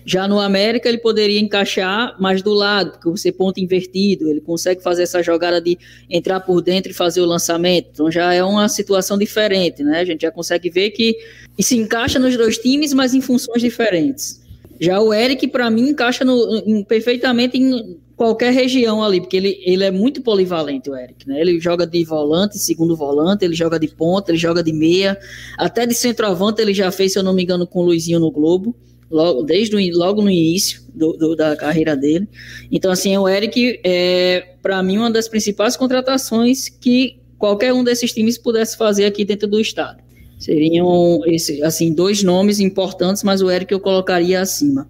Já 0.07 0.25
no 0.25 0.39
América, 0.39 0.87
ele 0.87 0.99
poderia 0.99 1.37
encaixar 1.37 2.15
mais 2.17 2.41
do 2.41 2.53
lado, 2.53 2.91
porque 2.91 3.09
você 3.09 3.29
ponto 3.29 3.59
invertido, 3.59 4.29
ele 4.29 4.39
consegue 4.39 4.81
fazer 4.81 5.03
essa 5.03 5.21
jogada 5.21 5.59
de 5.59 5.77
entrar 6.09 6.39
por 6.39 6.61
dentro 6.61 6.89
e 6.89 6.95
fazer 6.95 7.19
o 7.19 7.25
lançamento. 7.25 7.89
Então 7.91 8.09
já 8.09 8.33
é 8.33 8.41
uma 8.41 8.69
situação 8.69 9.17
diferente, 9.17 9.83
né? 9.83 9.99
A 9.99 10.05
gente 10.05 10.21
já 10.21 10.31
consegue 10.31 10.69
ver 10.69 10.91
que 10.91 11.17
se 11.59 11.75
encaixa 11.75 12.17
nos 12.19 12.37
dois 12.37 12.57
times, 12.57 12.93
mas 12.93 13.13
em 13.13 13.19
funções 13.19 13.61
diferentes. 13.61 14.41
Já 14.79 15.01
o 15.01 15.13
Eric, 15.13 15.45
para 15.49 15.69
mim, 15.69 15.89
encaixa 15.89 16.23
no, 16.23 16.63
em, 16.65 16.85
perfeitamente 16.85 17.57
em 17.57 17.97
qualquer 18.15 18.53
região 18.53 19.03
ali, 19.03 19.19
porque 19.19 19.35
ele, 19.35 19.61
ele 19.65 19.83
é 19.83 19.91
muito 19.91 20.21
polivalente, 20.21 20.89
o 20.89 20.95
Eric. 20.95 21.27
Né? 21.27 21.41
Ele 21.41 21.59
joga 21.59 21.85
de 21.85 22.01
volante, 22.05 22.57
segundo 22.57 22.95
volante, 22.95 23.43
ele 23.43 23.55
joga 23.55 23.77
de 23.77 23.89
ponta, 23.89 24.31
ele 24.31 24.37
joga 24.37 24.63
de 24.63 24.71
meia, 24.71 25.19
até 25.57 25.85
de 25.85 25.93
centroavante 25.93 26.61
ele 26.61 26.73
já 26.73 26.89
fez, 26.93 27.11
se 27.11 27.19
eu 27.19 27.23
não 27.23 27.33
me 27.33 27.43
engano, 27.43 27.67
com 27.67 27.81
o 27.81 27.83
Luizinho 27.83 28.21
no 28.21 28.31
Globo 28.31 28.73
logo, 29.09 29.43
desde 29.43 29.75
o, 29.75 29.97
logo 29.97 30.21
no 30.21 30.29
início 30.29 30.81
do, 30.93 31.13
do, 31.13 31.35
da 31.35 31.55
carreira 31.55 31.95
dele. 31.95 32.27
Então, 32.71 32.91
assim, 32.91 33.17
o 33.17 33.27
Eric 33.27 33.79
é, 33.83 34.55
para 34.61 34.81
mim, 34.83 34.97
uma 34.97 35.11
das 35.11 35.27
principais 35.27 35.77
contratações 35.77 36.69
que 36.69 37.19
qualquer 37.37 37.73
um 37.73 37.83
desses 37.83 38.11
times 38.11 38.37
pudesse 38.37 38.75
fazer 38.77 39.05
aqui 39.05 39.23
dentro 39.23 39.47
do 39.47 39.59
estado. 39.59 40.01
Seriam, 40.39 41.21
esse, 41.25 41.63
assim, 41.63 41.91
dois 41.91 42.21
nomes 42.21 42.59
importantes, 42.59 43.23
mas 43.23 43.41
o 43.41 43.49
Eric 43.49 43.73
eu 43.73 43.79
colocaria 43.79 44.39
acima. 44.39 44.87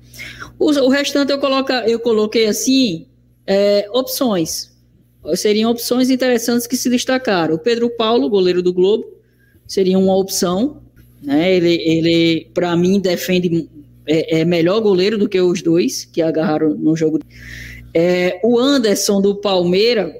O, 0.59 0.71
o 0.71 0.89
restante 0.89 1.31
eu, 1.31 1.39
coloca, 1.39 1.87
eu 1.87 1.99
coloquei 1.99 2.47
assim, 2.47 3.05
é, 3.45 3.87
opções. 3.93 4.75
Seriam 5.35 5.71
opções 5.71 6.09
interessantes 6.09 6.67
que 6.67 6.75
se 6.77 6.89
destacaram. 6.89 7.55
O 7.55 7.59
Pedro 7.59 7.89
Paulo, 7.89 8.29
goleiro 8.29 8.61
do 8.61 8.73
Globo, 8.73 9.05
seria 9.65 9.97
uma 9.97 10.15
opção. 10.17 10.81
Né? 11.21 11.55
Ele, 11.55 11.73
ele 11.73 12.47
para 12.53 12.75
mim, 12.75 12.99
defende 12.99 13.69
é, 14.07 14.39
é, 14.39 14.45
melhor 14.45 14.79
goleiro 14.79 15.17
do 15.17 15.27
que 15.27 15.39
os 15.39 15.61
dois 15.61 16.05
que 16.05 16.21
agarraram 16.21 16.69
no 16.69 16.95
jogo. 16.95 17.19
É, 17.93 18.39
o 18.43 18.59
Anderson 18.59 19.21
do 19.21 19.35
Palmeiras, 19.35 20.13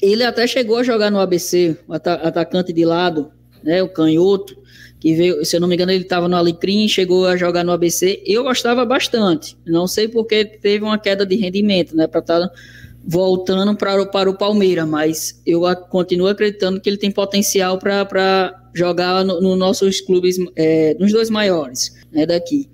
ele 0.00 0.22
até 0.22 0.46
chegou 0.46 0.76
a 0.76 0.82
jogar 0.82 1.10
no 1.10 1.18
ABC, 1.18 1.76
o 1.88 1.94
atacante 1.94 2.72
de 2.72 2.84
lado, 2.84 3.30
né, 3.62 3.82
o 3.82 3.88
canhoto, 3.88 4.56
que 5.00 5.14
veio, 5.14 5.44
se 5.44 5.56
eu 5.56 5.60
não 5.60 5.68
me 5.68 5.74
engano, 5.74 5.92
ele 5.92 6.04
estava 6.04 6.28
no 6.28 6.36
Alecrim, 6.36 6.88
chegou 6.88 7.26
a 7.26 7.36
jogar 7.36 7.64
no 7.64 7.72
ABC. 7.72 8.22
Eu 8.24 8.44
gostava 8.44 8.84
bastante. 8.84 9.56
Não 9.66 9.86
sei 9.86 10.08
porque 10.08 10.44
teve 10.44 10.84
uma 10.84 10.98
queda 10.98 11.26
de 11.26 11.36
rendimento, 11.36 11.94
né, 11.94 12.06
para 12.06 12.20
estar 12.20 12.40
tá 12.40 12.50
voltando 13.06 13.76
para, 13.76 14.04
para 14.06 14.28
o 14.28 14.36
Palmeiras, 14.36 14.88
mas 14.88 15.40
eu 15.46 15.62
continuo 15.88 16.26
acreditando 16.26 16.80
que 16.80 16.90
ele 16.90 16.96
tem 16.96 17.10
potencial 17.10 17.78
para 17.78 18.70
jogar 18.74 19.24
nos 19.24 19.40
no 19.40 19.54
nossos 19.54 20.00
clubes, 20.00 20.36
é, 20.56 20.96
nos 20.98 21.12
dois 21.12 21.30
maiores 21.30 21.94
né, 22.10 22.26
daqui. 22.26 22.68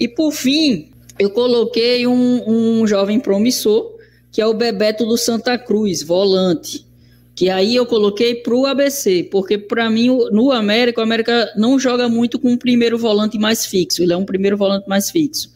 E 0.00 0.08
por 0.08 0.32
fim, 0.32 0.88
eu 1.18 1.28
coloquei 1.28 2.06
um, 2.06 2.80
um 2.80 2.86
jovem 2.86 3.20
promissor, 3.20 3.92
que 4.32 4.40
é 4.40 4.46
o 4.46 4.54
Bebeto 4.54 5.04
do 5.04 5.18
Santa 5.18 5.58
Cruz, 5.58 6.02
volante. 6.02 6.86
Que 7.34 7.50
aí 7.50 7.76
eu 7.76 7.84
coloquei 7.84 8.36
para 8.36 8.54
o 8.54 8.64
ABC, 8.64 9.28
porque 9.30 9.58
para 9.58 9.90
mim 9.90 10.08
no 10.32 10.50
América, 10.50 11.00
o 11.00 11.04
América 11.04 11.52
não 11.56 11.78
joga 11.78 12.08
muito 12.08 12.38
com 12.38 12.54
o 12.54 12.58
primeiro 12.58 12.96
volante 12.96 13.38
mais 13.38 13.66
fixo, 13.66 14.02
ele 14.02 14.12
é 14.12 14.16
um 14.16 14.24
primeiro 14.24 14.56
volante 14.56 14.88
mais 14.88 15.10
fixo. 15.10 15.52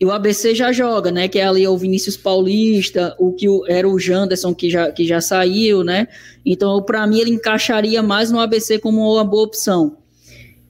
E 0.00 0.04
o 0.04 0.12
ABC 0.12 0.54
já 0.54 0.70
joga, 0.70 1.10
né? 1.10 1.26
Que 1.26 1.38
é 1.38 1.46
ali 1.46 1.66
o 1.66 1.76
Vinícius 1.76 2.16
Paulista, 2.16 3.16
o 3.18 3.32
que 3.32 3.46
era 3.66 3.88
o 3.88 3.98
Janderson 3.98 4.54
que 4.54 4.70
já, 4.70 4.92
que 4.92 5.04
já 5.04 5.20
saiu, 5.20 5.82
né? 5.82 6.06
Então, 6.46 6.80
para 6.82 7.04
mim, 7.06 7.18
ele 7.18 7.30
encaixaria 7.30 8.02
mais 8.02 8.30
no 8.30 8.38
ABC 8.38 8.78
como 8.78 9.12
uma 9.12 9.24
boa 9.24 9.44
opção. 9.44 9.96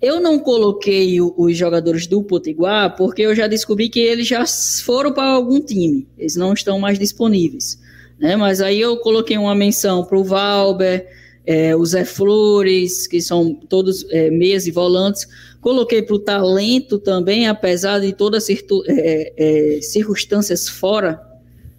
Eu 0.01 0.21
não 0.21 0.39
coloquei 0.39 1.21
os 1.21 1.57
jogadores 1.57 2.07
do 2.07 2.23
Potiguar 2.23 2.95
porque 2.97 3.23
eu 3.23 3.35
já 3.35 3.49
descobri 3.49 3.89
que 3.89 3.99
eles 3.99 4.29
já 4.29 4.45
foram 4.85 5.13
para 5.13 5.29
algum 5.29 5.61
time, 5.61 6.07
eles 6.17 6.37
não 6.37 6.53
estão 6.53 6.79
mais 6.79 6.99
disponíveis. 6.99 7.81
Né? 8.19 8.37
Mas 8.37 8.61
aí 8.61 8.81
eu 8.81 8.97
coloquei 8.99 9.37
uma 9.37 9.57
menção 9.57 10.05
para 10.05 10.17
o 10.17 10.23
Valber, 10.23 11.05
é, 11.45 11.75
o 11.75 11.85
Zé 11.85 12.05
Flores, 12.05 13.09
que 13.09 13.21
são 13.21 13.53
todos 13.53 14.07
é, 14.11 14.31
meias 14.31 14.69
e 14.69 14.71
volantes. 14.71 15.27
Coloquei 15.61 16.01
para 16.01 16.15
o 16.15 16.21
talento 16.21 17.01
também, 17.01 17.49
apesar 17.49 17.99
de 17.99 18.13
todas 18.13 18.45
as 18.45 18.51
é, 18.87 19.33
é, 19.37 19.81
circunstâncias 19.83 20.69
fora 20.69 21.21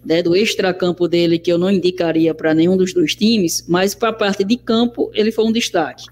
né, 0.04 0.22
do 0.22 0.36
extracampo 0.36 1.08
dele, 1.08 1.38
que 1.38 1.50
eu 1.50 1.56
não 1.56 1.70
indicaria 1.70 2.34
para 2.34 2.52
nenhum 2.52 2.76
dos 2.76 2.92
dois 2.92 3.14
times, 3.14 3.64
mas 3.66 3.94
para 3.94 4.10
a 4.10 4.12
parte 4.12 4.44
de 4.44 4.58
campo 4.58 5.10
ele 5.14 5.32
foi 5.32 5.46
um 5.46 5.52
destaque 5.52 6.04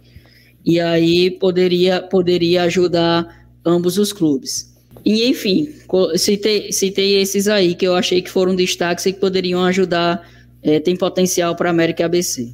e 0.68 0.78
aí 0.78 1.30
poderia, 1.30 2.02
poderia 2.02 2.64
ajudar 2.64 3.48
ambos 3.64 3.96
os 3.96 4.12
clubes. 4.12 4.76
E 5.02 5.26
enfim, 5.26 5.72
citei, 6.16 6.70
citei 6.72 7.22
esses 7.22 7.48
aí 7.48 7.74
que 7.74 7.86
eu 7.86 7.94
achei 7.94 8.20
que 8.20 8.30
foram 8.30 8.54
destaques 8.54 9.06
e 9.06 9.14
que 9.14 9.18
poderiam 9.18 9.64
ajudar, 9.64 10.28
é, 10.62 10.78
tem 10.78 10.94
potencial 10.94 11.56
para 11.56 11.70
América 11.70 12.02
e 12.02 12.04
ABC. 12.04 12.52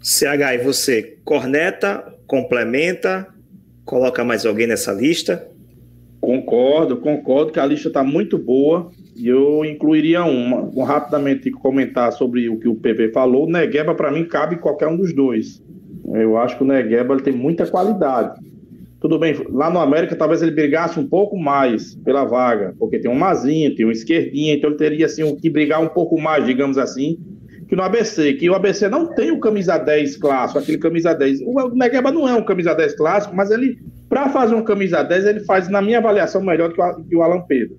CH, 0.00 0.54
e 0.54 0.58
você? 0.64 1.18
Corneta, 1.22 2.02
complementa, 2.26 3.26
coloca 3.84 4.24
mais 4.24 4.46
alguém 4.46 4.66
nessa 4.66 4.94
lista? 4.94 5.46
Concordo, 6.18 6.96
concordo 6.96 7.52
que 7.52 7.60
a 7.60 7.66
lista 7.66 7.88
está 7.88 8.02
muito 8.02 8.38
boa 8.38 8.90
e 9.14 9.28
eu 9.28 9.66
incluiria 9.66 10.24
uma. 10.24 10.62
Vou 10.62 10.84
rapidamente 10.84 11.50
comentar 11.50 12.10
sobre 12.10 12.48
o 12.48 12.58
que 12.58 12.68
o 12.68 12.74
PP 12.74 13.10
falou. 13.12 13.46
Negueba, 13.46 13.94
para 13.94 14.10
mim, 14.10 14.24
cabe 14.24 14.56
qualquer 14.56 14.88
um 14.88 14.96
dos 14.96 15.14
dois. 15.14 15.62
Eu 16.12 16.36
acho 16.36 16.56
que 16.56 16.62
o 16.62 16.66
Negueba 16.66 17.14
ele 17.14 17.22
tem 17.22 17.34
muita 17.34 17.66
qualidade. 17.66 18.40
Tudo 19.00 19.18
bem, 19.18 19.34
lá 19.48 19.70
no 19.70 19.78
América 19.78 20.14
talvez 20.14 20.42
ele 20.42 20.50
brigasse 20.50 21.00
um 21.00 21.06
pouco 21.06 21.38
mais 21.38 21.94
pela 21.96 22.24
vaga, 22.24 22.74
porque 22.78 22.98
tem 22.98 23.10
um 23.10 23.14
Mazinho, 23.14 23.74
tem 23.74 23.86
um 23.86 23.90
Esquerdinha, 23.90 24.54
então 24.54 24.68
ele 24.68 24.78
teria 24.78 25.06
assim, 25.06 25.34
que 25.36 25.48
brigar 25.48 25.82
um 25.82 25.88
pouco 25.88 26.20
mais, 26.20 26.44
digamos 26.44 26.76
assim, 26.76 27.18
que 27.66 27.76
no 27.76 27.82
ABC, 27.82 28.34
que 28.34 28.50
o 28.50 28.54
ABC 28.54 28.88
não 28.88 29.14
tem 29.14 29.30
o 29.30 29.38
camisa 29.38 29.78
10 29.78 30.16
clássico, 30.16 30.58
aquele 30.58 30.76
camisa 30.76 31.14
10. 31.14 31.40
O 31.42 31.68
Negueba 31.68 32.10
não 32.10 32.28
é 32.28 32.34
um 32.34 32.44
camisa 32.44 32.74
10 32.74 32.96
clássico, 32.96 33.34
mas 33.34 33.50
ele, 33.50 33.78
para 34.08 34.28
fazer 34.28 34.56
um 34.56 34.64
camisa 34.64 35.02
10, 35.02 35.24
ele 35.24 35.40
faz, 35.40 35.68
na 35.68 35.80
minha 35.80 35.98
avaliação, 35.98 36.42
melhor 36.42 36.72
que 36.72 36.80
o, 36.80 37.04
que 37.04 37.16
o 37.16 37.22
Alan 37.22 37.42
Pedro. 37.42 37.78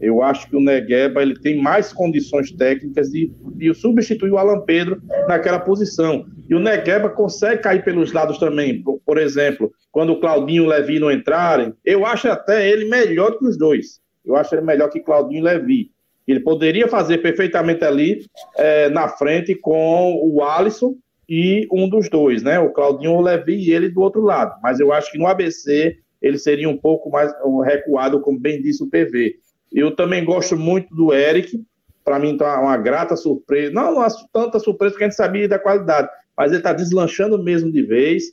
Eu 0.00 0.22
acho 0.22 0.48
que 0.48 0.56
o 0.56 0.60
Negueba 0.60 1.22
ele 1.22 1.38
tem 1.38 1.60
mais 1.60 1.92
condições 1.92 2.50
técnicas 2.50 3.10
de, 3.10 3.30
de 3.54 3.74
substituir 3.74 4.30
o 4.30 4.38
Alan 4.38 4.60
Pedro 4.62 5.00
naquela 5.28 5.58
posição. 5.58 6.24
E 6.48 6.54
o 6.54 6.60
Negueba 6.60 7.08
consegue 7.08 7.62
cair 7.62 7.84
pelos 7.84 8.12
lados 8.12 8.38
também. 8.38 8.82
Por, 8.82 9.00
por 9.04 9.18
exemplo, 9.18 9.72
quando 9.90 10.12
o 10.12 10.20
Claudinho 10.20 10.64
e 10.64 10.66
o 10.66 10.68
Levi 10.68 10.98
não 10.98 11.10
entrarem, 11.10 11.74
eu 11.84 12.06
acho 12.06 12.28
até 12.28 12.68
ele 12.68 12.88
melhor 12.88 13.38
que 13.38 13.44
os 13.44 13.58
dois. 13.58 14.00
Eu 14.24 14.36
acho 14.36 14.54
ele 14.54 14.62
melhor 14.62 14.88
que 14.88 15.00
Claudinho 15.00 15.40
e 15.40 15.42
Levi. 15.42 15.90
Ele 16.26 16.40
poderia 16.40 16.88
fazer 16.88 17.18
perfeitamente 17.18 17.84
ali 17.84 18.26
é, 18.56 18.88
na 18.88 19.08
frente 19.08 19.54
com 19.54 20.20
o 20.22 20.42
Alisson 20.42 20.96
e 21.28 21.66
um 21.72 21.88
dos 21.88 22.08
dois, 22.08 22.42
né? 22.42 22.58
O 22.58 22.72
Claudinho 22.72 23.12
ou 23.12 23.18
o 23.18 23.22
Levi 23.22 23.54
e 23.54 23.72
ele 23.72 23.88
do 23.88 24.00
outro 24.00 24.22
lado. 24.22 24.58
Mas 24.62 24.80
eu 24.80 24.92
acho 24.92 25.12
que 25.12 25.18
no 25.18 25.26
ABC 25.26 25.96
ele 26.20 26.38
seria 26.38 26.68
um 26.68 26.76
pouco 26.76 27.10
mais 27.10 27.32
recuado, 27.64 28.20
como 28.20 28.38
bem 28.38 28.60
disse 28.60 28.82
o 28.82 28.88
PV. 28.88 29.36
Eu 29.72 29.94
também 29.94 30.24
gosto 30.24 30.56
muito 30.56 30.94
do 30.94 31.12
Eric. 31.12 31.60
Para 32.04 32.18
mim, 32.18 32.36
tá 32.36 32.60
uma 32.60 32.76
grata 32.76 33.16
surpresa. 33.16 33.72
Não, 33.72 33.94
não 33.94 34.06
tanta 34.32 34.58
surpresa, 34.58 34.92
porque 34.92 35.04
a 35.04 35.08
gente 35.08 35.16
sabia 35.16 35.48
da 35.48 35.58
qualidade. 35.58 36.08
Mas 36.36 36.50
ele 36.50 36.60
está 36.60 36.72
deslanchando 36.72 37.42
mesmo 37.42 37.70
de 37.70 37.82
vez. 37.82 38.24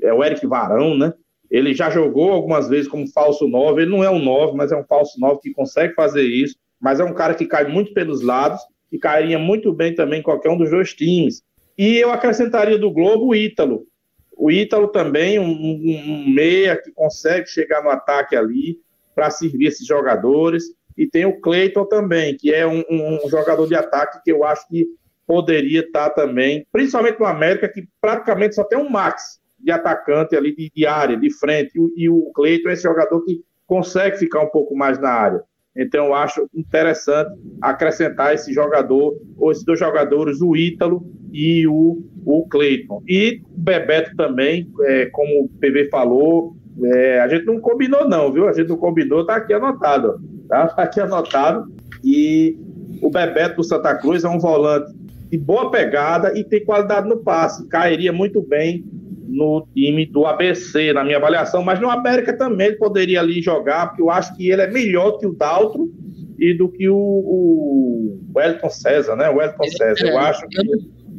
É 0.00 0.12
o 0.12 0.22
Eric 0.22 0.46
Varão, 0.46 0.96
né? 0.96 1.12
Ele 1.50 1.74
já 1.74 1.88
jogou 1.88 2.30
algumas 2.30 2.68
vezes 2.68 2.88
como 2.88 3.10
falso 3.10 3.48
9. 3.48 3.82
Ele 3.82 3.90
não 3.90 4.04
é 4.04 4.10
um 4.10 4.22
9, 4.22 4.56
mas 4.56 4.70
é 4.70 4.76
um 4.76 4.84
falso 4.84 5.18
9 5.18 5.40
que 5.40 5.52
consegue 5.52 5.94
fazer 5.94 6.22
isso. 6.22 6.56
Mas 6.80 7.00
é 7.00 7.04
um 7.04 7.14
cara 7.14 7.34
que 7.34 7.46
cai 7.46 7.66
muito 7.66 7.92
pelos 7.94 8.22
lados 8.22 8.60
e 8.92 8.98
cairia 8.98 9.38
muito 9.38 9.72
bem 9.72 9.94
também 9.94 10.20
em 10.20 10.22
qualquer 10.22 10.50
um 10.50 10.58
dos 10.58 10.70
dois 10.70 10.94
times. 10.94 11.42
E 11.76 11.96
eu 11.96 12.10
acrescentaria 12.10 12.78
do 12.78 12.90
Globo 12.90 13.28
o 13.28 13.34
Ítalo. 13.34 13.84
O 14.36 14.50
Ítalo 14.50 14.88
também, 14.88 15.38
um, 15.38 15.50
um 15.50 16.28
meia 16.28 16.76
que 16.76 16.92
consegue 16.92 17.48
chegar 17.48 17.82
no 17.82 17.90
ataque 17.90 18.36
ali, 18.36 18.78
para 19.18 19.30
servir 19.30 19.66
esses 19.66 19.84
jogadores. 19.84 20.64
E 20.96 21.04
tem 21.06 21.24
o 21.24 21.40
Cleiton 21.40 21.84
também, 21.84 22.36
que 22.36 22.54
é 22.54 22.64
um, 22.64 22.84
um, 22.88 23.28
jogador 23.28 23.66
de 23.66 23.74
ataque 23.74 24.22
que 24.22 24.30
eu 24.30 24.44
acho 24.44 24.66
que 24.68 24.86
poderia 25.28 25.80
estar 25.80 26.08
tá 26.08 26.22
também, 26.22 26.66
principalmente 26.72 27.20
no 27.20 27.26
América, 27.26 27.68
que 27.68 27.86
praticamente 28.00 28.54
só 28.54 28.64
tem 28.64 28.78
um 28.78 28.88
Max 28.88 29.38
de 29.60 29.70
atacante 29.70 30.34
ali 30.34 30.56
de, 30.56 30.72
de 30.74 30.86
área, 30.86 31.18
de 31.18 31.30
frente, 31.30 31.72
e, 31.76 32.04
e 32.04 32.08
o 32.08 32.32
Cleiton 32.34 32.70
é 32.70 32.72
esse 32.72 32.84
jogador 32.84 33.22
que 33.24 33.42
consegue 33.66 34.16
ficar 34.16 34.40
um 34.40 34.48
pouco 34.48 34.74
mais 34.74 34.98
na 34.98 35.10
área. 35.10 35.42
Então, 35.76 36.06
eu 36.06 36.14
acho 36.14 36.48
interessante 36.54 37.30
acrescentar 37.60 38.34
esse 38.34 38.52
jogador, 38.52 39.14
ou 39.36 39.52
esses 39.52 39.64
dois 39.64 39.78
jogadores, 39.78 40.40
o 40.40 40.56
Ítalo 40.56 41.04
e 41.30 41.66
o, 41.68 42.02
o 42.24 42.48
Cleiton. 42.48 43.02
E 43.06 43.42
o 43.44 43.60
Bebeto 43.60 44.16
também, 44.16 44.68
é, 44.80 45.06
como 45.06 45.44
o 45.44 45.48
PV 45.60 45.88
falou, 45.90 46.56
é, 46.84 47.20
a 47.20 47.28
gente 47.28 47.44
não 47.44 47.60
combinou, 47.60 48.08
não, 48.08 48.32
viu? 48.32 48.48
A 48.48 48.52
gente 48.52 48.68
não 48.68 48.76
combinou, 48.76 49.26
tá 49.26 49.36
aqui 49.36 49.52
anotado. 49.52 50.18
Tá, 50.48 50.66
tá 50.68 50.82
aqui 50.82 51.00
anotado. 51.00 51.70
E 52.02 52.56
o 53.02 53.10
Bebeto 53.10 53.56
do 53.56 53.64
Santa 53.64 53.94
Cruz 53.94 54.24
é 54.24 54.28
um 54.28 54.38
volante 54.38 54.97
de 55.30 55.38
boa 55.38 55.70
pegada 55.70 56.38
e 56.38 56.44
tem 56.44 56.64
qualidade 56.64 57.08
no 57.08 57.18
passe. 57.18 57.66
Cairia 57.68 58.12
muito 58.12 58.42
bem 58.42 58.84
no 59.28 59.66
time 59.74 60.06
do 60.06 60.24
ABC, 60.26 60.92
na 60.92 61.04
minha 61.04 61.18
avaliação, 61.18 61.62
mas 61.62 61.78
no 61.80 61.90
América 61.90 62.32
também 62.32 62.68
ele 62.68 62.76
poderia 62.76 63.20
ali 63.20 63.42
jogar, 63.42 63.88
porque 63.88 64.02
eu 64.02 64.10
acho 64.10 64.34
que 64.36 64.50
ele 64.50 64.62
é 64.62 64.70
melhor 64.70 65.18
que 65.18 65.26
o 65.26 65.34
Daltro 65.34 65.92
e 66.38 66.54
do 66.54 66.68
que 66.68 66.88
o, 66.88 66.96
o 66.96 68.20
Wellington 68.34 68.70
César, 68.70 69.16
né? 69.16 69.28
O 69.28 69.36
Wellington 69.36 69.64
César. 69.64 70.06
Eu 70.06 70.18
é, 70.18 70.24
acho 70.24 70.48
que. 70.48 70.58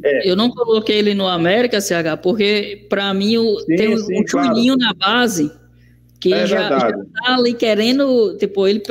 É. 0.02 0.30
Eu 0.30 0.34
não 0.34 0.50
coloquei 0.50 0.98
ele 0.98 1.14
no 1.14 1.28
América, 1.28 1.80
CH, 1.80 2.20
porque 2.22 2.86
para 2.88 3.12
mim 3.12 3.36
o, 3.36 3.60
sim, 3.60 3.76
tem 3.76 3.96
sim, 3.96 4.22
um 4.22 4.26
Juninho 4.26 4.76
claro. 4.76 4.94
na 4.98 5.06
base 5.06 5.52
que 6.20 6.34
é 6.34 6.46
já, 6.46 6.68
já, 6.68 6.92
tá 6.92 7.34
ali 7.34 7.54
querendo, 7.54 8.36
tipo, 8.36 8.68
ele 8.68 8.82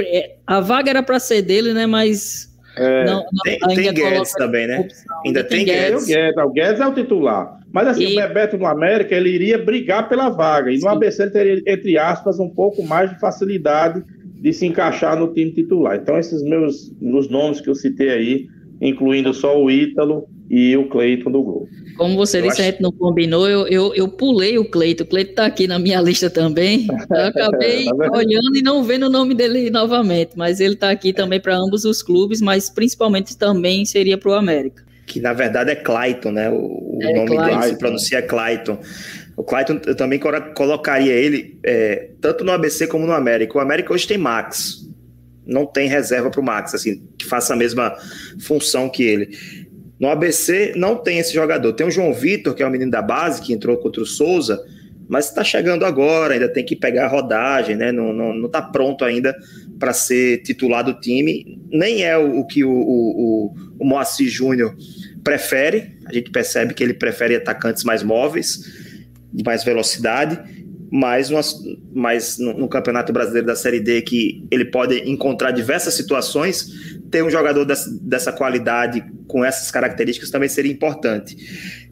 a 0.48 0.60
vaga 0.60 0.90
era 0.90 1.04
para 1.04 1.20
ser 1.20 1.44
dele, 1.44 1.74
né, 1.74 1.86
mas 1.86 2.49
é. 2.80 3.06
não, 3.06 3.26
tem, 3.44 3.60
tem 3.60 3.94
Guedes 3.94 4.32
também, 4.34 4.68
né? 4.68 4.80
Opção. 4.80 5.22
Ainda 5.26 5.44
tem, 5.44 5.66
tem 5.66 5.76
Guedes. 5.76 6.06
Guedes. 6.06 6.44
O 6.44 6.50
Guedes 6.50 6.82
é 6.82 6.88
o 6.88 6.94
titular. 6.94 7.60
Mas 7.72 7.88
assim, 7.88 8.04
e... 8.04 8.14
o 8.14 8.16
Bebeto 8.16 8.58
no 8.58 8.66
América, 8.66 9.16
ele 9.16 9.30
iria 9.30 9.58
brigar 9.58 10.10
pela 10.10 10.30
vaga. 10.30 10.72
E 10.72 10.76
no 10.76 10.82
Sim. 10.82 10.88
ABC 10.88 11.24
ele 11.24 11.32
teria, 11.32 11.64
entre 11.68 11.98
aspas, 11.98 12.40
um 12.40 12.50
pouco 12.50 12.84
mais 12.84 13.10
de 13.10 13.20
facilidade 13.20 14.04
de 14.24 14.54
se 14.54 14.66
encaixar 14.66 15.20
no 15.20 15.34
time 15.34 15.52
titular. 15.52 15.98
Então, 15.98 16.18
esses 16.18 16.42
meus 16.44 16.92
os 17.02 17.30
nomes 17.30 17.60
que 17.60 17.70
eu 17.70 17.76
citei 17.76 18.10
aí, 18.10 18.48
incluindo 18.82 19.34
só 19.34 19.62
o 19.62 19.70
Ítalo, 19.70 20.28
e 20.50 20.76
o 20.76 20.89
Cleiton 20.89 21.32
do 21.32 21.43
Globo. 21.43 21.70
Como 21.95 22.16
você 22.16 22.39
eu 22.39 22.43
disse, 22.43 22.54
acho... 22.54 22.62
a 22.62 22.66
gente 22.72 22.82
não 22.82 22.91
combinou, 22.91 23.47
eu, 23.47 23.68
eu, 23.68 23.93
eu 23.93 24.08
pulei 24.08 24.58
o 24.58 24.66
Cleiton. 24.66 25.04
O 25.04 25.08
Cleiton 25.08 25.32
está 25.32 25.45
aqui 25.45 25.68
na 25.68 25.78
minha 25.78 26.02
lista 26.02 26.30
também. 26.30 26.88
Eu 27.10 27.26
acabei 27.26 27.86
tá 27.86 28.12
olhando 28.12 28.56
e 28.56 28.62
não 28.62 28.84
vendo 28.84 29.08
o 29.08 29.10
nome 29.10 29.36
dele 29.36 29.70
novamente, 29.70 30.32
mas 30.36 30.60
ele 30.60 30.74
está 30.74 30.89
aqui 30.89 31.14
também 31.14 31.39
para 31.39 31.56
ambos 31.56 31.86
os 31.86 32.02
clubes, 32.02 32.41
mas 32.41 32.70
principalmente 32.70 33.38
também 33.38 33.86
seria 33.86 34.18
para 34.18 34.30
o 34.32 34.34
América. 34.34 34.84
Que 35.06 35.20
na 35.20 35.34
verdade 35.34 35.72
é 35.72 35.76
Clayton, 35.76 36.32
né? 36.32 36.50
O, 36.50 37.00
é, 37.02 37.14
nome 37.14 37.36
Clayton. 37.36 37.60
dele 37.60 37.74
se 37.74 37.78
pronuncia 37.78 38.22
Clayton. 38.22 38.80
O 39.36 39.43
Clayton, 39.43 39.80
eu 39.86 39.95
também 39.95 40.20
colocaria 40.56 41.14
ele 41.14 41.58
é, 41.64 42.10
tanto 42.22 42.43
no 42.43 42.52
ABC 42.52 42.88
como 42.88 43.06
no 43.06 43.14
América. 43.14 43.58
O 43.58 43.62
América 43.62 43.93
hoje 43.93 44.08
tem 44.08 44.18
Max. 44.18 44.88
Não 45.45 45.66
tem 45.66 45.88
reserva 45.88 46.30
para 46.30 46.39
o 46.39 46.43
Max, 46.43 46.76
assim, 46.76 47.02
que 47.18 47.26
faça 47.26 47.54
a 47.54 47.58
mesma 47.58 47.95
função 48.39 48.88
que 48.88 49.02
ele. 49.02 49.30
No 50.00 50.08
ABC 50.08 50.74
não 50.76 50.95
tem 50.95 51.20
esse 51.20 51.34
jogador. 51.34 51.74
Tem 51.74 51.86
o 51.86 51.91
João 51.91 52.14
Vitor, 52.14 52.56
que 52.56 52.64
é 52.64 52.66
o 52.66 52.72
menino 52.72 52.89
da 52.89 53.02
base, 53.02 53.41
que 53.41 53.52
entrou 53.52 53.78
contra 53.78 54.02
o 54.02 54.06
Souza, 54.06 54.64
mas 55.10 55.28
está 55.28 55.43
chegando 55.43 55.86
agora, 55.86 56.36
ainda 56.36 56.47
tem 56.47 56.64
que 56.64 56.76
pegar 56.76 57.06
a 57.06 57.10
rodagem, 57.10 57.76
né? 57.76 57.91
Não, 57.91 58.14
não, 58.14 58.34
não 58.34 58.47
tá 58.47 58.62
pronto 58.62 59.04
ainda 59.04 59.36
para 59.78 59.91
ser 59.91 60.43
titular 60.43 60.84
do 60.84 60.93
time. 60.93 61.60
Nem 61.72 62.04
é 62.04 62.18
o, 62.18 62.39
o 62.39 62.45
que 62.45 62.64
o, 62.64 62.72
o, 62.72 63.56
o 63.80 63.86
Moacir 63.86 64.30
Júnior 64.30 64.76
prefere. 65.24 65.97
A 66.06 66.14
gente 66.14 66.30
percebe 66.30 66.74
que 66.74 66.84
ele 66.84 66.93
prefere 66.93 67.36
atacantes 67.36 67.84
mais 67.84 68.04
móveis, 68.04 68.60
de 69.34 69.43
mais 69.43 69.64
velocidade. 69.64 70.39
Mas, 70.92 71.30
mas 71.94 72.40
no, 72.40 72.54
no 72.54 72.68
Campeonato 72.68 73.14
Brasileiro 73.14 73.46
da 73.46 73.56
Série 73.56 73.80
D, 73.80 74.02
que 74.02 74.46
ele 74.50 74.66
pode 74.66 75.10
encontrar 75.10 75.52
diversas 75.52 75.94
situações, 75.94 77.00
ter 77.12 77.24
um 77.24 77.30
jogador 77.30 77.64
dessa, 77.66 77.90
dessa 78.02 78.32
qualidade, 78.32 79.04
com 79.28 79.46
essas 79.46 79.70
características, 79.70 80.32
também 80.32 80.50
seria 80.50 80.72
importante. 80.72 81.38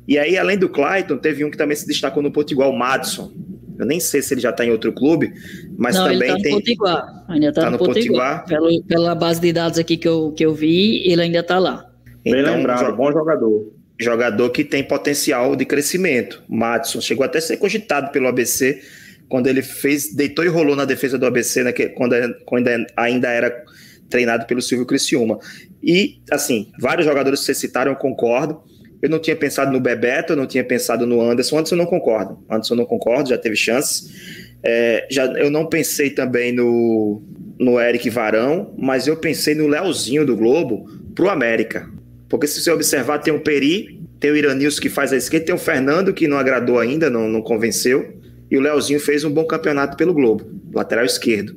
E 0.08 0.18
aí, 0.18 0.38
além 0.38 0.58
do 0.58 0.70
Clayton, 0.70 1.18
teve 1.18 1.43
um 1.45 1.52
que 1.52 1.58
também 1.58 1.76
se 1.76 1.86
destacou 1.86 2.24
no 2.24 2.32
Potiguar, 2.32 2.70
o 2.70 2.78
Madison. 2.78 3.32
Eu 3.78 3.86
nem 3.86 4.00
sei 4.00 4.22
se 4.22 4.34
ele 4.34 4.41
já 4.41 4.50
está 4.50 4.66
em 4.66 4.72
outro 4.72 4.91
clube, 4.91 5.32
mas 5.78 5.95
Não, 5.95 6.06
também 6.06 6.30
ele 6.30 6.38
tá 6.38 6.43
tem. 6.43 6.52
No 6.54 6.60
Potiguar. 6.60 7.26
Ainda 7.28 7.50
está 7.50 7.62
tá 7.62 7.70
no, 7.70 7.78
no 7.78 7.86
Potiguar. 7.86 8.45
Potiguar. 8.48 8.84
pela 8.88 9.14
base 9.14 9.39
de 9.39 9.54
dados 9.54 9.78
aqui 9.78 9.98
que 9.98 10.08
eu, 10.08 10.32
que 10.32 10.43
eu 10.45 10.54
vi, 10.54 11.08
ele 11.08 11.22
ainda 11.22 11.39
está 11.39 11.60
lá. 11.60 11.86
Bem 12.24 12.41
então, 12.41 12.56
lembrado, 12.56 12.95
bom 12.95 13.12
jogador. 13.12 13.77
Jogador 14.00 14.50
que 14.52 14.64
tem 14.64 14.84
potencial 14.84 15.56
de 15.56 15.66
crescimento. 15.66 16.43
Madison 16.48 17.02
chegou 17.02 17.26
até 17.26 17.39
a 17.39 17.41
ser 17.41 17.58
cogitado 17.58 18.12
pelo 18.12 18.28
ABC 18.28 18.82
quando 19.28 19.48
ele 19.48 19.62
fez, 19.62 20.14
deitou 20.14 20.45
e 20.45 20.48
rolou 20.48 20.76
na 20.76 20.86
defesa 20.86 21.18
do 21.18 21.26
ABC, 21.26 21.64
né, 21.64 21.74
quando, 21.95 22.16
quando 22.45 22.70
ainda 22.95 23.30
era 23.30 23.64
treinado 24.10 24.45
pelo 24.45 24.62
Silvio 24.62 24.86
Criciúma. 24.86 25.39
E, 25.84 26.22
assim, 26.32 26.72
vários 26.80 27.06
jogadores 27.06 27.41
que 27.41 27.45
vocês 27.48 27.58
citaram, 27.58 27.91
eu 27.91 27.98
concordo. 27.98 28.62
Eu 29.02 29.10
não 29.10 29.20
tinha 29.20 29.36
pensado 29.36 29.72
no 29.72 29.80
Bebeto, 29.80 30.34
eu 30.34 30.38
não 30.38 30.48
tinha 30.48 30.64
pensado 30.64 31.06
no 31.06 31.22
Anderson. 31.22 31.58
Anderson 31.58 31.76
não 31.76 31.86
concordo. 31.86 32.43
Anderson 32.50 32.76
não 32.76 32.86
concordo, 32.86 33.30
já 33.30 33.38
teve 33.38 33.56
chances. 33.56 34.48
É, 34.64 35.06
já, 35.12 35.26
eu 35.34 35.52
não 35.52 35.68
pensei 35.68 36.10
também 36.10 36.52
no, 36.52 37.22
no 37.60 37.80
Eric 37.80 38.10
Varão, 38.10 38.74
mas 38.78 39.08
eu 39.08 39.18
pensei 39.18 39.54
no 39.54 39.68
Leozinho 39.68 40.26
do 40.26 40.36
Globo 40.36 40.89
pro 41.14 41.30
América. 41.30 41.88
Porque 42.30 42.48
se 42.48 42.62
você 42.62 42.72
observar, 42.72 43.20
tem 43.20 43.34
o 43.34 43.40
Peri, 43.40 44.02
tem 44.20 44.32
o 44.32 44.36
Iranilson 44.36 44.82
que 44.82 44.90
faz 44.90 45.14
a 45.14 45.18
esquerda, 45.18 45.46
tem 45.48 45.56
o 45.56 45.58
Fernando 45.58 46.14
que 46.14 46.28
não 46.28 46.38
agradou 46.38 46.80
ainda, 46.80 47.10
não, 47.10 47.28
não 47.28 47.42
convenceu. 47.42 48.18
E 48.50 48.58
o 48.58 48.62
Leozinho 48.62 49.00
fez 49.00 49.24
um 49.24 49.32
bom 49.32 49.46
campeonato 49.46 49.98
pelo 49.98 50.14
Globo, 50.14 50.46
lateral 50.74 51.06
esquerdo. 51.06 51.56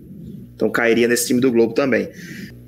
Então 0.54 0.70
cairia 0.70 1.08
nesse 1.08 1.28
time 1.28 1.40
do 1.40 1.50
Globo 1.50 1.72
também. 1.72 2.08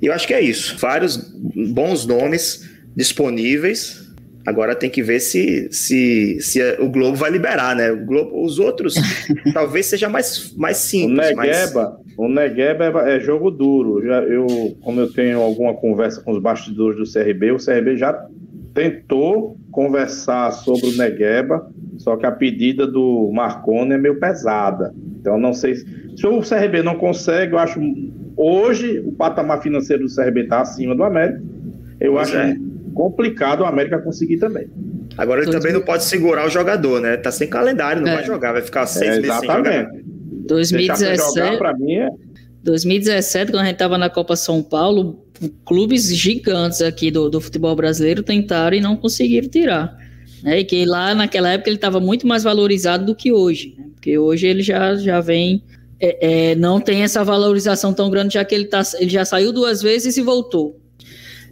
E 0.01 0.07
eu 0.07 0.13
acho 0.13 0.27
que 0.27 0.33
é 0.33 0.41
isso. 0.41 0.77
Vários 0.77 1.17
bons 1.17 2.05
nomes 2.05 2.69
disponíveis. 2.95 4.02
Agora 4.45 4.75
tem 4.75 4.89
que 4.89 5.01
ver 5.01 5.19
se, 5.21 5.69
se, 5.71 6.37
se 6.41 6.61
o 6.79 6.89
Globo 6.89 7.15
vai 7.15 7.31
liberar, 7.31 7.75
né? 7.75 7.91
O 7.91 8.05
Globo, 8.05 8.43
os 8.43 8.59
outros 8.59 8.95
talvez 9.53 9.85
seja 9.85 10.09
mais, 10.09 10.53
mais 10.57 10.77
simples. 10.77 11.31
O 11.31 11.35
Negueba, 11.35 11.97
mas... 12.05 12.17
o 12.17 12.27
Negueba 12.27 13.09
é, 13.09 13.15
é, 13.15 13.19
jogo 13.21 13.49
duro. 13.49 14.05
Já, 14.05 14.21
eu, 14.23 14.47
como 14.81 14.99
eu 14.99 15.11
tenho 15.11 15.39
alguma 15.39 15.73
conversa 15.73 16.21
com 16.21 16.31
os 16.31 16.41
bastidores 16.41 16.97
do 16.97 17.11
CRB, 17.11 17.51
o 17.51 17.57
CRB 17.57 17.95
já 17.95 18.27
tentou 18.73 19.57
conversar 19.71 20.51
sobre 20.51 20.87
o 20.87 20.97
Negueba, 20.97 21.69
só 21.97 22.17
que 22.17 22.25
a 22.25 22.31
pedida 22.31 22.85
do 22.85 23.31
Marconi 23.33 23.93
é 23.93 23.97
meio 23.97 24.19
pesada. 24.19 24.93
Então 25.21 25.39
não 25.39 25.53
sei 25.53 25.75
se, 25.75 25.85
se 26.17 26.27
o 26.27 26.41
CRB 26.41 26.83
não 26.83 26.95
consegue, 26.95 27.53
eu 27.53 27.59
acho 27.59 27.79
hoje 28.35 28.99
o 28.99 29.13
patamar 29.13 29.61
financeiro 29.61 30.03
do 30.03 30.13
CRB 30.13 30.41
está 30.41 30.61
acima 30.61 30.93
do 30.93 31.03
América. 31.03 31.41
Eu 31.99 32.13
pois 32.13 32.27
acho 32.27 32.37
é. 32.37 32.57
Complicado 32.93 33.61
o 33.61 33.65
América 33.65 33.99
conseguir 33.99 34.37
também. 34.37 34.67
Agora 35.17 35.41
ele 35.41 35.51
2000... 35.51 35.59
também 35.59 35.73
não 35.73 35.85
pode 35.85 36.03
segurar 36.03 36.45
o 36.45 36.49
jogador, 36.49 37.01
né? 37.01 37.17
Tá 37.17 37.31
sem 37.31 37.47
calendário, 37.47 38.01
não 38.01 38.11
é. 38.11 38.15
vai 38.15 38.23
jogar, 38.25 38.53
vai 38.53 38.61
ficar 38.61 38.85
seis 38.85 39.17
é, 39.17 39.21
meses 39.21 39.39
sem 39.39 39.49
jogar. 39.49 39.91
2017, 40.45 41.57
para 41.57 41.73
mim 41.73 41.95
é 41.95 42.09
2017, 42.63 43.51
quando 43.51 43.61
a 43.61 43.65
gente 43.65 43.73
estava 43.73 43.97
na 43.97 44.09
Copa 44.09 44.35
São 44.35 44.63
Paulo, 44.63 45.25
clubes 45.65 46.15
gigantes 46.15 46.81
aqui 46.81 47.11
do, 47.11 47.29
do 47.29 47.41
futebol 47.41 47.75
brasileiro 47.75 48.23
tentaram 48.23 48.77
e 48.77 48.81
não 48.81 48.95
conseguiram 48.95 49.49
tirar. 49.49 49.95
Né? 50.41 50.59
E 50.59 50.63
que 50.63 50.85
lá 50.85 51.13
naquela 51.13 51.49
época 51.49 51.69
ele 51.69 51.75
estava 51.75 51.99
muito 51.99 52.25
mais 52.25 52.43
valorizado 52.43 53.05
do 53.05 53.15
que 53.15 53.33
hoje. 53.33 53.75
Né? 53.77 53.85
Porque 53.93 54.17
hoje 54.17 54.47
ele 54.47 54.63
já, 54.63 54.95
já 54.95 55.19
vem. 55.19 55.61
É, 55.99 56.51
é, 56.51 56.55
não 56.55 56.79
tem 56.79 57.03
essa 57.03 57.23
valorização 57.23 57.93
tão 57.93 58.09
grande, 58.09 58.33
já 58.33 58.43
que 58.43 58.55
ele, 58.55 58.65
tá, 58.65 58.81
ele 58.97 59.09
já 59.09 59.23
saiu 59.25 59.51
duas 59.51 59.81
vezes 59.81 60.17
e 60.17 60.21
voltou. 60.21 60.81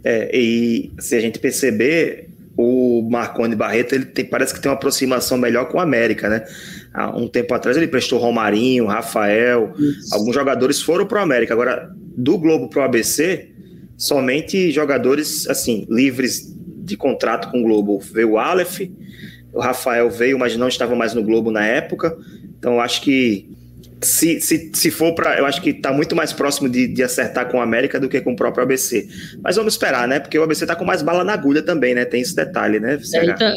É, 0.04 0.30
e 0.36 0.90
se 0.98 1.14
a 1.14 1.20
gente 1.20 1.38
perceber, 1.38 2.28
o 2.56 3.08
Marconi 3.10 3.54
Barreto 3.54 3.94
ele 3.94 4.04
tem, 4.04 4.24
parece 4.24 4.52
que 4.52 4.60
tem 4.60 4.70
uma 4.70 4.76
aproximação 4.76 5.38
melhor 5.38 5.68
com 5.68 5.78
o 5.78 5.80
América, 5.80 6.28
né? 6.28 6.44
Há 6.92 7.16
um 7.16 7.26
tempo 7.26 7.54
atrás 7.54 7.76
ele 7.76 7.88
prestou 7.88 8.18
Romarinho, 8.18 8.86
Rafael, 8.86 9.72
Isso. 9.78 10.14
alguns 10.14 10.34
jogadores 10.34 10.82
foram 10.82 11.06
para 11.06 11.20
o 11.20 11.22
América. 11.22 11.54
Agora, 11.54 11.90
do 12.16 12.36
Globo 12.36 12.68
para 12.68 12.80
o 12.80 12.84
ABC, 12.84 13.48
somente 13.96 14.70
jogadores 14.70 15.48
assim 15.48 15.86
livres 15.88 16.52
de 16.84 16.96
contrato 16.96 17.50
com 17.50 17.60
o 17.60 17.62
Globo. 17.62 17.98
Veio 18.00 18.32
o 18.32 18.38
Aleph, 18.38 18.80
o 19.52 19.60
Rafael 19.60 20.10
veio, 20.10 20.38
mas 20.38 20.56
não 20.56 20.68
estava 20.68 20.94
mais 20.94 21.14
no 21.14 21.22
Globo 21.22 21.50
na 21.50 21.64
época. 21.64 22.16
Então, 22.58 22.80
acho 22.80 23.02
que 23.02 23.48
se, 24.02 24.40
se, 24.40 24.70
se 24.74 24.90
for 24.90 25.14
para. 25.14 25.38
Eu 25.38 25.46
acho 25.46 25.60
que 25.62 25.70
está 25.70 25.92
muito 25.92 26.14
mais 26.14 26.32
próximo 26.32 26.68
de, 26.68 26.86
de 26.86 27.02
acertar 27.02 27.48
com 27.48 27.58
o 27.58 27.60
América 27.60 27.98
do 27.98 28.08
que 28.08 28.20
com 28.20 28.32
o 28.32 28.36
próprio 28.36 28.64
ABC. 28.64 29.08
Mas 29.42 29.56
vamos 29.56 29.74
esperar, 29.74 30.06
né? 30.06 30.20
Porque 30.20 30.38
o 30.38 30.42
ABC 30.42 30.64
está 30.64 30.76
com 30.76 30.84
mais 30.84 31.02
bala 31.02 31.24
na 31.24 31.32
agulha 31.32 31.62
também, 31.62 31.94
né? 31.94 32.04
Tem 32.04 32.20
esse 32.20 32.34
detalhe, 32.34 32.80
né? 32.80 32.98
É, 33.14 33.32
tá, 33.32 33.54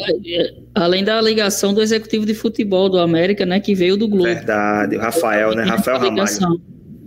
além 0.74 1.04
da 1.04 1.20
ligação 1.20 1.74
do 1.74 1.82
executivo 1.82 2.24
de 2.24 2.34
futebol 2.34 2.88
do 2.88 2.98
América, 2.98 3.44
né? 3.44 3.60
Que 3.60 3.74
veio 3.74 3.96
do 3.96 4.08
Globo. 4.08 4.24
Verdade, 4.24 4.96
o 4.96 5.00
Rafael, 5.00 5.54
né? 5.54 5.64
Rafael 5.64 5.98
Ramalho. 5.98 6.60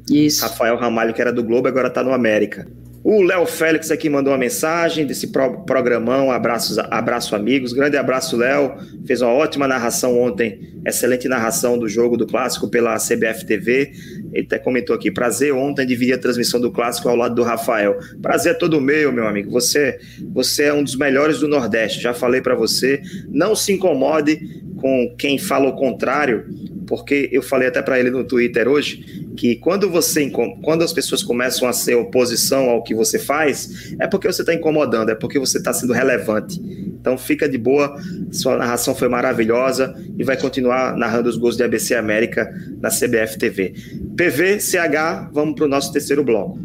Isso. 0.09 0.41
Rafael 0.41 0.75
Ramalho, 0.75 1.13
que 1.13 1.21
era 1.21 1.31
do 1.31 1.43
Globo, 1.43 1.67
agora 1.67 1.87
está 1.87 2.03
no 2.03 2.13
América. 2.13 2.67
O 3.03 3.21
Léo 3.23 3.45
Félix 3.45 3.91
aqui 3.91 4.09
mandou 4.09 4.33
uma 4.33 4.39
mensagem 4.39 5.05
desse 5.05 5.27
pro 5.27 5.61
programão. 5.61 6.31
Abraços, 6.31 6.77
abraço, 6.77 7.35
amigos. 7.35 7.71
Grande 7.71 7.95
abraço, 7.95 8.35
Léo. 8.35 8.75
Fez 9.05 9.21
uma 9.21 9.31
ótima 9.31 9.67
narração 9.67 10.19
ontem. 10.19 10.77
Excelente 10.85 11.27
narração 11.27 11.77
do 11.77 11.87
jogo 11.87 12.17
do 12.17 12.27
clássico 12.27 12.67
pela 12.67 12.97
CBF 12.97 13.45
TV. 13.45 13.91
Ele 14.33 14.45
até 14.45 14.59
comentou 14.59 14.95
aqui: 14.95 15.09
prazer 15.09 15.53
ontem 15.53 15.85
dividir 15.85 16.13
a 16.13 16.17
transmissão 16.17 16.59
do 16.59 16.71
clássico 16.71 17.07
ao 17.07 17.15
lado 17.15 17.35
do 17.35 17.43
Rafael. 17.43 17.97
Prazer 18.21 18.51
é 18.51 18.55
todo 18.55 18.81
meu, 18.81 19.13
meu 19.13 19.27
amigo. 19.27 19.49
Você, 19.51 19.97
você 20.33 20.65
é 20.65 20.73
um 20.73 20.83
dos 20.83 20.95
melhores 20.95 21.39
do 21.39 21.47
Nordeste. 21.47 22.01
Já 22.01 22.13
falei 22.13 22.41
para 22.41 22.55
você. 22.55 23.01
Não 23.29 23.55
se 23.55 23.71
incomode 23.71 24.39
com 24.75 25.15
quem 25.17 25.37
fala 25.37 25.69
o 25.69 25.75
contrário, 25.75 26.45
porque 26.89 27.29
eu 27.31 27.43
falei 27.43 27.67
até 27.67 27.83
para 27.83 27.99
ele 27.99 28.09
no 28.09 28.23
Twitter 28.23 28.67
hoje 28.67 29.23
que 29.37 29.55
quando 29.57 29.87
você 29.87 30.27
quando 30.63 30.83
as 30.83 30.91
pessoas 30.91 31.21
começam 31.21 31.67
a 31.67 31.71
ser 31.71 31.93
oposição 31.93 32.67
ao 32.67 32.81
que 32.83 32.95
você 32.95 33.19
faz, 33.19 33.93
é 34.01 34.07
porque 34.07 34.25
você 34.25 34.41
está 34.41 34.55
incomodando, 34.55 35.11
é 35.11 35.15
porque 35.15 35.37
você 35.37 35.59
está 35.59 35.71
sendo 35.71 35.93
relevante. 35.93 36.59
Então 36.99 37.15
fica 37.15 37.47
de 37.47 37.59
boa, 37.59 37.95
sua 38.31 38.57
narração 38.57 38.95
foi 38.95 39.07
maravilhosa 39.07 39.95
e 40.17 40.23
vai 40.23 40.35
continuar 40.35 40.97
narrando 40.97 41.29
os 41.29 41.37
gols 41.37 41.55
de 41.55 41.63
ABC 41.63 41.93
América 41.93 42.51
na 42.81 42.89
CBF 42.89 43.37
TV. 43.37 43.75
PV, 44.17 44.59
CH, 44.59 45.29
vamos 45.31 45.53
para 45.55 45.65
o 45.65 45.67
nosso 45.67 45.93
terceiro 45.93 46.23
bloco. 46.23 46.59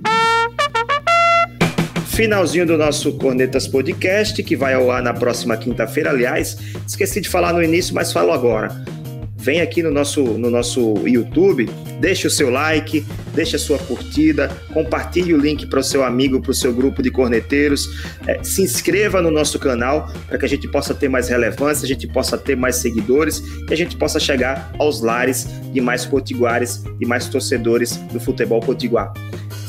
Finalzinho 2.06 2.64
do 2.64 2.78
nosso 2.78 3.12
Cornetas 3.18 3.68
Podcast, 3.68 4.42
que 4.42 4.56
vai 4.56 4.72
ao 4.72 4.90
ar 4.90 5.02
na 5.02 5.12
próxima 5.12 5.56
quinta-feira. 5.56 6.10
Aliás, 6.10 6.56
esqueci 6.86 7.20
de 7.20 7.28
falar 7.28 7.52
no 7.52 7.62
início, 7.62 7.94
mas 7.94 8.10
falo 8.10 8.32
agora 8.32 9.03
vem 9.44 9.60
aqui 9.60 9.82
no 9.82 9.90
nosso, 9.90 10.22
no 10.22 10.48
nosso 10.48 10.94
YouTube, 11.06 11.68
deixe 12.00 12.26
o 12.26 12.30
seu 12.30 12.48
like, 12.48 13.04
deixe 13.34 13.56
a 13.56 13.58
sua 13.58 13.78
curtida, 13.78 14.48
compartilhe 14.72 15.34
o 15.34 15.36
link 15.36 15.66
para 15.66 15.80
o 15.80 15.82
seu 15.82 16.02
amigo, 16.02 16.40
para 16.40 16.50
o 16.50 16.54
seu 16.54 16.72
grupo 16.72 17.02
de 17.02 17.10
corneteiros, 17.10 17.90
é, 18.26 18.42
se 18.42 18.62
inscreva 18.62 19.20
no 19.20 19.30
nosso 19.30 19.58
canal 19.58 20.10
para 20.26 20.38
que 20.38 20.46
a 20.46 20.48
gente 20.48 20.66
possa 20.66 20.94
ter 20.94 21.10
mais 21.10 21.28
relevância, 21.28 21.84
a 21.84 21.88
gente 21.88 22.06
possa 22.06 22.38
ter 22.38 22.56
mais 22.56 22.76
seguidores 22.76 23.42
e 23.68 23.72
a 23.72 23.76
gente 23.76 23.96
possa 23.98 24.18
chegar 24.18 24.72
aos 24.78 25.02
lares 25.02 25.46
de 25.70 25.80
mais 25.80 26.06
potiguares 26.06 26.82
e 26.98 27.04
mais 27.04 27.28
torcedores 27.28 27.98
do 28.12 28.18
futebol 28.18 28.60
potiguar. 28.60 29.12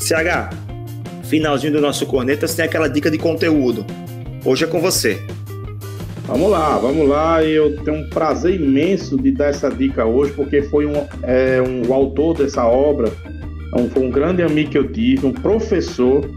CH, 0.00 0.56
finalzinho 1.24 1.74
do 1.74 1.82
nosso 1.82 2.06
Cornetas 2.06 2.54
tem 2.54 2.64
aquela 2.64 2.88
dica 2.88 3.10
de 3.10 3.18
conteúdo. 3.18 3.84
Hoje 4.42 4.64
é 4.64 4.66
com 4.66 4.80
você. 4.80 5.20
Vamos 6.26 6.50
lá, 6.50 6.76
vamos 6.76 7.08
lá. 7.08 7.42
Eu 7.44 7.76
tenho 7.84 7.98
um 7.98 8.08
prazer 8.10 8.60
imenso 8.60 9.16
de 9.16 9.30
dar 9.30 9.46
essa 9.46 9.70
dica 9.70 10.04
hoje, 10.04 10.32
porque 10.32 10.62
foi 10.62 10.84
um, 10.84 11.06
é, 11.22 11.62
um 11.62 11.88
o 11.88 11.94
autor 11.94 12.36
dessa 12.36 12.66
obra, 12.66 13.12
um, 13.72 13.88
foi 13.88 14.04
um 14.04 14.10
grande 14.10 14.42
amigo 14.42 14.70
que 14.70 14.78
eu 14.78 14.90
tive, 14.90 15.24
um 15.24 15.32
professor. 15.32 16.28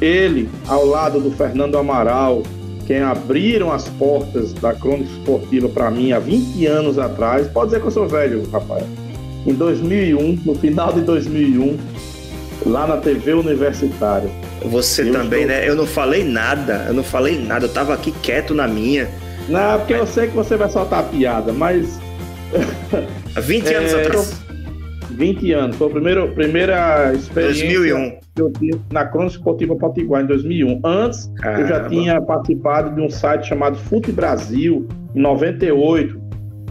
Ele, 0.00 0.48
ao 0.66 0.86
lado 0.86 1.20
do 1.20 1.30
Fernando 1.32 1.76
Amaral, 1.76 2.42
quem 2.86 3.00
abriram 3.00 3.70
as 3.70 3.86
portas 3.86 4.54
da 4.54 4.72
crônica 4.72 5.10
esportiva 5.10 5.68
para 5.68 5.90
mim 5.90 6.12
há 6.12 6.18
20 6.18 6.64
anos 6.66 6.98
atrás. 6.98 7.46
Pode 7.48 7.66
dizer 7.66 7.80
que 7.80 7.86
eu 7.88 7.90
sou 7.90 8.08
velho, 8.08 8.48
rapaz. 8.50 8.84
Em 9.46 9.52
2001, 9.52 10.40
no 10.44 10.54
final 10.54 10.92
de 10.92 11.02
2001, 11.02 11.76
lá 12.64 12.86
na 12.86 12.96
TV 12.96 13.34
Universitária. 13.34 14.30
Você 14.64 15.02
eu 15.02 15.12
também, 15.12 15.42
estou... 15.42 15.56
né? 15.56 15.68
Eu 15.68 15.74
não 15.76 15.86
falei 15.86 16.24
nada, 16.24 16.84
eu 16.88 16.94
não 16.94 17.04
falei 17.04 17.38
nada, 17.38 17.66
eu 17.66 17.72
tava 17.72 17.94
aqui 17.94 18.12
quieto 18.12 18.54
na 18.54 18.66
minha. 18.66 19.08
Não, 19.48 19.78
porque 19.78 19.94
eu 19.94 20.06
sei 20.06 20.28
que 20.28 20.34
você 20.34 20.56
vai 20.56 20.68
soltar 20.68 21.00
a 21.00 21.02
piada, 21.02 21.52
mas. 21.52 21.98
Há 23.34 23.40
20 23.40 23.74
anos 23.74 23.92
é, 23.92 24.02
atrás. 24.02 24.48
20 25.10 25.52
anos, 25.52 25.76
foi 25.76 25.86
a 25.88 25.90
primeira, 25.90 26.26
primeira 26.28 27.12
experiência 27.14 27.66
2001. 27.66 28.10
que 28.10 28.42
eu 28.42 28.52
tive 28.52 28.80
na 28.92 29.04
Crônica 29.06 29.36
Esportiva 29.36 29.74
Potiguar, 29.74 30.22
em 30.22 30.26
2001. 30.26 30.80
Antes, 30.84 31.30
Caramba. 31.38 31.60
eu 31.62 31.68
já 31.68 31.88
tinha 31.88 32.20
participado 32.20 32.94
de 32.94 33.00
um 33.00 33.10
site 33.10 33.48
chamado 33.48 33.76
Fute 33.76 34.12
Brasil, 34.12 34.86
em 35.14 35.20
98. 35.20 36.20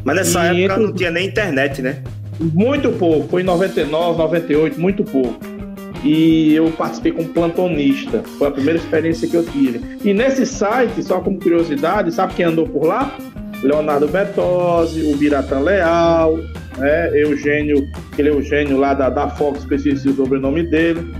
Mas 0.03 0.15
nessa 0.15 0.43
época 0.45 0.61
entre... 0.61 0.83
não 0.83 0.93
tinha 0.93 1.11
nem 1.11 1.27
internet, 1.27 1.81
né? 1.81 2.01
Muito 2.39 2.91
pouco, 2.91 3.27
foi 3.27 3.41
em 3.41 3.45
99, 3.45 4.17
98, 4.19 4.79
muito 4.79 5.03
pouco 5.03 5.56
e 6.03 6.55
eu 6.55 6.71
participei 6.71 7.11
como 7.11 7.29
plantonista. 7.29 8.23
Foi 8.37 8.47
a 8.47 8.51
primeira 8.51 8.79
experiência 8.79 9.27
que 9.27 9.35
eu 9.35 9.45
tive. 9.45 9.81
E 10.03 10.13
nesse 10.13 10.45
site, 10.45 11.03
só 11.03 11.19
como 11.19 11.39
curiosidade, 11.39 12.11
sabe 12.11 12.33
quem 12.35 12.45
andou 12.45 12.67
por 12.67 12.85
lá? 12.85 13.15
Leonardo 13.63 14.07
Bertozzi, 14.07 15.11
o 15.11 15.17
Biratan 15.17 15.59
Leal, 15.59 16.37
né? 16.77 17.09
Eugênio, 17.19 17.87
aquele 18.11 18.29
Eugênio 18.29 18.77
lá 18.77 18.93
da, 18.93 19.09
da 19.09 19.29
Fox, 19.29 19.65
que 19.65 19.73
eu 19.73 19.77
esqueci 19.77 20.09
o 20.09 20.15
sobrenome 20.15 20.63
dele. 20.63 21.13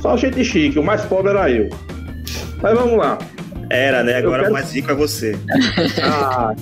Só 0.00 0.16
gente 0.16 0.44
chique, 0.44 0.78
o 0.78 0.82
mais 0.82 1.04
pobre 1.04 1.30
era 1.30 1.50
eu. 1.50 1.68
Mas 2.60 2.74
vamos 2.74 2.98
lá. 2.98 3.18
Era, 3.68 4.02
né? 4.02 4.16
Agora 4.16 4.42
quero... 4.42 4.50
o 4.50 4.52
mais 4.52 4.72
rico 4.72 4.90
é 4.90 4.94
você. 4.94 5.36
ah, 6.02 6.54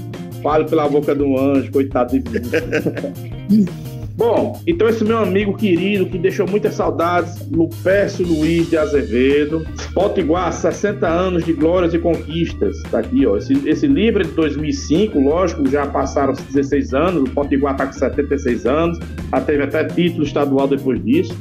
fale 0.43 0.65
pela 0.67 0.89
boca 0.89 1.15
do 1.15 1.39
anjo, 1.39 1.73
coitado 1.73 2.19
de 2.19 2.31
mim. 2.31 3.67
Bom, 4.19 4.61
então 4.67 4.89
esse 4.89 5.05
meu 5.05 5.17
amigo 5.19 5.57
querido 5.57 6.05
que 6.07 6.19
deixou 6.19 6.45
muitas 6.45 6.75
saudades, 6.75 7.49
Lupércio 7.53 8.27
Luiz 8.27 8.69
de 8.69 8.77
Azevedo, 8.77 9.65
Potiguar, 9.95 10.53
60 10.53 11.07
anos 11.07 11.45
de 11.45 11.53
glórias 11.53 11.95
e 11.95 12.01
conquistas. 12.01 12.83
Tá 12.91 12.99
aqui, 12.99 13.25
ó. 13.25 13.37
Esse, 13.37 13.53
esse 13.69 13.87
livro 13.87 14.23
é 14.23 14.25
de 14.25 14.33
2005, 14.33 15.21
lógico, 15.21 15.71
já 15.71 15.87
passaram 15.87 16.33
16 16.33 16.95
anos, 16.95 17.31
o 17.31 17.33
Potiguar 17.33 17.77
tá 17.77 17.87
com 17.87 17.93
76 17.93 18.67
anos, 18.67 18.99
já 19.31 19.41
teve 19.41 19.63
até 19.63 19.85
título 19.85 20.25
estadual 20.25 20.67
depois 20.67 21.01
disso. 21.05 21.39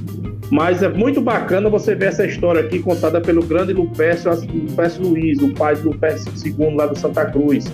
Mas 0.51 0.84
é 0.84 0.88
muito 0.88 1.19
bacana 1.19 1.71
você 1.71 1.95
ver 1.95 2.09
essa 2.09 2.28
história 2.28 2.61
aqui 2.61 2.78
contada 2.78 3.19
pelo 3.19 3.43
grande 3.43 3.73
Lupércio, 3.73 4.30
Lupércio 4.53 5.01
Luiz, 5.01 5.41
o 5.41 5.51
pai 5.55 5.75
do 5.78 5.89
Lupércio 5.89 6.32
II 6.45 6.75
lá 6.75 6.86
do 6.86 6.95
Santa 6.95 7.25
Cruz. 7.25 7.65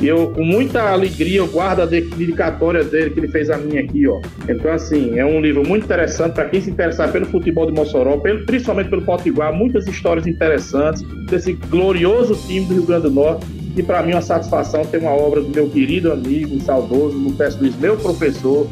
E 0.00 0.08
eu, 0.08 0.30
com 0.30 0.42
muita 0.42 0.80
alegria, 0.90 1.38
eu 1.38 1.46
guardo 1.46 1.80
a 1.80 1.86
dedicatória 1.86 2.82
dele, 2.82 3.10
que 3.10 3.20
ele 3.20 3.28
fez 3.28 3.50
a 3.50 3.58
minha 3.58 3.82
aqui, 3.82 4.08
ó. 4.08 4.18
Então, 4.48 4.72
assim, 4.72 5.18
é 5.18 5.26
um 5.26 5.40
livro 5.40 5.66
muito 5.66 5.84
interessante 5.84 6.32
para 6.32 6.46
quem 6.46 6.60
se 6.60 6.70
interessar 6.70 7.12
pelo 7.12 7.26
futebol 7.26 7.66
de 7.66 7.72
Mossoró, 7.72 8.16
pelo, 8.16 8.46
principalmente 8.46 8.88
pelo 8.88 9.02
Potiguar, 9.02 9.52
muitas 9.52 9.86
histórias 9.86 10.26
interessantes 10.26 11.02
desse 11.26 11.52
glorioso 11.52 12.34
time 12.46 12.64
do 12.64 12.74
Rio 12.74 12.84
Grande 12.84 13.02
do 13.02 13.10
Norte. 13.10 13.46
E 13.76 13.82
para 13.82 14.02
mim, 14.02 14.12
é 14.12 14.14
uma 14.14 14.22
satisfação 14.22 14.84
ter 14.86 14.98
uma 14.98 15.12
obra 15.12 15.42
do 15.42 15.50
meu 15.50 15.68
querido 15.68 16.10
amigo, 16.10 16.58
saudoso 16.62 17.16
Lucas 17.16 17.56
Luiz, 17.60 17.76
meu 17.76 17.96
professor, 17.96 18.66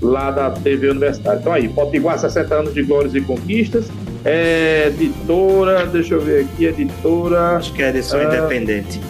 lá 0.00 0.30
da 0.30 0.50
TV 0.50 0.90
Universitária. 0.90 1.40
Então, 1.40 1.52
aí, 1.52 1.68
Potiguar, 1.68 2.18
60 2.18 2.54
anos 2.54 2.74
de 2.74 2.82
glórias 2.82 3.14
e 3.16 3.20
conquistas. 3.20 3.90
É 4.24 4.88
editora, 4.88 5.86
deixa 5.86 6.14
eu 6.14 6.20
ver 6.20 6.44
aqui, 6.44 6.66
editora. 6.66 7.56
Acho 7.56 7.72
que 7.74 7.82
é 7.82 7.88
edição 7.90 8.20
ah, 8.20 8.24
independente. 8.24 9.00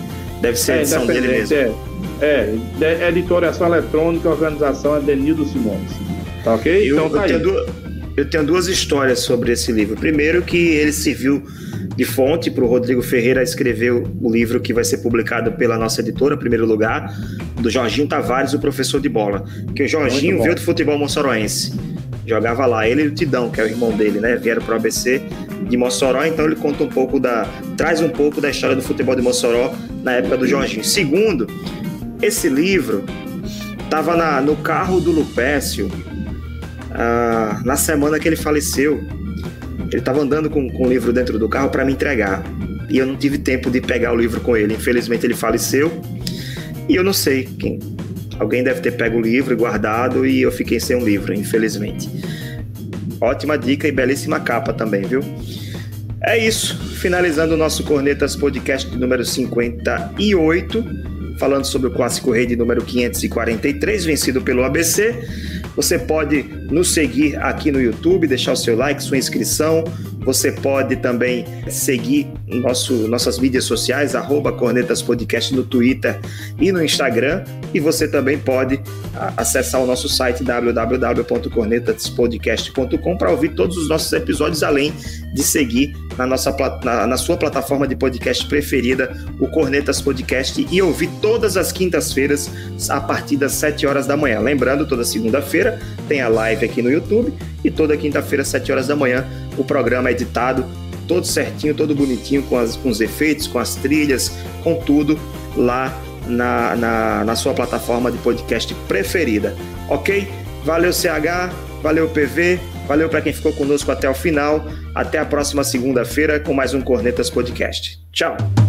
Deve 0.40 0.58
ser 0.58 0.72
a 0.72 0.76
é, 0.76 0.80
edição 0.80 1.06
dele 1.06 1.28
mesmo. 1.28 1.56
É, 1.56 1.72
é, 2.20 2.58
é 2.80 3.08
editoriação 3.08 3.66
eletrônica, 3.66 4.28
organização 4.28 4.96
é 4.96 5.00
Denildo 5.00 5.44
Simões. 5.46 5.90
Tá 6.44 6.54
ok? 6.54 6.90
Eu, 6.90 6.96
então 6.96 7.10
tá 7.10 7.26
eu, 7.26 7.26
tenho 7.26 7.40
duas, 7.40 7.68
eu 8.16 8.30
tenho 8.30 8.44
duas 8.44 8.68
histórias 8.68 9.20
sobre 9.20 9.52
esse 9.52 9.72
livro. 9.72 9.96
Primeiro, 9.96 10.42
que 10.42 10.56
ele 10.56 10.92
serviu 10.92 11.42
de 11.96 12.04
fonte 12.04 12.50
para 12.50 12.62
o 12.62 12.68
Rodrigo 12.68 13.02
Ferreira 13.02 13.42
escrever 13.42 13.92
o 13.92 14.32
livro 14.32 14.60
que 14.60 14.72
vai 14.72 14.84
ser 14.84 14.98
publicado 14.98 15.52
pela 15.52 15.76
nossa 15.76 16.00
editora, 16.00 16.36
em 16.36 16.38
primeiro 16.38 16.64
lugar, 16.64 17.12
do 17.60 17.68
Jorginho 17.68 18.06
Tavares, 18.06 18.52
o 18.54 18.58
professor 18.60 19.00
de 19.00 19.08
bola. 19.08 19.44
Que 19.74 19.82
o 19.82 19.88
Jorginho 19.88 20.40
veio 20.40 20.54
do 20.54 20.60
futebol 20.60 20.96
moçoroense. 20.96 21.74
Jogava 22.24 22.66
lá. 22.66 22.88
Ele 22.88 23.02
e 23.02 23.06
o 23.08 23.10
Tidão, 23.14 23.50
que 23.50 23.60
é 23.60 23.64
o 23.64 23.66
irmão 23.66 23.90
dele, 23.96 24.20
né? 24.20 24.36
Vieram 24.36 24.62
para 24.62 24.74
o 24.74 24.76
ABC 24.76 25.22
de 25.68 25.76
Mossoró, 25.76 26.24
então 26.24 26.44
ele 26.44 26.56
conta 26.56 26.84
um 26.84 26.88
pouco 26.88 27.18
da. 27.18 27.46
traz 27.76 28.00
um 28.00 28.08
pouco 28.08 28.40
da 28.40 28.50
história 28.50 28.76
do 28.76 28.82
futebol 28.82 29.14
de 29.14 29.22
Mossoró 29.22 29.74
na 30.02 30.12
época 30.14 30.36
do 30.36 30.46
Jorginho. 30.46 30.84
Segundo, 30.84 31.46
esse 32.22 32.48
livro 32.48 33.04
estava 33.82 34.40
no 34.40 34.56
carro 34.56 35.00
do 35.00 35.10
Lupécio 35.10 35.90
ah, 36.90 37.60
na 37.64 37.76
semana 37.76 38.18
que 38.18 38.28
ele 38.28 38.36
faleceu. 38.36 39.00
Ele 39.90 39.98
estava 39.98 40.20
andando 40.20 40.50
com, 40.50 40.68
com 40.70 40.86
o 40.86 40.88
livro 40.88 41.12
dentro 41.12 41.38
do 41.38 41.48
carro 41.48 41.70
para 41.70 41.84
me 41.84 41.92
entregar. 41.92 42.42
E 42.90 42.98
eu 42.98 43.06
não 43.06 43.16
tive 43.16 43.38
tempo 43.38 43.70
de 43.70 43.80
pegar 43.80 44.12
o 44.12 44.16
livro 44.16 44.40
com 44.40 44.56
ele. 44.56 44.74
Infelizmente 44.74 45.24
ele 45.24 45.34
faleceu. 45.34 45.90
E 46.88 46.94
eu 46.96 47.04
não 47.04 47.12
sei 47.12 47.44
quem. 47.58 47.78
Alguém 48.38 48.62
deve 48.62 48.80
ter 48.80 48.92
pego 48.92 49.18
o 49.18 49.20
livro 49.20 49.52
e 49.52 49.56
guardado 49.56 50.26
e 50.26 50.42
eu 50.42 50.52
fiquei 50.52 50.78
sem 50.78 50.96
um 50.96 51.04
livro, 51.04 51.34
infelizmente. 51.34 52.08
Ótima 53.20 53.58
dica 53.58 53.88
e 53.88 53.92
belíssima 53.92 54.40
capa 54.40 54.72
também, 54.72 55.02
viu? 55.02 55.20
É 56.22 56.36
isso. 56.38 56.76
Finalizando 56.96 57.54
o 57.54 57.56
nosso 57.56 57.84
Cornetas 57.84 58.36
Podcast 58.36 58.96
número 58.96 59.24
58, 59.24 60.84
falando 61.38 61.64
sobre 61.64 61.88
o 61.88 61.90
Clássico 61.92 62.32
Rei 62.32 62.46
de 62.46 62.56
número 62.56 62.84
543, 62.84 64.04
vencido 64.04 64.40
pelo 64.42 64.64
ABC. 64.64 65.16
Você 65.76 65.98
pode 65.98 66.42
nos 66.70 66.92
seguir 66.92 67.36
aqui 67.36 67.70
no 67.70 67.80
YouTube, 67.80 68.26
deixar 68.26 68.52
o 68.52 68.56
seu 68.56 68.76
like, 68.76 69.02
sua 69.02 69.16
inscrição. 69.16 69.84
Você 70.20 70.52
pode 70.52 70.96
também 70.96 71.44
seguir 71.68 72.30
nosso, 72.46 73.08
nossas 73.08 73.38
mídias 73.38 73.64
sociais, 73.64 74.14
arroba 74.14 74.52
Cornetas 74.52 75.02
Podcast 75.02 75.54
no 75.54 75.62
Twitter 75.62 76.18
e 76.60 76.72
no 76.72 76.84
Instagram. 76.84 77.44
E 77.72 77.80
você 77.80 78.06
também 78.08 78.36
pode 78.38 78.80
acessar 79.36 79.82
o 79.82 79.86
nosso 79.86 80.08
site 80.08 80.42
www.cornetaspodcast.com 80.44 83.16
para 83.16 83.30
ouvir 83.30 83.54
todos 83.54 83.76
os 83.76 83.88
nossos 83.88 84.12
episódios, 84.12 84.62
além 84.62 84.92
de 85.34 85.42
seguir 85.42 85.92
na, 86.18 86.26
nossa, 86.26 86.54
na, 86.82 87.06
na 87.06 87.16
sua 87.16 87.36
plataforma 87.36 87.86
de 87.86 87.94
podcast 87.94 88.44
preferida, 88.46 89.16
o 89.38 89.46
Cornetas 89.46 90.00
Podcast, 90.00 90.66
e 90.68 90.82
ouvir 90.82 91.08
todas 91.22 91.56
as 91.56 91.70
quintas-feiras 91.70 92.50
a 92.90 93.00
partir 93.00 93.36
das 93.36 93.52
7 93.52 93.86
horas 93.86 94.06
da 94.06 94.16
manhã. 94.16 94.40
Lembrando, 94.40 94.86
toda 94.86 95.04
segunda-feira 95.04 95.78
tem 96.08 96.20
a 96.20 96.28
live 96.28 96.64
aqui 96.66 96.82
no 96.82 96.90
YouTube 96.90 97.32
e 97.62 97.70
toda 97.70 97.96
quinta-feira, 97.96 98.44
7 98.44 98.72
horas 98.72 98.88
da 98.88 98.96
manhã, 98.96 99.24
o 99.56 99.64
programa 99.64 100.08
é 100.08 100.12
editado 100.12 100.66
todo 101.06 101.24
certinho, 101.24 101.74
todo 101.74 101.94
bonitinho, 101.94 102.42
com, 102.42 102.58
as, 102.58 102.76
com 102.76 102.90
os 102.90 103.00
efeitos, 103.00 103.46
com 103.46 103.58
as 103.58 103.76
trilhas, 103.76 104.30
com 104.62 104.74
tudo 104.74 105.18
lá 105.56 105.96
na, 106.26 106.76
na, 106.76 107.24
na 107.24 107.36
sua 107.36 107.54
plataforma 107.54 108.10
de 108.10 108.18
podcast 108.18 108.74
preferida. 108.86 109.56
Ok? 109.88 110.28
Valeu, 110.64 110.92
CH, 110.92 111.50
valeu, 111.82 112.08
PV, 112.08 112.60
valeu 112.88 113.08
para 113.08 113.20
quem 113.20 113.32
ficou 113.32 113.52
conosco 113.52 113.92
até 113.92 114.08
o 114.08 114.14
final. 114.14 114.64
Até 114.94 115.18
a 115.18 115.24
próxima 115.24 115.62
segunda-feira 115.62 116.40
com 116.40 116.54
mais 116.54 116.72
um 116.74 116.80
Cornetas 116.80 117.30
Podcast. 117.30 118.00
Tchau! 118.10 118.67